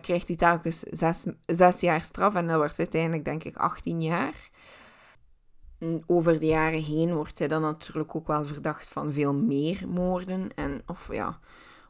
krijgt 0.00 0.28
hij 0.28 0.36
telkens 0.36 0.80
zes, 0.80 1.26
zes 1.46 1.80
jaar 1.80 2.02
straf. 2.02 2.34
En 2.34 2.46
dat 2.46 2.56
wordt 2.56 2.78
uiteindelijk, 2.78 3.24
denk 3.24 3.44
ik, 3.44 3.56
18 3.56 4.02
jaar 4.02 4.50
over 6.06 6.40
de 6.40 6.46
jaren 6.46 6.82
heen 6.82 7.14
wordt 7.14 7.38
hij 7.38 7.48
dan 7.48 7.60
natuurlijk 7.60 8.14
ook 8.14 8.26
wel 8.26 8.44
verdacht 8.44 8.88
van 8.88 9.12
veel 9.12 9.34
meer 9.34 9.88
moorden. 9.88 10.54
En, 10.54 10.82
of 10.86 11.08
ja, 11.12 11.38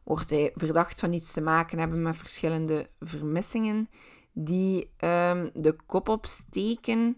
wordt 0.03 0.31
hij 0.31 0.51
verdacht 0.55 1.01
van 1.01 1.13
iets 1.13 1.33
te 1.33 1.41
maken 1.41 1.79
hebben 1.79 2.03
met 2.03 2.17
verschillende 2.17 2.89
vermissingen 3.01 3.89
die 4.33 4.91
um, 5.01 5.51
de 5.55 5.77
kop 5.87 6.09
opsteken. 6.09 7.17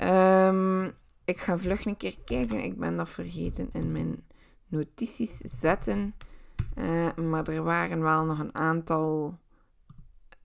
Um, 0.00 0.92
ik 1.24 1.40
ga 1.40 1.58
vlug 1.58 1.84
een 1.84 1.96
keer 1.96 2.16
kijken. 2.24 2.64
Ik 2.64 2.78
ben 2.78 2.96
dat 2.96 3.08
vergeten 3.08 3.68
in 3.72 3.92
mijn 3.92 4.24
notities 4.68 5.40
zetten. 5.60 6.14
Uh, 6.76 7.14
maar 7.14 7.48
er 7.48 7.62
waren 7.62 8.00
wel 8.00 8.24
nog 8.24 8.38
een 8.38 8.54
aantal 8.54 9.38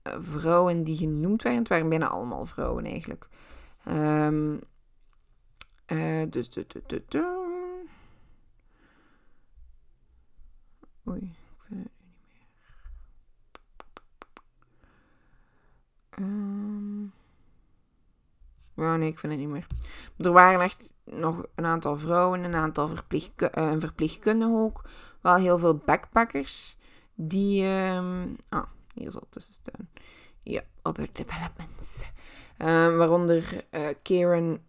eh, 0.02 0.16
vrouwen 0.20 0.82
die 0.82 0.96
genoemd 0.96 1.42
werden. 1.42 1.60
Het 1.60 1.68
waren 1.68 1.88
bijna 1.88 2.08
allemaal 2.08 2.46
vrouwen 2.46 2.84
eigenlijk. 2.84 3.28
Um, 3.88 4.60
uh, 5.86 6.30
dus, 6.30 6.50
du, 6.50 6.64
du, 6.66 6.82
du, 6.86 7.04
du. 7.08 7.24
Oei, 11.08 11.20
ik 11.20 11.62
vind 11.66 11.82
het 11.82 11.92
niet 11.98 12.12
meer. 16.18 16.28
Um. 16.28 17.12
Ja, 18.74 18.96
nee, 18.96 19.08
ik 19.08 19.18
vind 19.18 19.32
het 19.32 19.40
niet 19.40 19.50
meer. 19.50 19.66
Er 20.16 20.32
waren 20.32 20.60
echt 20.60 20.92
nog 21.04 21.46
een 21.54 21.64
aantal 21.66 21.98
vrouwen, 21.98 22.44
een 22.44 22.54
aantal 22.54 22.88
verpleeg, 22.88 23.30
uh, 23.36 23.74
verpleegkundigen 23.78 24.56
ook. 24.56 24.84
Wel 25.20 25.34
heel 25.34 25.58
veel 25.58 25.76
backpackers. 25.76 26.76
Die. 27.14 27.64
Um, 27.64 28.36
ah, 28.48 28.66
hier 28.94 29.10
zal 29.12 29.20
het 29.20 29.30
tussen 29.30 29.54
staan. 29.54 29.88
Ja, 30.42 30.62
other 30.82 31.08
developments. 31.12 32.10
Um, 32.58 32.96
waaronder 32.96 33.64
uh, 33.70 33.86
Karen 34.02 34.62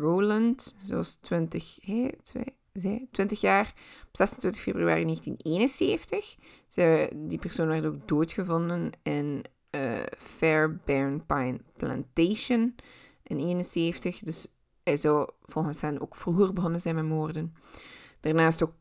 Rowland, 0.00 0.76
zoals 0.78 1.14
20, 1.14 1.78
hey, 1.82 2.14
2, 2.22 2.44
zij, 2.72 3.08
20 3.10 3.40
jaar, 3.40 3.74
op 4.06 4.16
26 4.16 4.60
februari 4.60 5.04
1971. 5.04 6.36
Zij, 6.68 7.12
die 7.14 7.38
persoon 7.38 7.66
werd 7.66 7.86
ook 7.86 8.08
doodgevonden 8.08 8.90
in 9.02 9.44
uh, 9.70 9.98
Fairbairn 10.18 11.26
Pine 11.26 11.60
Plantation 11.76 12.74
in 13.22 13.38
71. 13.38 14.18
Dus 14.18 14.46
hij 14.82 14.96
zou 14.96 15.30
volgens 15.42 15.80
hen 15.80 16.00
ook 16.00 16.16
vroeger 16.16 16.52
begonnen 16.52 16.80
zijn 16.80 16.94
met 16.94 17.04
moorden. 17.04 17.54
Daarnaast 18.20 18.62
ook 18.62 18.72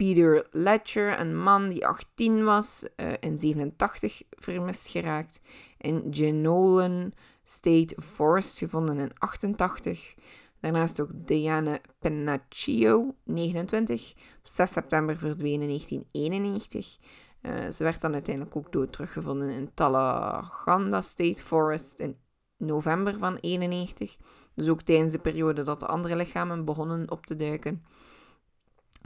Peter 0.00 0.46
Ledger, 0.50 1.20
een 1.20 1.42
man 1.42 1.68
die 1.68 1.86
18 1.86 2.44
was, 2.44 2.88
uh, 2.96 3.12
in 3.20 3.38
87 3.38 4.22
vermist 4.30 4.88
geraakt. 4.88 5.40
In 5.78 6.06
Genolan 6.10 7.12
State 7.44 7.96
Forest 8.02 8.58
gevonden 8.58 8.98
in 8.98 9.10
88. 9.18 10.14
Daarnaast 10.60 11.00
ook 11.00 11.08
Diane 11.12 11.80
Pennacchio, 11.98 13.14
29, 13.24 14.12
op 14.38 14.48
6 14.48 14.72
september 14.72 15.18
verdwenen 15.18 15.68
in 15.68 15.80
1991. 16.12 16.98
Uh, 17.42 17.68
ze 17.68 17.82
werd 17.82 18.00
dan 18.00 18.12
uiteindelijk 18.12 18.56
ook 18.56 18.72
dood 18.72 18.92
teruggevonden 18.92 19.50
in 19.50 19.70
Talaganda 19.74 21.00
State 21.00 21.42
Forest 21.42 21.98
in 21.98 22.16
november 22.56 23.18
van 23.18 23.36
91. 23.40 24.16
Dus 24.54 24.68
ook 24.68 24.82
tijdens 24.82 25.12
de 25.12 25.18
periode 25.18 25.62
dat 25.62 25.80
de 25.80 25.86
andere 25.86 26.16
lichamen 26.16 26.64
begonnen 26.64 27.10
op 27.10 27.26
te 27.26 27.36
duiken. 27.36 27.84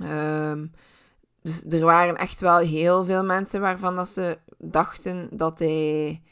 Um, 0.03 0.73
dus 1.43 1.65
er 1.65 1.85
waren 1.85 2.17
echt 2.17 2.41
wel 2.41 2.59
heel 2.59 3.05
veel 3.05 3.25
mensen 3.25 3.61
waarvan 3.61 3.97
dat 3.97 4.09
ze 4.09 4.39
dachten 4.59 5.29
dat 5.33 5.59
hij, 5.59 6.23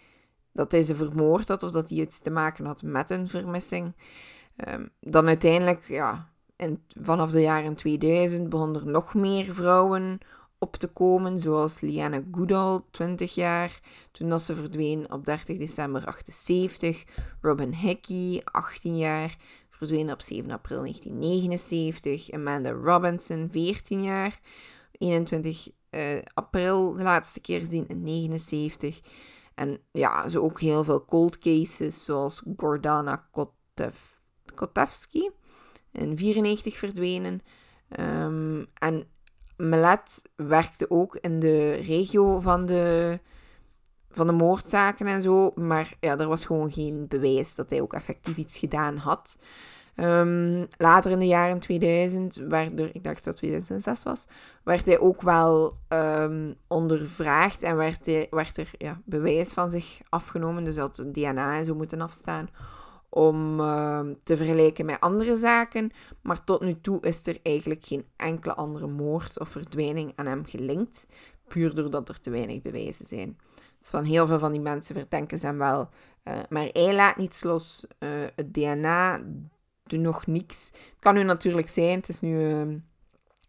dat 0.53 0.73
hij 0.73 0.83
ze 0.83 0.97
vermoord 0.97 1.49
had 1.49 1.63
of 1.63 1.71
dat 1.71 1.89
hij 1.89 1.99
iets 1.99 2.21
te 2.21 2.31
maken 2.31 2.67
had 2.67 2.83
met 2.83 3.11
een 3.11 3.29
vermissing. 3.29 3.95
Um, 4.69 4.91
dan 5.01 5.27
uiteindelijk, 5.27 5.89
ja, 5.89 6.31
in, 6.57 6.83
vanaf 7.01 7.31
de 7.31 7.41
jaren 7.41 7.75
2000 7.75 8.49
begonnen 8.49 8.81
er 8.81 8.89
nog 8.89 9.15
meer 9.15 9.55
vrouwen 9.55 10.19
op 10.59 10.77
te 10.77 10.87
komen, 10.87 11.39
zoals 11.39 11.81
Liane 11.81 12.25
Goodall, 12.31 12.81
20 12.91 13.35
jaar, 13.35 13.81
toen 14.13 14.29
dat 14.29 14.43
ze 14.43 14.57
verdween 14.57 15.13
op 15.13 15.25
30 15.25 15.57
december 15.57 16.05
78. 16.05 17.05
Robin 17.41 17.75
Hickey, 17.75 18.41
18 18.45 18.97
jaar, 18.97 19.37
verdween 19.87 20.13
op 20.13 20.21
7 20.21 20.51
april 20.51 20.81
1979. 20.81 22.31
Amanda 22.31 22.71
Robinson, 22.71 23.49
14 23.51 24.03
jaar, 24.03 24.41
21 24.93 25.69
uh, 25.91 26.17
eh, 26.17 26.23
april 26.35 26.93
de 26.93 27.03
laatste 27.03 27.41
keer 27.41 27.61
gezien 27.61 27.89
in 27.89 28.03
79. 28.03 29.01
En 29.55 29.81
ja, 29.93 30.29
zo 30.29 30.41
ook 30.41 30.61
heel 30.61 30.85
veel 30.85 31.05
cold 31.05 31.39
cases, 31.39 32.05
zoals 32.05 32.43
Gordana 32.57 33.29
Kotev, 33.31 34.01
Kotevski, 34.55 35.31
in 35.93 36.17
94 36.17 36.79
verdwenen. 36.79 37.41
Um, 37.99 38.67
en 38.75 39.07
Melet 39.57 40.23
werkte 40.37 40.91
ook 40.91 41.17
in 41.17 41.41
de 41.41 41.73
regio 41.73 42.41
van 42.41 42.67
de, 42.67 43.19
van 44.11 44.27
de 44.27 44.33
moordzaken 44.33 45.07
en 45.07 45.23
zo. 45.23 45.53
Maar 45.55 45.97
ja, 46.01 46.19
er 46.19 46.29
was 46.29 46.45
gewoon 46.45 46.73
geen 46.73 47.09
bewijs 47.09 47.55
dat 47.55 47.71
hij 47.71 47.81
ook 47.81 47.93
effectief 47.93 48.37
iets 48.37 48.59
gedaan 48.59 48.97
had. 48.97 49.37
Um, 49.97 50.67
later 50.79 51.11
in 51.11 51.19
de 51.19 51.27
jaren 51.27 51.59
2000, 51.59 52.35
werd 52.35 52.81
er, 52.81 52.95
ik 52.95 53.05
dacht 53.05 53.25
dat 53.25 53.25
het 53.25 53.37
2006 53.37 54.03
was, 54.03 54.27
werd 54.65 54.87
hij 54.87 54.99
ook 54.99 55.23
wel 55.23 55.77
um, 55.89 56.55
ondervraagd 56.67 57.63
en 57.63 57.77
werd, 57.77 58.07
werd 58.31 58.57
er 58.57 58.71
ja, 58.79 59.01
bewijs 59.05 59.53
van 59.53 59.71
zich 59.71 60.01
afgenomen. 60.09 60.65
Dus 60.65 60.75
dat 60.75 61.05
DNA 61.13 61.57
en 61.57 61.65
zo 61.65 61.75
moeten 61.75 62.01
afstaan 62.01 62.49
om 63.09 63.61
uh, 63.61 64.01
te 64.23 64.37
vergelijken 64.37 64.87
met 64.87 65.01
andere 65.01 65.37
zaken. 65.37 65.93
Maar 66.23 66.45
tot 66.45 66.61
nu 66.61 66.81
toe 66.81 67.01
is 67.01 67.27
er 67.27 67.39
eigenlijk 67.43 67.85
geen 67.85 68.07
enkele 68.17 68.55
andere 68.55 68.87
moord 68.87 69.39
of 69.39 69.49
verdwijning 69.49 70.13
aan 70.17 70.27
hem 70.27 70.47
gelinkt. 70.47 71.07
Puur 71.49 71.75
doordat 71.75 72.09
er 72.09 72.21
te 72.21 72.31
weinig 72.31 72.63
bewijzen 72.63 73.07
zijn. 73.07 73.39
Dus 73.79 73.91
van 73.91 74.05
heel 74.05 74.27
veel 74.27 74.39
van 74.39 74.53
die 74.53 74.61
mensen 74.61 74.95
verdenken 74.95 75.39
ze 75.39 75.47
hem 75.47 75.59
wel. 75.59 75.89
Uh, 76.25 76.35
maar 76.49 76.69
hij 76.73 76.95
laat 76.95 77.17
niets 77.17 77.43
los. 77.43 77.85
Uh, 77.99 78.09
het 78.37 78.55
DNA 78.55 79.21
nog 79.99 80.27
niks. 80.27 80.67
Het 80.67 80.97
kan 80.99 81.15
nu 81.15 81.23
natuurlijk 81.23 81.69
zijn, 81.69 81.99
het 81.99 82.09
is 82.09 82.21
nu 82.21 82.51
ehm, 82.51 82.77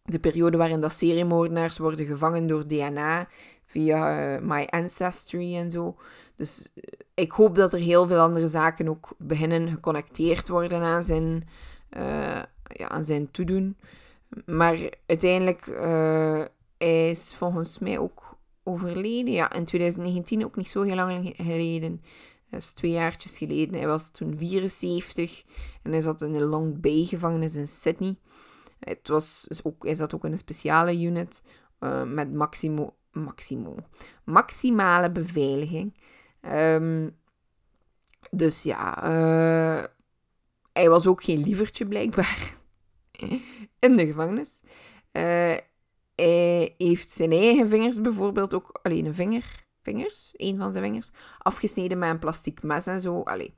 de 0.03 0.19
periode 0.19 0.57
waarin 0.57 0.81
dat 0.81 0.93
seriemoordenaars 0.93 1.77
worden 1.77 2.05
gevangen 2.05 2.47
door 2.47 2.67
DNA 2.67 3.27
via 3.65 4.33
uh, 4.35 4.41
My 4.41 4.67
Ancestry 4.69 5.55
en 5.55 5.71
zo. 5.71 5.95
Dus 6.35 6.69
eh, 6.75 6.83
ik 7.13 7.31
hoop 7.31 7.55
dat 7.55 7.73
er 7.73 7.79
heel 7.79 8.07
veel 8.07 8.19
andere 8.19 8.47
zaken 8.47 8.87
ook 8.87 9.13
beginnen 9.17 9.69
geconnecteerd 9.69 10.47
worden 10.47 10.81
aan 10.81 11.03
zijn, 11.03 11.47
uh, 11.97 12.41
ja, 12.63 12.89
aan 12.89 13.03
zijn 13.03 13.31
toedoen. 13.31 13.77
Maar 14.45 14.77
uiteindelijk, 15.05 15.65
hij 16.77 17.09
is 17.09 17.33
volgens 17.35 17.79
mij 17.79 17.99
ook 17.99 18.37
overleden. 18.63 19.33
Ja, 19.33 19.53
in 19.53 19.65
2019 19.65 20.45
ook 20.45 20.55
niet 20.55 20.69
zo 20.69 20.81
heel 20.81 20.95
lang 20.95 21.33
geleden. 21.37 22.01
Dat 22.53 22.61
is 22.61 22.71
twee 22.71 22.91
jaartjes 22.91 23.37
geleden. 23.37 23.75
Hij 23.75 23.87
was 23.87 24.09
toen 24.09 24.37
74 24.37 25.43
en 25.81 25.91
hij 25.91 26.01
zat 26.01 26.21
in 26.21 26.33
de 26.33 26.39
Long 26.39 26.81
Bay 26.81 27.05
gevangenis 27.05 27.55
in 27.55 27.67
Sydney. 27.67 28.17
Het 28.79 29.07
was 29.07 29.45
dus 29.47 29.63
ook, 29.63 29.83
hij 29.83 29.95
zat 29.95 30.13
ook 30.15 30.25
in 30.25 30.31
een 30.31 30.37
speciale 30.37 31.01
unit 31.01 31.41
uh, 31.79 32.03
met 32.03 32.33
maximo, 32.33 32.95
maximo, 33.11 33.75
maximale 34.23 35.11
beveiliging. 35.11 35.97
Um, 36.41 37.15
dus 38.31 38.63
ja, 38.63 39.03
uh, 39.03 39.83
hij 40.73 40.89
was 40.89 41.07
ook 41.07 41.23
geen 41.23 41.43
lievertje 41.43 41.87
blijkbaar 41.87 42.57
in 43.79 43.95
de 43.95 44.05
gevangenis. 44.05 44.61
Uh, 45.11 45.57
hij 46.15 46.75
heeft 46.77 47.09
zijn 47.09 47.31
eigen 47.31 47.69
vingers 47.69 48.01
bijvoorbeeld 48.01 48.53
ook, 48.53 48.79
alleen 48.81 49.05
een 49.05 49.15
vinger, 49.15 49.65
vingers, 49.83 50.33
een 50.35 50.57
van 50.57 50.71
zijn 50.71 50.83
vingers, 50.83 51.11
afgesneden 51.37 51.97
met 51.97 52.09
een 52.09 52.19
plastic 52.19 52.63
mes 52.63 52.85
en 52.85 53.01
zo. 53.01 53.21
Allee, 53.21 53.53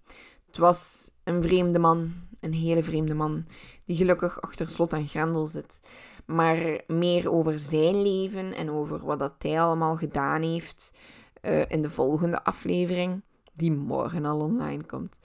het 0.47 0.57
was 0.57 1.09
een 1.23 1.43
vreemde 1.43 1.79
man, 1.79 2.13
een 2.39 2.53
hele 2.53 2.83
vreemde 2.83 3.13
man, 3.13 3.45
die 3.85 3.95
gelukkig 3.95 4.41
achter 4.41 4.69
slot 4.69 4.93
en 4.93 5.07
grendel 5.07 5.47
zit. 5.47 5.79
Maar 6.25 6.81
meer 6.87 7.31
over 7.31 7.59
zijn 7.59 8.01
leven 8.01 8.53
en 8.53 8.71
over 8.71 9.05
wat 9.05 9.19
dat 9.19 9.35
hij 9.39 9.61
allemaal 9.61 9.95
gedaan 9.95 10.41
heeft, 10.41 10.91
uh, 11.41 11.61
in 11.67 11.81
de 11.81 11.89
volgende 11.89 12.43
aflevering, 12.43 13.21
die 13.53 13.71
morgen 13.71 14.25
al 14.25 14.39
online 14.39 14.83
komt. 14.83 15.17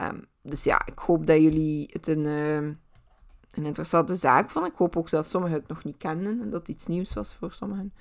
Um, 0.00 0.26
dus 0.42 0.64
ja, 0.64 0.86
ik 0.86 0.98
hoop 0.98 1.26
dat 1.26 1.40
jullie 1.40 1.90
het 1.92 2.06
een, 2.06 2.24
uh, 2.24 2.56
een 2.56 3.64
interessante 3.64 4.14
zaak 4.14 4.50
vonden. 4.50 4.70
Ik 4.70 4.78
hoop 4.78 4.96
ook 4.96 5.10
dat 5.10 5.26
sommigen 5.26 5.56
het 5.56 5.68
nog 5.68 5.84
niet 5.84 5.96
kenden 5.96 6.40
en 6.40 6.50
dat 6.50 6.60
het 6.60 6.68
iets 6.68 6.86
nieuws 6.86 7.14
was 7.14 7.34
voor 7.34 7.52
sommigen. 7.52 7.92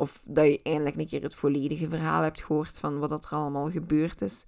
Of 0.00 0.20
dat 0.24 0.46
je 0.46 0.60
eindelijk 0.62 0.96
een 0.96 1.06
keer 1.06 1.22
het 1.22 1.34
volledige 1.34 1.88
verhaal 1.88 2.22
hebt 2.22 2.40
gehoord 2.40 2.78
van 2.78 2.98
wat 2.98 3.24
er 3.24 3.30
allemaal 3.30 3.70
gebeurd 3.70 4.20
is. 4.20 4.46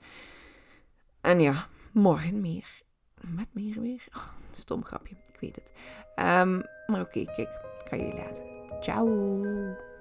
En 1.21 1.41
ja, 1.41 1.69
morgen 1.93 2.41
meer. 2.41 2.83
Met 3.21 3.49
meer 3.53 3.81
weer. 3.81 4.07
Oh, 4.17 4.29
stom 4.51 4.85
grapje, 4.85 5.15
ik 5.33 5.41
weet 5.41 5.57
het. 5.57 5.73
Um, 6.17 6.63
maar 6.87 7.01
oké, 7.01 7.19
okay, 7.19 7.35
kijk, 7.35 7.61
ga 7.85 7.97
jullie 7.97 8.15
laten. 8.15 8.45
Ciao! 8.81 9.92